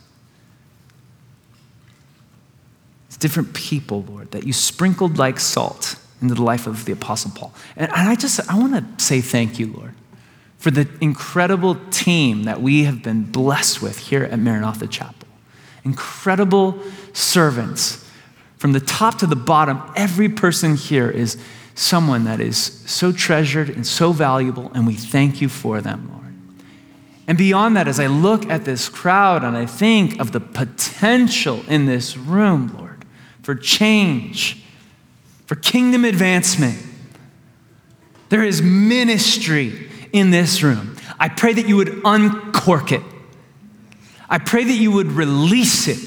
It's 3.09 3.16
different 3.16 3.53
people, 3.53 4.05
Lord, 4.09 4.30
that 4.30 4.45
you 4.45 4.53
sprinkled 4.53 5.18
like 5.18 5.41
salt 5.41 5.97
into 6.20 6.34
the 6.34 6.42
life 6.42 6.66
of 6.66 6.84
the 6.84 6.92
Apostle 6.92 7.32
Paul. 7.34 7.52
And, 7.76 7.90
I 7.92 8.14
just, 8.14 8.40
I 8.50 8.58
want 8.58 8.98
to 8.98 9.04
say 9.04 9.20
thank 9.20 9.58
you, 9.58 9.72
Lord, 9.72 9.94
for 10.58 10.70
the 10.70 10.88
incredible 11.00 11.76
team 11.90 12.44
that 12.44 12.60
we 12.60 12.84
have 12.84 13.02
been 13.02 13.24
blessed 13.24 13.80
with 13.80 13.98
here 13.98 14.24
at 14.24 14.38
Maranatha 14.38 14.86
Chapel. 14.86 15.28
Incredible 15.84 16.78
servants. 17.12 18.06
From 18.58 18.72
the 18.72 18.80
top 18.80 19.18
to 19.18 19.26
the 19.26 19.36
bottom, 19.36 19.82
every 19.96 20.28
person 20.28 20.76
here 20.76 21.10
is 21.10 21.38
someone 21.74 22.24
that 22.24 22.40
is 22.40 22.58
so 22.58 23.10
treasured 23.10 23.70
and 23.70 23.86
so 23.86 24.12
valuable, 24.12 24.70
and 24.74 24.86
we 24.86 24.94
thank 24.94 25.40
you 25.40 25.48
for 25.48 25.80
them, 25.80 26.10
Lord. 26.12 26.20
And 27.26 27.38
beyond 27.38 27.76
that, 27.76 27.88
as 27.88 28.00
I 28.00 28.08
look 28.08 28.50
at 28.50 28.64
this 28.64 28.88
crowd 28.88 29.44
and 29.44 29.56
I 29.56 29.64
think 29.64 30.20
of 30.20 30.32
the 30.32 30.40
potential 30.40 31.64
in 31.68 31.86
this 31.86 32.16
room, 32.16 32.76
Lord, 32.76 33.04
for 33.40 33.54
change, 33.54 34.62
for 35.51 35.57
kingdom 35.57 36.05
advancement. 36.05 36.78
There 38.28 38.44
is 38.44 38.62
ministry 38.62 39.88
in 40.12 40.30
this 40.30 40.62
room. 40.62 40.94
I 41.18 41.28
pray 41.28 41.53
that 41.55 41.66
you 41.66 41.74
would 41.74 42.03
uncork 42.05 42.92
it. 42.92 43.03
I 44.28 44.38
pray 44.38 44.62
that 44.62 44.76
you 44.76 44.92
would 44.92 45.09
release 45.09 45.88
it. 45.88 45.98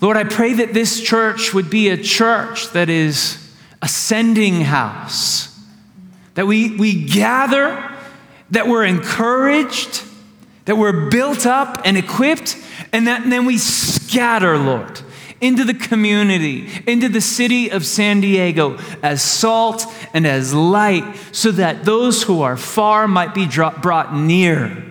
Lord, 0.00 0.16
I 0.16 0.24
pray 0.24 0.52
that 0.54 0.74
this 0.74 1.00
church 1.00 1.54
would 1.54 1.70
be 1.70 1.90
a 1.90 1.96
church 1.96 2.70
that 2.70 2.88
is 2.88 3.54
ascending 3.82 4.62
house, 4.62 5.56
that 6.34 6.48
we, 6.48 6.76
we 6.76 7.06
gather, 7.06 7.88
that 8.50 8.66
we're 8.66 8.84
encouraged, 8.84 10.02
that 10.64 10.74
we're 10.74 11.08
built 11.08 11.46
up 11.46 11.82
and 11.84 11.96
equipped, 11.96 12.56
and, 12.92 13.06
that, 13.06 13.22
and 13.22 13.30
then 13.30 13.44
we 13.44 13.58
scatter, 13.58 14.58
Lord 14.58 15.02
into 15.40 15.64
the 15.64 15.74
community, 15.74 16.68
into 16.86 17.08
the 17.08 17.20
city 17.20 17.70
of 17.70 17.86
San 17.86 18.20
Diego 18.20 18.78
as 19.02 19.22
salt 19.22 19.86
and 20.12 20.26
as 20.26 20.52
light, 20.52 21.04
so 21.32 21.52
that 21.52 21.84
those 21.84 22.24
who 22.24 22.42
are 22.42 22.56
far 22.56 23.06
might 23.06 23.34
be 23.34 23.46
brought 23.80 24.14
near. 24.14 24.84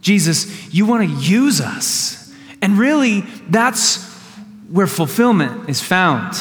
Jesus, 0.00 0.72
you 0.74 0.84
want 0.84 1.08
to 1.08 1.16
use 1.16 1.60
us. 1.60 2.32
And 2.60 2.78
really, 2.78 3.22
that's 3.48 4.04
where 4.70 4.86
fulfillment 4.86 5.68
is 5.68 5.80
found. 5.80 6.36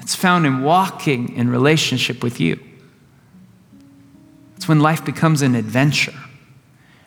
It's 0.00 0.14
found 0.14 0.46
in 0.46 0.62
walking 0.62 1.34
in 1.36 1.48
relationship 1.48 2.22
with 2.22 2.40
you. 2.40 2.60
It's 4.56 4.68
when 4.68 4.80
life 4.80 5.04
becomes 5.04 5.42
an 5.42 5.54
adventure. 5.54 6.14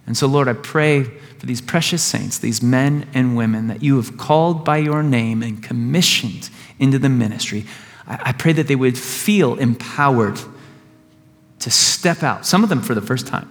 And 0.08 0.18
so, 0.18 0.28
Lord, 0.28 0.48
I 0.48 0.54
pray 0.54 1.10
for 1.46 1.50
these 1.50 1.62
precious 1.62 2.02
saints, 2.02 2.40
these 2.40 2.64
men 2.64 3.08
and 3.14 3.38
women 3.38 3.68
that 3.68 3.84
you 3.84 3.98
have 3.98 4.18
called 4.18 4.66
by 4.66 4.78
your 4.78 5.04
name 5.04 5.44
and 5.44 5.62
commissioned 5.62 6.50
into 6.80 6.98
the 6.98 7.08
ministry. 7.08 7.66
I, 8.08 8.32
pray 8.32 8.52
that 8.54 8.68
they 8.68 8.76
would 8.76 8.98
feel 8.98 9.54
empowered 9.56 10.40
to 11.60 11.70
step 11.70 12.24
out, 12.24 12.48
some 12.48 12.64
of 12.64 12.70
them 12.70 12.82
for 12.82 12.96
the 12.96 13.02
first 13.02 13.28
time, 13.28 13.48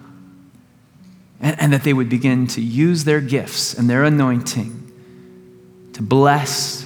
and, 1.41 1.61
and 1.61 1.73
that 1.73 1.85
they 1.85 1.93
would 1.93 2.09
begin 2.09 2.49
to 2.49 2.61
use 2.61 3.05
their 3.05 3.21
gifts 3.21 3.75
and 3.75 3.89
their 3.89 4.03
anointing 4.03 4.91
to 5.93 6.03
bless, 6.03 6.85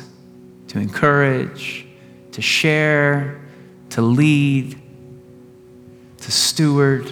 to 0.68 0.78
encourage, 0.78 1.86
to 2.32 2.42
share, 2.42 3.40
to 3.90 4.02
lead, 4.02 4.78
to 6.18 6.30
steward 6.30 7.11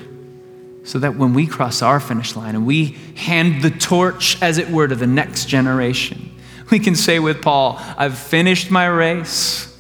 so 0.87 1.01
that 1.01 1.17
when 1.17 1.35
we 1.35 1.49
cross 1.49 1.83
our 1.83 1.99
finish 1.99 2.37
line 2.37 2.55
and 2.55 2.65
we 2.65 2.97
hand 3.17 3.61
the 3.61 3.71
torch, 3.71 4.41
as 4.41 4.57
it 4.57 4.71
were, 4.71 4.87
to 4.87 4.95
the 4.95 5.07
next 5.07 5.47
generation, 5.47 6.31
we 6.71 6.79
can 6.79 6.95
say 6.95 7.19
with 7.19 7.43
Paul, 7.43 7.81
I've 7.99 8.17
finished 8.17 8.71
my 8.71 8.87
race. 8.87 9.77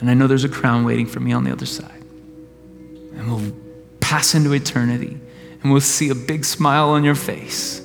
And 0.00 0.10
I 0.10 0.14
know 0.14 0.26
there's 0.26 0.44
a 0.44 0.48
crown 0.48 0.84
waiting 0.84 1.06
for 1.06 1.20
me 1.20 1.32
on 1.32 1.44
the 1.44 1.52
other 1.52 1.66
side. 1.66 2.02
And 2.02 3.30
we'll 3.30 3.54
pass 4.00 4.34
into 4.34 4.52
eternity 4.52 5.16
and 5.62 5.70
we'll 5.70 5.80
see 5.80 6.10
a 6.10 6.16
big 6.16 6.44
smile 6.44 6.90
on 6.90 7.04
your 7.04 7.14
face 7.14 7.80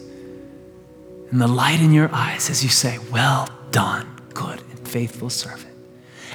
and 1.30 1.40
the 1.40 1.48
light 1.48 1.82
in 1.82 1.94
your 1.94 2.10
eyes 2.12 2.50
as 2.50 2.64
you 2.64 2.70
say, 2.70 2.98
Well 3.12 3.48
done, 3.70 4.08
good 4.34 4.60
and 4.72 4.88
faithful 4.88 5.30
servant. 5.30 5.69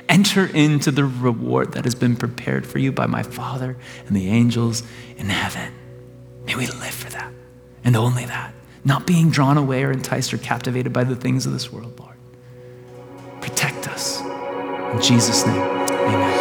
Enter 0.09 0.47
into 0.47 0.91
the 0.91 1.05
reward 1.05 1.73
that 1.73 1.85
has 1.85 1.95
been 1.95 2.17
prepared 2.17 2.67
for 2.67 2.79
you 2.79 2.93
by 2.93 3.07
my 3.07 3.23
Father 3.23 3.77
and 4.07 4.17
the 4.17 4.29
angels 4.29 4.83
in 5.17 5.29
heaven. 5.29 5.73
May 6.45 6.57
we 6.57 6.67
live 6.67 6.95
for 6.95 7.11
that 7.11 7.33
and 7.85 7.97
only 7.97 8.25
that, 8.27 8.55
not 8.85 9.07
being 9.07 9.31
drawn 9.31 9.57
away 9.57 9.85
or 9.85 9.93
enticed 9.93 10.33
or 10.35 10.39
captivated 10.39 10.93
by 10.93 11.05
the 11.05 11.17
things 11.17 11.47
of 11.47 11.53
this 11.53 11.73
world, 11.73 11.99
Lord. 11.99 12.17
Protect 13.41 13.89
us. 13.89 14.21
In 14.21 15.01
Jesus' 15.01 15.47
name, 15.47 15.61
amen. 15.61 16.39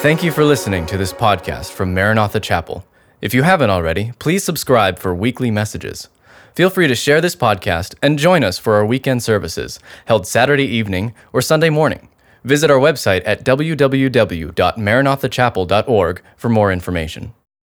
Thank 0.00 0.22
you 0.22 0.32
for 0.32 0.44
listening 0.44 0.86
to 0.86 0.96
this 0.96 1.12
podcast 1.12 1.72
from 1.72 1.92
Maranatha 1.92 2.40
Chapel. 2.40 2.84
If 3.20 3.34
you 3.34 3.42
haven't 3.42 3.70
already, 3.70 4.12
please 4.18 4.44
subscribe 4.44 4.98
for 4.98 5.14
weekly 5.14 5.50
messages. 5.50 6.08
Feel 6.54 6.70
free 6.70 6.88
to 6.88 6.94
share 6.94 7.20
this 7.20 7.36
podcast 7.36 7.94
and 8.02 8.18
join 8.18 8.42
us 8.42 8.58
for 8.58 8.74
our 8.74 8.84
weekend 8.84 9.22
services 9.22 9.78
held 10.06 10.26
Saturday 10.26 10.64
evening 10.64 11.14
or 11.32 11.42
Sunday 11.42 11.70
morning. 11.70 12.08
Visit 12.44 12.70
our 12.70 12.78
website 12.78 13.22
at 13.26 13.44
www.maranathachapel.org 13.44 16.22
for 16.36 16.48
more 16.48 16.72
information. 16.72 17.34